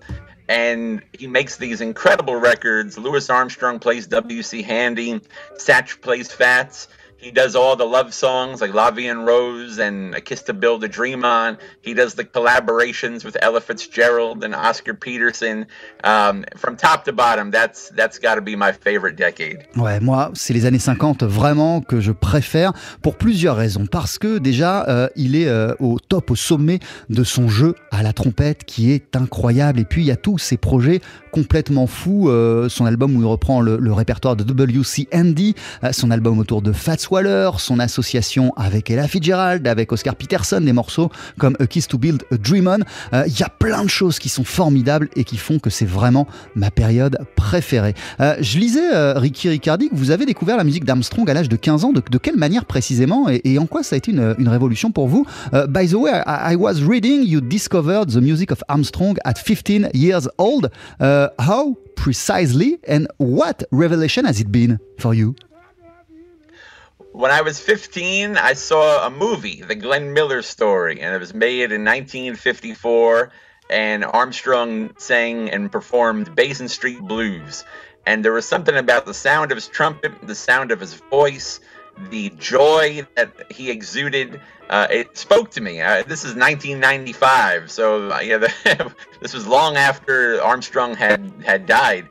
and 0.48 1.02
he 1.12 1.26
makes 1.26 1.58
these 1.58 1.82
incredible 1.82 2.36
records. 2.36 2.96
Louis 2.96 3.28
Armstrong 3.28 3.78
plays 3.78 4.06
W.C. 4.06 4.62
Handy, 4.62 5.20
Satch 5.56 6.00
plays 6.00 6.32
Fats. 6.32 6.88
He 7.20 7.30
does 7.30 7.54
all 7.54 7.76
the 7.76 7.84
love 7.84 8.14
songs 8.14 8.62
like 8.62 8.72
La 8.72 8.90
Vie 8.90 9.06
en 9.06 9.26
Rose 9.26 9.78
and 9.78 10.14
A 10.14 10.22
Kiss 10.22 10.42
to 10.44 10.54
Build 10.54 10.82
a 10.84 10.88
Dream 10.88 11.22
On. 11.22 11.58
He 11.82 11.92
does 11.92 12.14
the 12.14 12.24
collaborations 12.24 13.26
with 13.26 13.36
Ella 13.42 13.60
Fitzgerald 13.60 14.42
and 14.42 14.54
Oscar 14.54 14.94
Peterson. 14.94 15.66
Um, 16.02 16.46
from 16.56 16.76
top 16.76 17.04
to 17.04 17.12
bottom, 17.12 17.50
that's 17.50 17.90
that's 17.90 18.18
got 18.18 18.36
to 18.36 18.40
be 18.40 18.56
my 18.56 18.72
favorite 18.72 19.16
decade. 19.16 19.66
Ouais, 19.76 20.00
moi, 20.00 20.30
c'est 20.32 20.54
les 20.54 20.64
années 20.64 20.78
50 20.78 21.22
vraiment 21.24 21.82
que 21.82 22.00
je 22.00 22.12
préfère 22.12 22.72
pour 23.02 23.16
plusieurs 23.16 23.56
raisons. 23.56 23.84
Parce 23.84 24.18
que 24.18 24.38
déjà, 24.38 24.88
euh, 24.88 25.08
il 25.14 25.36
est 25.36 25.48
euh, 25.48 25.74
au 25.78 25.98
top, 25.98 26.30
au 26.30 26.36
sommet 26.36 26.78
de 27.10 27.22
son 27.22 27.50
jeu 27.50 27.74
à 27.90 28.02
la 28.02 28.14
trompette 28.14 28.64
qui 28.64 28.92
est 28.92 29.14
incroyable. 29.14 29.78
Et 29.78 29.84
puis, 29.84 30.00
il 30.00 30.06
y 30.06 30.10
a 30.10 30.16
tous 30.16 30.38
ces 30.38 30.56
projets 30.56 31.02
complètement 31.30 31.86
fous. 31.86 32.28
Euh, 32.28 32.68
son 32.68 32.86
album 32.86 33.16
où 33.16 33.20
il 33.20 33.26
reprend 33.26 33.60
le, 33.60 33.92
répertoire 33.92 34.36
de 34.36 34.44
W.C. 34.44 35.08
Andy, 35.12 35.54
euh, 35.84 35.92
son 35.92 36.10
album 36.10 36.38
autour 36.38 36.62
de 36.62 36.72
Fats 36.72 36.96
Waller, 37.10 37.50
son 37.58 37.78
association 37.78 38.52
avec 38.56 38.90
Ella 38.90 39.08
Fitzgerald, 39.08 39.66
avec 39.66 39.92
Oscar 39.92 40.14
Peterson, 40.14 40.60
des 40.60 40.72
morceaux 40.72 41.10
comme 41.38 41.56
A 41.60 41.66
Kiss 41.66 41.88
to 41.88 41.98
Build 41.98 42.22
a 42.30 42.36
Dream 42.36 42.68
On. 42.68 42.80
Euh, 43.14 43.24
Il 43.26 43.38
y 43.38 43.42
a 43.42 43.48
plein 43.48 43.84
de 43.84 43.90
choses 43.90 44.18
qui 44.18 44.28
sont 44.28 44.44
formidables 44.44 45.08
et 45.16 45.24
qui 45.24 45.36
font 45.36 45.58
que 45.58 45.70
c'est 45.70 45.86
vraiment 45.86 46.26
ma 46.54 46.70
période 46.70 47.18
préférée. 47.36 47.94
Euh, 48.20 48.36
je 48.40 48.58
lisais, 48.58 48.94
euh, 48.94 49.14
Ricky 49.16 49.48
Riccardi, 49.48 49.88
que 49.88 49.96
vous 49.96 50.10
avez 50.10 50.26
découvert 50.26 50.56
la 50.56 50.64
musique 50.64 50.84
d'Armstrong 50.84 51.28
à 51.30 51.34
l'âge 51.34 51.48
de 51.48 51.56
15 51.56 51.84
ans. 51.84 51.92
De, 51.92 52.18
quelle 52.18 52.36
manière 52.36 52.64
précisément 52.64 53.28
et, 53.28 53.58
en 53.58 53.66
quoi 53.66 53.82
ça 53.82 53.94
a 53.94 53.98
été 53.98 54.12
une, 54.12 54.48
révolution 54.48 54.90
pour 54.90 55.08
vous? 55.08 55.26
Euh, 55.54 55.66
By 55.66 55.88
the 55.88 55.94
way, 55.94 56.22
I, 56.26 56.56
was 56.56 56.82
reading 56.86 57.22
you 57.24 57.40
discovered 57.40 58.10
the 58.10 58.20
music 58.20 58.50
of 58.50 58.62
Armstrong 58.68 59.16
at 59.24 59.34
15 59.34 59.90
years 59.94 60.28
old. 60.38 60.70
Uh, 61.20 61.28
how 61.38 61.76
precisely 61.96 62.78
and 62.88 63.06
what 63.18 63.62
revelation 63.72 64.24
has 64.24 64.40
it 64.40 64.50
been 64.50 64.80
for 64.98 65.12
you? 65.12 65.36
When 67.12 67.30
I 67.30 67.42
was 67.42 67.60
15, 67.60 68.38
I 68.38 68.54
saw 68.54 69.06
a 69.06 69.10
movie, 69.10 69.60
The 69.60 69.74
Glenn 69.74 70.14
Miller 70.14 70.40
Story, 70.40 70.98
and 70.98 71.14
it 71.14 71.18
was 71.18 71.34
made 71.34 71.72
in 71.72 71.84
1954. 71.84 73.30
And 73.68 74.02
Armstrong 74.02 74.94
sang 74.96 75.50
and 75.50 75.70
performed 75.70 76.34
Basin 76.34 76.68
Street 76.68 77.02
Blues. 77.02 77.64
And 78.06 78.24
there 78.24 78.32
was 78.32 78.48
something 78.48 78.76
about 78.76 79.04
the 79.04 79.12
sound 79.12 79.52
of 79.52 79.56
his 79.56 79.68
trumpet, 79.68 80.12
the 80.26 80.34
sound 80.34 80.72
of 80.72 80.80
his 80.80 80.94
voice, 80.94 81.60
the 82.10 82.30
joy 82.30 83.06
that 83.14 83.52
he 83.52 83.70
exuded. 83.70 84.40
Uh, 84.68 84.86
it 84.90 85.16
spoke 85.16 85.50
to 85.50 85.60
me. 85.60 85.80
Uh, 85.80 86.02
this 86.04 86.24
is 86.24 86.36
1995, 86.36 87.70
so 87.70 88.12
uh, 88.12 88.20
yeah, 88.20 88.38
the, 88.38 88.94
this 89.20 89.34
was 89.34 89.46
long 89.46 89.76
after 89.76 90.40
Armstrong 90.42 90.94
had 90.94 91.32
had 91.44 91.66
died. 91.66 92.08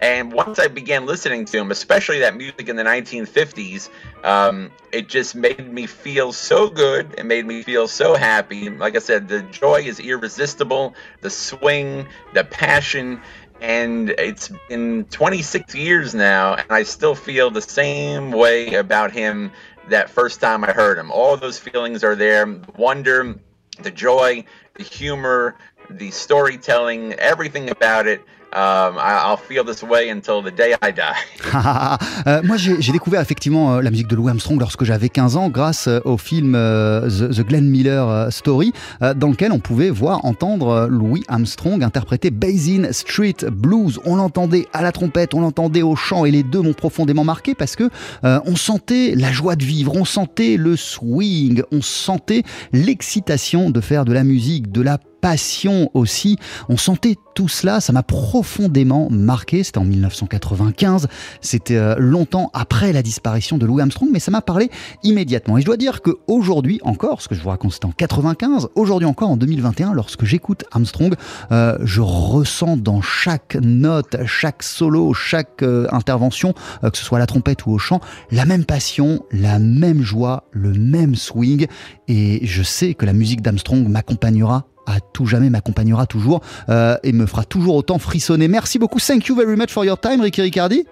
And 0.00 0.32
once 0.32 0.58
I 0.58 0.68
began 0.68 1.06
listening 1.06 1.46
to 1.46 1.58
him, 1.58 1.70
especially 1.70 2.18
that 2.20 2.36
music 2.36 2.68
in 2.68 2.76
the 2.76 2.82
1950s, 2.82 3.88
um, 4.24 4.70
it 4.92 5.08
just 5.08 5.34
made 5.34 5.72
me 5.72 5.86
feel 5.86 6.32
so 6.32 6.68
good. 6.68 7.14
It 7.16 7.24
made 7.24 7.46
me 7.46 7.62
feel 7.62 7.88
so 7.88 8.14
happy. 8.14 8.68
Like 8.68 8.94
I 8.94 8.98
said, 8.98 9.28
the 9.28 9.40
joy 9.42 9.82
is 9.82 9.98
irresistible, 9.98 10.94
the 11.22 11.30
swing, 11.30 12.06
the 12.34 12.44
passion. 12.44 13.22
And 13.60 14.10
it's 14.10 14.50
been 14.68 15.04
26 15.04 15.74
years 15.74 16.14
now, 16.14 16.54
and 16.54 16.70
I 16.70 16.82
still 16.82 17.14
feel 17.14 17.50
the 17.50 17.62
same 17.62 18.30
way 18.30 18.74
about 18.74 19.12
him 19.12 19.50
that 19.88 20.10
first 20.10 20.40
time 20.40 20.64
I 20.64 20.72
heard 20.72 20.98
him. 20.98 21.10
All 21.10 21.36
those 21.36 21.58
feelings 21.58 22.04
are 22.04 22.14
there 22.14 22.44
the 22.44 22.72
wonder, 22.76 23.38
the 23.80 23.90
joy, 23.90 24.44
the 24.74 24.82
humor, 24.82 25.56
the 25.88 26.10
storytelling, 26.10 27.14
everything 27.14 27.70
about 27.70 28.06
it. 28.06 28.22
Um, 28.56 28.96
I'll 28.98 29.36
feel 29.36 29.64
this 29.64 29.82
way 29.82 30.08
until 30.08 30.42
the 30.42 30.50
day 30.50 30.74
I 30.82 30.90
die. 30.90 31.12
Euh, 32.26 32.42
moi, 32.42 32.56
j'ai 32.56 32.92
découvert 32.92 33.20
effectivement 33.20 33.74
euh, 33.74 33.80
la 33.82 33.90
musique 33.90 34.08
de 34.08 34.16
Louis 34.16 34.30
Armstrong 34.30 34.58
lorsque 34.58 34.84
j'avais 34.84 35.08
15 35.08 35.36
ans 35.36 35.48
grâce 35.48 35.86
euh, 35.86 36.00
au 36.04 36.16
film 36.16 36.54
The, 36.54 37.30
The 37.30 37.46
Glenn 37.46 37.68
Miller 37.68 38.32
Story, 38.32 38.72
dans 39.00 39.28
lequel 39.28 39.52
on 39.52 39.58
pouvait 39.58 39.90
voir, 39.90 40.24
entendre 40.24 40.88
Louis 40.90 41.22
Armstrong 41.28 41.82
interpréter 41.82 42.30
Basin 42.30 42.92
Street 42.92 43.36
Blues. 43.50 44.00
On 44.04 44.16
l'entendait 44.16 44.66
à 44.72 44.82
la 44.82 44.92
trompette, 44.92 45.34
on 45.34 45.40
l'entendait 45.40 45.82
au 45.82 45.94
chant, 45.94 46.24
et 46.24 46.30
les 46.30 46.42
deux 46.42 46.60
m'ont 46.60 46.72
profondément 46.72 47.24
marqué 47.24 47.54
parce 47.54 47.76
que 47.76 47.90
on 48.22 48.56
sentait 48.56 49.14
la 49.14 49.32
joie 49.32 49.56
de 49.56 49.64
vivre, 49.64 49.94
on 49.94 50.04
sentait 50.04 50.56
le 50.56 50.76
swing, 50.76 51.62
on 51.72 51.82
sentait 51.82 52.42
l'excitation 52.72 53.70
de 53.70 53.80
faire 53.80 54.04
de 54.04 54.12
la 54.12 54.24
musique, 54.24 54.72
de 54.72 54.82
la 54.82 54.98
passion 55.20 55.90
aussi. 55.94 56.36
On 56.68 56.76
sentait 56.76 57.16
tout 57.36 57.48
cela, 57.48 57.80
ça 57.80 57.92
m'a 57.92 58.02
profondément 58.02 59.08
marqué. 59.10 59.62
C'était 59.62 59.78
en 59.78 59.84
1995, 59.84 61.06
c'était 61.42 61.76
euh, 61.76 61.94
longtemps 61.98 62.50
après 62.54 62.92
la 62.92 63.02
disparition 63.02 63.58
de 63.58 63.66
Louis 63.66 63.82
Armstrong, 63.82 64.08
mais 64.10 64.20
ça 64.20 64.30
m'a 64.30 64.40
parlé 64.40 64.70
immédiatement. 65.02 65.58
Et 65.58 65.60
je 65.60 65.66
dois 65.66 65.76
dire 65.76 66.00
que 66.00 66.12
aujourd'hui 66.26 66.80
encore, 66.82 67.20
ce 67.20 67.28
que 67.28 67.34
je 67.34 67.42
vous 67.42 67.50
raconte 67.50 67.74
c'était 67.74 67.86
en 67.86 67.92
95, 67.92 68.68
aujourd'hui 68.74 69.06
encore 69.06 69.28
en 69.30 69.36
2021, 69.36 69.92
lorsque 69.92 70.24
j'écoute 70.24 70.64
Armstrong, 70.72 71.14
euh, 71.52 71.76
je 71.82 72.00
ressens 72.00 72.78
dans 72.78 73.02
chaque 73.02 73.56
note, 73.60 74.16
chaque 74.24 74.62
solo, 74.62 75.12
chaque 75.12 75.62
euh, 75.62 75.86
intervention, 75.92 76.54
que 76.82 76.96
ce 76.96 77.04
soit 77.04 77.18
à 77.18 77.20
la 77.20 77.26
trompette 77.26 77.66
ou 77.66 77.72
au 77.72 77.78
chant, 77.78 78.00
la 78.30 78.46
même 78.46 78.64
passion, 78.64 79.22
la 79.30 79.58
même 79.58 80.02
joie, 80.02 80.44
le 80.52 80.72
même 80.72 81.14
swing. 81.16 81.66
Et 82.08 82.40
je 82.46 82.62
sais 82.62 82.94
que 82.94 83.04
la 83.04 83.12
musique 83.12 83.42
d'Armstrong 83.42 83.86
m'accompagnera 83.88 84.66
à 84.86 85.00
tout 85.00 85.26
jamais, 85.26 85.50
m'accompagnera 85.50 86.06
toujours 86.06 86.40
euh, 86.68 86.96
et 87.02 87.12
me 87.12 87.26
fera 87.26 87.44
toujours 87.44 87.76
autant 87.76 87.98
frissonner. 87.98 88.48
Merci 88.48 88.78
beaucoup. 88.78 89.00
Thank 89.00 89.26
you 89.28 89.36
very 89.36 89.56
much 89.56 89.70
for 89.70 89.84
your 89.84 89.98
time, 89.98 90.20
Ricky 90.20 90.42
Riccardi. 90.42 90.86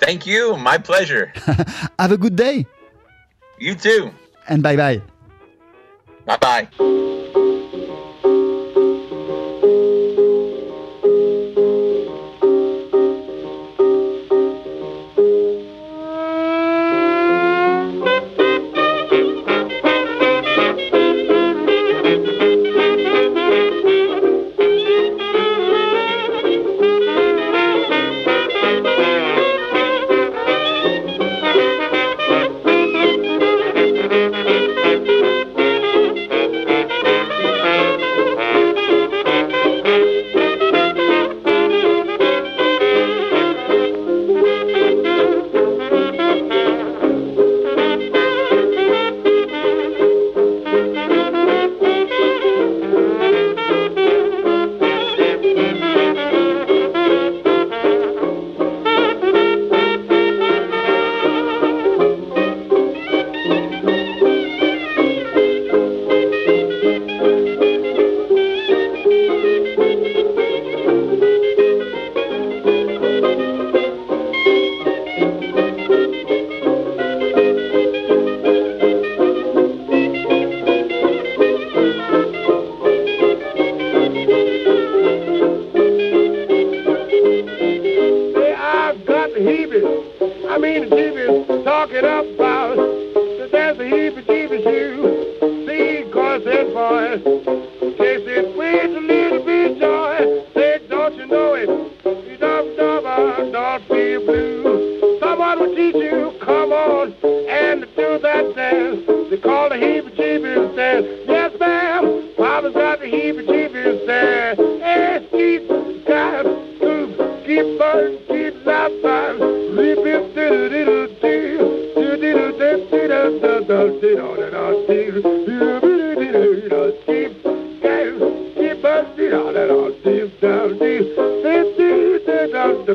Thank 0.00 0.26
you. 0.26 0.56
My 0.56 0.78
pleasure. 0.78 1.32
Have 1.98 2.12
a 2.12 2.16
good 2.16 2.34
day 2.36 2.66
You 3.60 3.74
too. 3.74 4.10
and 4.48 4.58
bye 4.58 4.76
bye. 4.76 5.00
Bye 6.26 6.38
bye. 6.40 7.10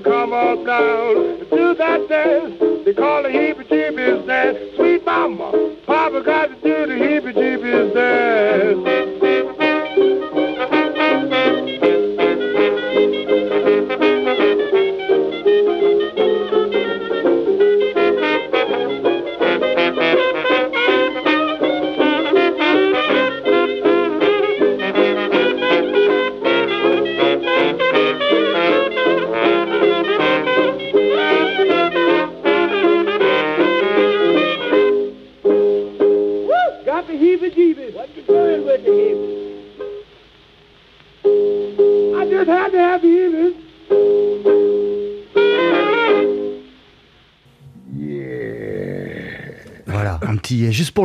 Come 0.02 0.34
on 0.34 0.64
down, 0.66 1.40
do 1.50 1.76
that 1.76 2.08
dance. 2.08 2.60
They 2.86 2.94
call 2.94 3.24
heebie-jeebies 3.24 3.49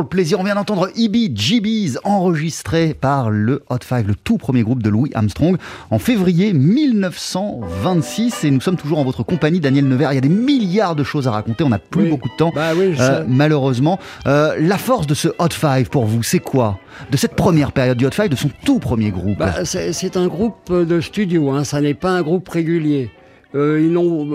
le 0.05 0.09
plaisir. 0.09 0.39
On 0.39 0.43
vient 0.43 0.53
d'entendre 0.55 0.89
Ibi 0.95 1.31
Jeebies 1.35 1.95
enregistré 2.03 2.93
par 2.93 3.31
le 3.31 3.63
Hot 3.69 3.79
Five, 3.83 4.07
le 4.07 4.13
tout 4.15 4.37
premier 4.37 4.61
groupe 4.61 4.83
de 4.83 4.89
Louis 4.89 5.09
Armstrong, 5.15 5.57
en 5.89 5.97
février 5.99 6.53
1926. 6.53 8.43
Et 8.43 8.51
nous 8.51 8.61
sommes 8.61 8.75
toujours 8.77 8.99
en 8.99 9.03
votre 9.03 9.23
compagnie, 9.23 9.59
Daniel 9.59 9.87
Nevers. 9.87 10.11
Il 10.13 10.15
y 10.15 10.19
a 10.19 10.21
des 10.21 10.29
milliards 10.29 10.95
de 10.95 11.03
choses 11.03 11.27
à 11.27 11.31
raconter. 11.31 11.63
On 11.63 11.69
n'a 11.69 11.79
plus 11.79 12.03
Oui. 12.03 12.09
beaucoup 12.09 12.29
de 12.29 12.35
temps, 12.35 12.51
Bah 12.53 12.71
oui, 12.77 12.93
euh, 12.99 13.23
malheureusement. 13.27 13.99
Euh, 14.27 14.55
la 14.59 14.77
force 14.77 15.07
de 15.07 15.15
ce 15.15 15.29
Hot 15.39 15.49
Five 15.51 15.89
pour 15.89 16.05
vous, 16.05 16.21
c'est 16.21 16.39
quoi? 16.39 16.77
De 17.11 17.17
cette 17.17 17.35
première 17.35 17.71
période 17.71 17.97
du 17.97 18.05
Hot 18.05 18.11
Five, 18.11 18.29
de 18.29 18.35
son 18.35 18.49
tout 18.63 18.77
premier 18.79 19.09
groupe? 19.09 19.39
Bah, 19.39 19.65
c'est 19.65 20.17
un 20.17 20.27
groupe 20.27 20.71
de 20.71 21.01
studio, 21.01 21.49
hein, 21.49 21.63
ça 21.63 21.81
n'est 21.81 21.93
pas 21.95 22.11
un 22.11 22.21
groupe 22.21 22.47
régulier. 22.47 23.09
Euh, 23.55 23.81
ils 23.81 23.91
n'ont 23.91 24.27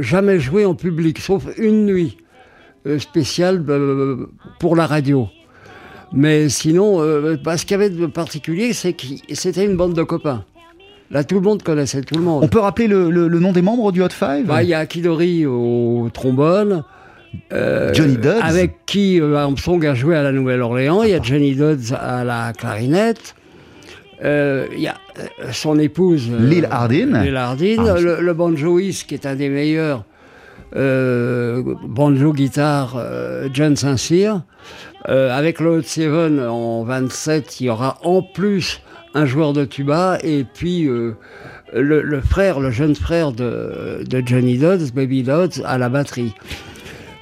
jamais 0.00 0.38
joué 0.38 0.66
en 0.66 0.74
public, 0.74 1.18
sauf 1.18 1.44
une 1.56 1.86
nuit 1.86 2.18
euh, 2.86 2.98
spéciale 2.98 3.64
euh, 3.68 4.26
pour 4.60 4.76
la 4.76 4.86
radio. 4.86 5.28
Mais 6.12 6.48
sinon, 6.48 7.02
euh, 7.02 7.36
bah, 7.42 7.56
ce 7.58 7.64
qu'il 7.66 7.72
y 7.72 7.74
avait 7.74 7.90
de 7.90 8.06
particulier, 8.06 8.72
c'est 8.72 8.94
que 8.94 9.04
c'était 9.34 9.64
une 9.64 9.76
bande 9.76 9.94
de 9.94 10.02
copains. 10.02 10.44
Là, 11.10 11.24
tout 11.24 11.36
le 11.36 11.40
monde 11.42 11.62
connaissait 11.62 12.02
tout 12.02 12.14
le 12.16 12.22
monde. 12.22 12.44
On 12.44 12.48
peut 12.48 12.58
rappeler 12.60 12.86
le, 12.86 13.10
le- 13.10 13.28
le 13.28 13.38
nom 13.40 13.52
des 13.52 13.62
membres 13.62 13.92
du 13.92 14.02
Hot 14.02 14.08
Five? 14.10 14.46
Bah, 14.46 14.62
Il 14.62 14.68
y 14.68 14.74
a 14.74 14.78
Akidori 14.80 15.46
au 15.46 16.08
trombone. 16.12 16.82
euh, 17.52 17.92
Johnny 17.94 18.16
Dodds. 18.16 18.40
Avec 18.42 18.84
qui 18.86 19.20
Armstrong 19.20 19.84
a 19.86 19.94
joué 19.94 20.16
à 20.16 20.22
la 20.22 20.32
Nouvelle-Orléans. 20.32 21.02
Il 21.02 21.10
y 21.10 21.14
a 21.14 21.22
Johnny 21.22 21.54
Dodds 21.54 21.94
à 21.98 22.24
la 22.24 22.52
clarinette. 22.52 23.34
Euh, 24.24 24.66
Il 24.72 24.80
y 24.80 24.88
a 24.88 24.96
son 25.52 25.78
épouse. 25.78 26.30
Lil 26.40 26.66
Hardin. 26.70 27.22
Lil 27.22 27.36
Hardin. 27.36 27.76
Ah, 27.86 28.00
le, 28.00 28.20
le 28.20 28.32
banjoïste, 28.34 29.06
qui 29.08 29.14
est 29.14 29.26
un 29.26 29.34
des 29.34 29.48
meilleurs 29.48 30.04
euh, 30.76 31.62
banjo-guitare, 31.86 32.96
euh, 32.98 33.48
John 33.52 33.76
Saint-Cyr. 33.76 34.42
Euh, 35.08 35.36
avec 35.36 35.60
le 35.60 35.70
Hot 35.78 35.82
Seven 35.82 36.40
en 36.40 36.82
27, 36.84 37.60
il 37.60 37.66
y 37.66 37.70
aura 37.70 37.98
en 38.02 38.20
plus 38.22 38.82
un 39.14 39.24
joueur 39.26 39.52
de 39.52 39.64
tuba 39.64 40.18
et 40.22 40.44
puis 40.44 40.86
euh, 40.86 41.12
le, 41.72 42.02
le 42.02 42.20
frère, 42.20 42.60
le 42.60 42.70
jeune 42.70 42.94
frère 42.94 43.32
de, 43.32 44.04
de 44.06 44.22
Johnny 44.26 44.58
Dodds, 44.58 44.90
Baby 44.94 45.22
Dodds, 45.22 45.62
à 45.64 45.78
la 45.78 45.88
batterie. 45.88 46.34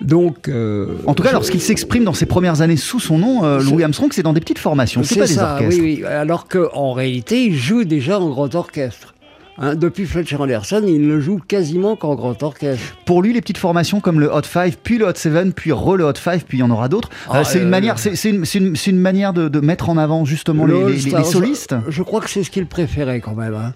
Donc, 0.01 0.49
euh, 0.49 0.89
En 1.07 1.15
tout 1.15 1.23
cas, 1.23 1.31
je- 1.31 1.35
lorsqu'il 1.35 1.61
s'exprime 1.61 2.05
dans 2.05 2.13
ses 2.13 2.27
premières 2.27 2.61
années 2.61 2.77
sous 2.77 3.01
son 3.01 3.19
nom, 3.19 3.45
euh, 3.45 3.61
Louis 3.63 3.83
Armstrong, 3.85 4.11
c'est 4.13 4.23
dans 4.23 4.33
des 4.35 4.41
petites 4.41 4.59
formations, 4.59 5.03
c'est 5.03 5.19
pas 5.19 5.27
des 5.27 5.35
ça, 5.35 5.53
orchestres. 5.55 5.81
oui, 5.83 5.99
oui. 6.01 6.05
Alors 6.07 6.49
qu'en 6.49 6.93
réalité, 6.93 7.45
il 7.47 7.55
joue 7.57 7.85
déjà 7.85 8.19
en 8.21 8.29
grand 8.31 8.55
orchestre. 8.55 9.15
Hein, 9.59 9.75
depuis 9.75 10.05
Fletcher 10.05 10.37
Anderson, 10.37 10.83
il 10.87 11.07
ne 11.09 11.19
joue 11.19 11.39
quasiment 11.39 11.97
qu'en 11.97 12.15
grand 12.15 12.43
orchestre. 12.43 12.83
Pour 13.07 13.23
lui, 13.23 13.33
les 13.33 13.41
petites 13.41 13.57
formations 13.59 14.01
comme 14.01 14.21
le 14.21 14.31
Hot 14.31 14.43
5, 14.43 14.75
puis 14.83 14.99
le 14.99 15.07
Hot 15.07 15.15
7, 15.15 15.55
puis 15.55 15.73
re 15.73 15.97
le 15.97 16.05
Hot 16.05 16.15
5, 16.15 16.43
puis 16.45 16.59
il 16.59 16.61
y 16.61 16.65
en 16.65 16.71
aura 16.71 16.89
d'autres. 16.89 17.09
Ah, 17.31 17.39
euh, 17.41 17.45
c'est 17.45 17.61
euh, 17.61 17.63
une 17.63 17.71
manière, 17.71 17.99
c'est 17.99 18.13
une, 18.29 18.45
une- 18.55 18.75
une 18.87 18.99
manière 18.99 19.33
de, 19.33 19.49
de 19.49 19.61
mettre 19.61 19.89
en 19.89 19.97
avant 19.97 20.25
justement 20.27 20.67
Le 20.67 20.75
les, 20.75 20.81
les- 20.81 20.93
All-Star, 21.15 21.21
les 21.21 21.25
solistes. 21.27 21.75
Je, 21.87 21.91
je 21.91 22.03
crois 22.03 22.21
que 22.21 22.29
c'est 22.29 22.43
ce 22.43 22.51
qu'il 22.51 22.67
préférait 22.67 23.21
quand 23.21 23.35
même. 23.35 23.55
hein. 23.55 23.73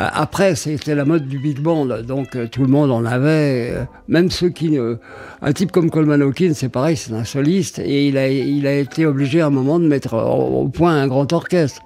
Euh, 0.00 0.06
Après, 0.14 0.54
c'était 0.54 0.94
la 0.94 1.04
mode 1.04 1.28
du 1.28 1.38
big 1.38 1.60
band, 1.60 1.84
donc 2.02 2.34
euh, 2.34 2.46
tout 2.50 2.62
le 2.62 2.68
monde 2.68 2.90
en 2.90 3.04
avait. 3.04 3.70
euh, 3.74 3.84
même 4.08 4.30
ceux 4.30 4.48
qui. 4.48 4.78
euh, 4.78 4.94
un 5.42 5.52
type 5.52 5.70
comme 5.72 5.90
Coleman 5.90 6.22
Hawkins, 6.22 6.54
c'est 6.54 6.70
pareil, 6.70 6.96
c'est 6.96 7.12
un 7.12 7.24
soliste, 7.24 7.78
et 7.78 8.08
il 8.08 8.16
a, 8.16 8.28
il 8.28 8.66
a 8.66 8.74
été 8.76 9.04
obligé 9.04 9.42
à 9.42 9.48
un 9.48 9.50
moment 9.50 9.78
de 9.78 9.86
mettre 9.86 10.14
au 10.14 10.68
point 10.68 10.94
un 10.94 11.06
grand 11.06 11.30
orchestre. 11.34 11.82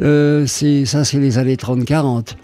Euh, 0.00 0.46
c'est 0.46 0.84
ça, 0.84 1.04
c'est 1.04 1.18
les 1.18 1.38
années 1.38 1.56
30-40. 1.56 2.34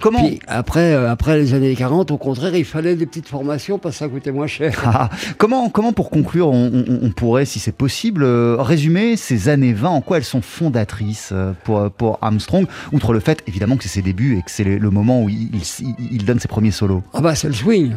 Comment 0.00 0.20
Puis 0.24 0.38
après, 0.46 0.94
euh, 0.94 1.10
après 1.10 1.36
les 1.38 1.54
années 1.54 1.74
40, 1.74 2.12
au 2.12 2.18
contraire, 2.18 2.54
il 2.54 2.64
fallait 2.64 2.94
des 2.94 3.04
petites 3.06 3.26
formations 3.28 3.78
parce 3.78 3.96
que 3.96 3.98
ça 3.98 4.08
coûtait 4.08 4.30
moins 4.30 4.46
cher. 4.46 4.80
Ah, 4.86 5.10
comment, 5.38 5.68
comment, 5.70 5.92
pour 5.92 6.10
conclure, 6.10 6.48
on, 6.48 6.66
on- 6.72 6.98
on 7.02 7.10
pourrait, 7.10 7.44
si 7.44 7.58
c'est 7.58 7.72
possible, 7.72 8.22
euh, 8.22 8.56
résumer 8.60 9.16
ces 9.16 9.48
années 9.48 9.72
20, 9.72 9.88
en 9.88 10.00
quoi 10.00 10.18
elles 10.18 10.24
sont 10.24 10.40
fondatrices 10.42 11.32
pour, 11.64 11.90
pour 11.90 12.18
Armstrong, 12.22 12.66
outre 12.92 13.12
le 13.12 13.18
fait, 13.20 13.42
évidemment, 13.48 13.76
que 13.76 13.82
c'est 13.82 13.88
ses 13.88 14.02
débuts 14.02 14.38
et 14.38 14.42
que 14.42 14.50
c'est 14.52 14.62
le, 14.64 14.78
le 14.78 14.90
moment 14.90 15.22
où 15.22 15.28
il, 15.28 15.50
il- 15.80 15.94
il 16.12 16.24
donne 16.24 16.38
ses 16.38 16.48
premiers 16.48 16.70
solos 16.70 17.02
Ah 17.12 17.20
bah 17.20 17.34
c'est 17.34 17.48
le 17.48 17.54
swing, 17.54 17.92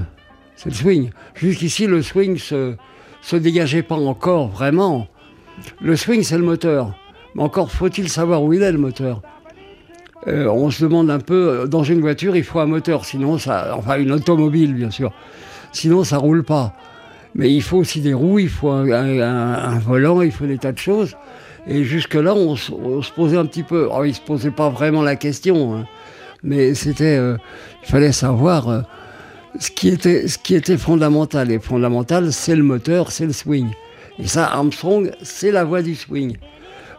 c'est 0.56 0.70
le 0.70 0.76
swing. 0.76 1.10
Jusqu'ici 1.36 1.86
le 1.86 2.02
swing 2.02 2.38
se 2.38 2.76
se 3.22 3.36
dégageait 3.36 3.84
pas 3.84 3.96
encore 3.96 4.48
vraiment. 4.50 5.06
Le 5.80 5.96
swing 5.96 6.24
c'est 6.24 6.38
le 6.40 6.44
moteur, 6.44 6.96
mais 7.36 7.44
encore 7.44 7.72
faut-il 7.72 8.10
savoir 8.10 8.44
où 8.44 8.54
il 8.54 8.62
est 8.62 8.72
le 8.72 8.78
moteur. 8.78 9.22
Euh, 10.28 10.48
on 10.48 10.70
se 10.70 10.84
demande 10.84 11.10
un 11.10 11.20
peu 11.20 11.50
euh, 11.50 11.68
dans 11.68 11.84
une 11.84 12.00
voiture 12.00 12.36
il 12.36 12.44
faut 12.44 12.60
un 12.60 12.68
moteur, 12.68 13.06
sinon 13.06 13.38
ça, 13.38 13.74
enfin 13.76 13.98
une 13.98 14.12
automobile 14.12 14.74
bien 14.74 14.92
sûr, 14.92 15.12
sinon 15.72 16.04
ça 16.04 16.18
roule 16.18 16.44
pas. 16.44 16.74
Mais 17.34 17.52
il 17.52 17.62
faut 17.62 17.78
aussi 17.78 18.02
des 18.02 18.14
roues, 18.14 18.40
il 18.40 18.50
faut 18.50 18.70
un, 18.70 19.80
volant, 19.80 20.22
il 20.22 20.32
faut 20.34 20.46
des 20.46 20.58
tas 20.58 20.74
de 20.74 20.78
choses. 20.78 21.16
Et 21.66 21.86
jusque-là, 21.86 22.34
on, 22.36 22.58
se- 22.58 22.74
on 22.74 23.02
se 23.02 23.12
posait 23.14 23.38
un 23.38 23.46
petit 23.46 23.64
peu. 23.64 23.84
Alors, 23.86 24.06
il 24.06 24.14
se 24.14 24.20
posait 24.20 24.52
pas 24.52 24.70
vraiment 24.70 25.02
la 25.02 25.16
question, 25.16 25.76
hein. 25.78 25.86
mais 26.44 26.74
c'était, 26.74 27.16
euh, 27.18 27.38
il 27.84 27.88
fallait 27.90 28.12
savoir 28.12 28.84
ce 29.60 29.70
qui 29.72 29.90
était, 29.90 30.78
fondamental. 30.78 31.52
Et 31.52 31.60
fondamental, 31.60 32.34
c'est 32.34 32.56
le 32.56 32.64
moteur, 32.64 33.12
c'est 33.12 33.26
le 33.26 33.34
swing. 33.34 33.70
Et 34.20 34.28
ça, 34.28 34.48
Armstrong, 34.52 35.12
c'est 35.22 35.52
la 35.52 35.64
voix 35.64 35.82
du 35.82 35.96
swing. 35.96 36.38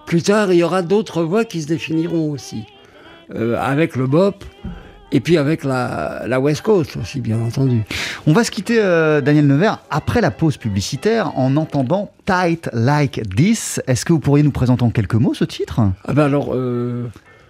Plus 0.06 0.22
tard, 0.22 0.52
il 0.52 0.58
y 0.58 0.62
aura 0.62 0.82
d'autres 0.82 1.22
voix 1.22 1.44
qui 1.44 1.62
se 1.62 1.66
définiront 1.66 2.30
aussi, 2.30 2.64
euh, 3.34 3.56
avec 3.58 3.96
le 3.96 4.06
bop. 4.06 4.44
Et 5.14 5.20
puis 5.20 5.36
avec 5.36 5.62
la, 5.62 6.22
la 6.26 6.40
West 6.40 6.62
Coast 6.62 6.96
aussi, 6.96 7.20
bien 7.20 7.38
entendu. 7.38 7.82
On 8.26 8.32
va 8.32 8.44
se 8.44 8.50
quitter, 8.50 8.78
euh, 8.80 9.20
Daniel 9.20 9.46
Nevers, 9.46 9.78
après 9.90 10.22
la 10.22 10.30
pause 10.30 10.56
publicitaire, 10.56 11.38
en 11.38 11.54
entendant 11.56 12.10
Tight 12.24 12.70
Like 12.72 13.20
This. 13.36 13.78
Est-ce 13.86 14.06
que 14.06 14.14
vous 14.14 14.20
pourriez 14.20 14.42
nous 14.42 14.50
présenter 14.50 14.82
en 14.82 14.90
quelques 14.90 15.14
mots 15.14 15.34
ce 15.34 15.44
titre? 15.44 15.80
Ah 16.06 16.14
ben 16.14 16.24
alors, 16.24 16.54
euh, 16.54 17.08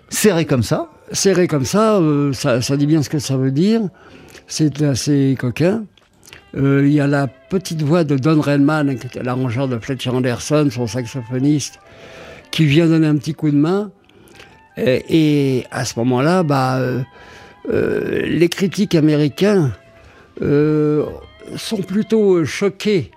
Serré 0.08 0.44
comme 0.44 0.64
ça 0.64 0.88
serré 1.12 1.46
comme 1.46 1.66
ça, 1.66 1.96
euh, 1.96 2.32
ça, 2.32 2.62
ça 2.62 2.76
dit 2.78 2.86
bien 2.86 3.02
ce 3.02 3.10
que 3.10 3.18
ça 3.18 3.36
veut 3.36 3.50
dire. 3.50 3.82
C'est 4.46 4.80
assez 4.82 5.36
coquin. 5.38 5.84
Il 6.54 6.88
y 6.88 7.00
a 7.00 7.06
la 7.06 7.28
petite 7.28 7.82
voix 7.82 8.04
de 8.04 8.16
Don 8.16 8.40
Redman, 8.40 8.96
l'arrangeur 9.22 9.68
de 9.68 9.78
Fletcher 9.78 10.10
Anderson, 10.10 10.68
son 10.70 10.86
saxophoniste, 10.86 11.78
qui 12.52 12.64
vient 12.64 12.86
donner 12.86 13.08
un 13.08 13.16
petit 13.16 13.34
coup 13.34 13.50
de 13.50 13.56
main. 13.56 13.90
Et, 14.76 15.58
et 15.58 15.64
à 15.72 15.84
ce 15.84 15.98
moment-là, 15.98 16.44
bah, 16.44 16.76
euh, 16.78 17.00
euh, 17.70 18.22
les 18.24 18.48
critiques 18.48 18.94
américains 18.94 19.72
euh, 20.40 21.04
sont 21.56 21.82
plutôt 21.82 22.44
choqués 22.44 23.10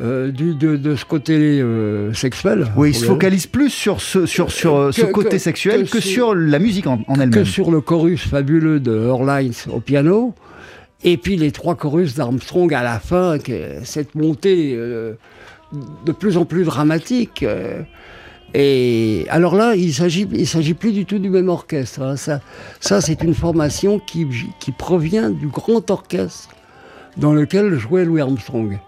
euh, 0.00 0.30
du, 0.30 0.54
de, 0.54 0.76
de 0.76 0.96
ce 0.96 1.04
côté 1.04 1.60
euh, 1.60 2.12
sexuel. 2.12 2.66
Oui, 2.76 2.90
il 2.90 2.94
se 2.94 3.04
focalise 3.04 3.46
plus 3.46 3.70
sur 3.70 4.00
ce, 4.00 4.24
sur, 4.26 4.50
sur 4.50 4.76
euh, 4.76 4.92
ce 4.92 5.02
Que- 5.02 5.12
côté 5.12 5.30
que- 5.30 5.38
sexuel 5.38 5.84
que, 5.84 5.90
que 5.92 6.00
sur 6.00 6.10
sur- 6.30 6.34
la 6.34 6.58
musique 6.58 6.86
en, 6.86 7.00
en 7.06 7.14
que 7.14 7.20
elle-même. 7.20 7.44
sur 7.44 7.70
le 7.70 7.80
chorus 7.80 8.26
fabuleux 8.26 8.80
de 8.80 8.92
Orlines 8.92 9.52
au 9.72 9.80
piano, 9.80 10.34
et 11.04 11.16
puis 11.16 11.36
les 11.36 11.50
trois 11.52 11.74
chorus 11.76 12.14
d'Armstrong 12.14 12.72
à 12.74 12.82
la 12.82 12.98
fin, 13.00 13.36
cette 13.84 14.14
montée 14.14 14.76
de 14.76 16.12
plus 16.12 16.36
en 16.36 16.44
plus 16.44 16.64
dramatique. 16.64 17.44
Et 18.54 19.26
alors 19.28 19.54
là, 19.54 19.74
il 19.76 19.92
s'agit, 19.92 20.26
il 20.32 20.46
s'agit 20.46 20.74
plus 20.74 20.92
du 20.92 21.04
tout 21.06 21.18
du 21.18 21.30
même 21.30 21.48
orchestre. 21.48 22.02
hein. 22.02 22.16
Ça, 22.16 22.40
ça 22.80 23.00
c'est 23.00 23.22
une 23.22 23.34
formation 23.34 23.98
qui, 23.98 24.26
qui 24.58 24.72
provient 24.72 25.30
du 25.30 25.46
grand 25.46 25.88
orchestre 25.90 26.48
dans 27.16 27.32
lequel 27.32 27.78
jouait 27.78 28.04
Louis 28.04 28.20
Armstrong. 28.20 28.78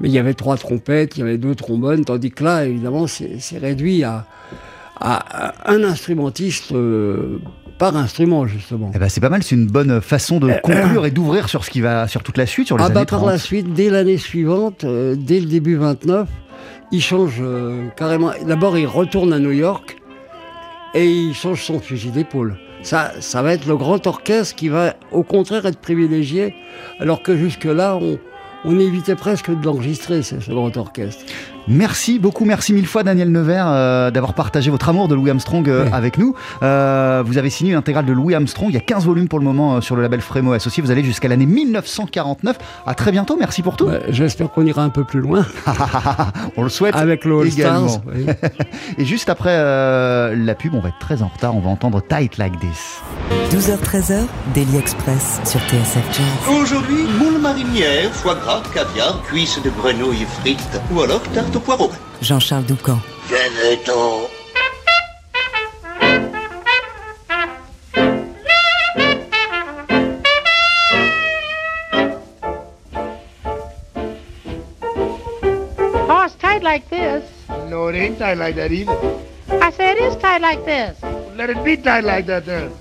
Mais 0.00 0.08
il 0.08 0.14
y 0.14 0.18
avait 0.18 0.34
trois 0.34 0.56
trompettes, 0.56 1.16
il 1.16 1.20
y 1.20 1.22
avait 1.22 1.38
deux 1.38 1.54
trombones, 1.54 2.04
tandis 2.04 2.30
que 2.30 2.42
là, 2.44 2.66
évidemment, 2.66 3.06
c'est 3.06 3.36
c'est 3.38 3.58
réduit 3.58 4.02
à, 4.04 4.26
un 5.00 5.82
instrumentiste 5.84 6.72
euh, 6.72 7.38
par 7.78 7.96
instrument, 7.96 8.46
justement. 8.46 8.90
Eh 8.94 8.98
ben, 8.98 9.08
c'est 9.08 9.20
pas 9.20 9.28
mal, 9.28 9.42
c'est 9.42 9.54
une 9.54 9.66
bonne 9.66 10.00
façon 10.00 10.38
de 10.40 10.52
conclure 10.62 11.06
et 11.06 11.10
d'ouvrir 11.10 11.48
sur 11.48 11.64
ce 11.64 11.70
qui 11.70 11.80
va 11.80 12.08
sur 12.08 12.22
toute 12.22 12.38
la 12.38 12.46
suite, 12.46 12.66
sur 12.66 12.76
les 12.76 12.82
Ah 12.82 12.86
années 12.86 12.94
bah 12.94 13.04
par 13.06 13.20
30. 13.20 13.30
la 13.30 13.38
suite, 13.38 13.72
dès 13.72 13.88
l'année 13.90 14.18
suivante, 14.18 14.84
euh, 14.84 15.14
dès 15.16 15.40
le 15.40 15.46
début 15.46 15.76
29, 15.76 16.28
il 16.90 17.00
change 17.00 17.36
euh, 17.40 17.88
carrément. 17.96 18.32
D'abord, 18.46 18.78
il 18.78 18.86
retourne 18.86 19.32
à 19.32 19.38
New 19.38 19.52
York 19.52 19.96
et 20.94 21.10
il 21.10 21.34
change 21.34 21.62
son 21.64 21.80
fusil 21.80 22.10
d'épaule. 22.10 22.56
Ça, 22.82 23.12
va 23.42 23.54
être 23.54 23.66
le 23.66 23.76
grand 23.76 24.06
orchestre 24.06 24.54
qui 24.54 24.68
va 24.68 24.94
au 25.10 25.22
contraire 25.22 25.64
être 25.64 25.78
privilégié, 25.78 26.54
alors 27.00 27.22
que 27.22 27.34
jusque-là, 27.34 27.98
on, 28.64 28.78
évitait 28.78 29.16
presque 29.16 29.50
de 29.50 29.64
l'enregistrer, 29.64 30.22
ce 30.22 30.50
grand 30.50 30.76
orchestre. 30.76 31.24
Merci 31.66 32.18
beaucoup, 32.18 32.44
merci 32.44 32.74
mille 32.74 32.86
fois 32.86 33.02
Daniel 33.02 33.32
Nevers 33.32 33.66
euh, 33.68 34.10
d'avoir 34.10 34.34
partagé 34.34 34.70
votre 34.70 34.86
amour 34.88 35.08
de 35.08 35.14
Louis 35.14 35.30
Armstrong 35.30 35.66
euh, 35.68 35.86
avec 35.92 36.18
nous. 36.18 36.34
Euh, 36.62 37.22
vous 37.24 37.38
avez 37.38 37.48
signé 37.48 37.72
une 37.72 37.78
intégrale 37.78 38.04
de 38.04 38.12
Louis 38.12 38.34
Armstrong, 38.34 38.68
il 38.68 38.74
y 38.74 38.76
a 38.76 38.80
15 38.80 39.06
volumes 39.06 39.28
pour 39.28 39.38
le 39.38 39.46
moment 39.46 39.76
euh, 39.76 39.80
sur 39.80 39.96
le 39.96 40.02
label 40.02 40.20
Frémo 40.20 40.52
Associé, 40.52 40.82
vous 40.82 40.90
allez 40.90 41.02
jusqu'à 41.02 41.28
l'année 41.28 41.46
1949. 41.46 42.58
À 42.86 42.94
très 42.94 43.12
bientôt, 43.12 43.36
merci 43.38 43.62
pour 43.62 43.76
tout. 43.76 43.86
Ouais, 43.86 44.02
J'espère 44.10 44.50
qu'on 44.50 44.66
ira 44.66 44.82
un 44.82 44.90
peu 44.90 45.04
plus 45.04 45.20
loin 45.20 45.46
On 46.56 46.62
le 46.64 46.68
souhaite 46.68 46.94
avec 46.96 47.24
le 47.24 47.46
également. 47.46 47.88
Stars. 47.88 48.02
oui. 48.14 48.26
Et 48.98 49.06
juste 49.06 49.30
après 49.30 49.54
euh, 49.54 50.34
la 50.36 50.54
pub, 50.54 50.74
on 50.74 50.80
va 50.80 50.90
être 50.90 50.98
très 50.98 51.22
en 51.22 51.28
retard, 51.28 51.56
on 51.56 51.60
va 51.60 51.70
entendre 51.70 52.02
Tight 52.06 52.36
Like 52.36 52.58
This. 52.60 53.00
12h-13h, 53.52 54.24
Daily 54.54 54.76
Express 54.76 55.40
sur 55.44 55.60
TSF 55.60 56.04
Jazz. 56.12 56.56
Aujourd'hui, 56.60 57.04
moule 57.18 57.40
marinière, 57.40 58.10
foie 58.12 58.34
gras, 58.34 58.62
caviar, 58.74 59.22
cuisses 59.22 59.60
de 59.62 59.70
grenouille 59.70 60.26
frites 60.40 60.80
ou 60.92 61.00
alors 61.00 61.22
tarte 61.32 61.53
au 61.56 61.60
poireau. 61.60 61.90
Jean-Charles 62.20 62.64
Doucan. 62.64 62.98
Venez-t'en. 63.28 64.28
Oh, 76.06 76.22
it's 76.24 76.34
tight 76.36 76.62
like 76.62 76.88
this. 76.90 77.24
No, 77.68 77.88
it 77.88 77.96
ain't 77.96 78.18
tight 78.18 78.38
like 78.38 78.56
that 78.56 78.72
either. 78.72 78.96
I 79.60 79.70
said 79.70 79.96
it 79.96 80.02
is 80.02 80.16
tight 80.16 80.40
like 80.40 80.64
this. 80.64 80.96
Let 81.36 81.50
it 81.50 81.62
be 81.64 81.76
tight 81.76 82.04
like 82.04 82.26
that 82.26 82.46
then. 82.46 82.72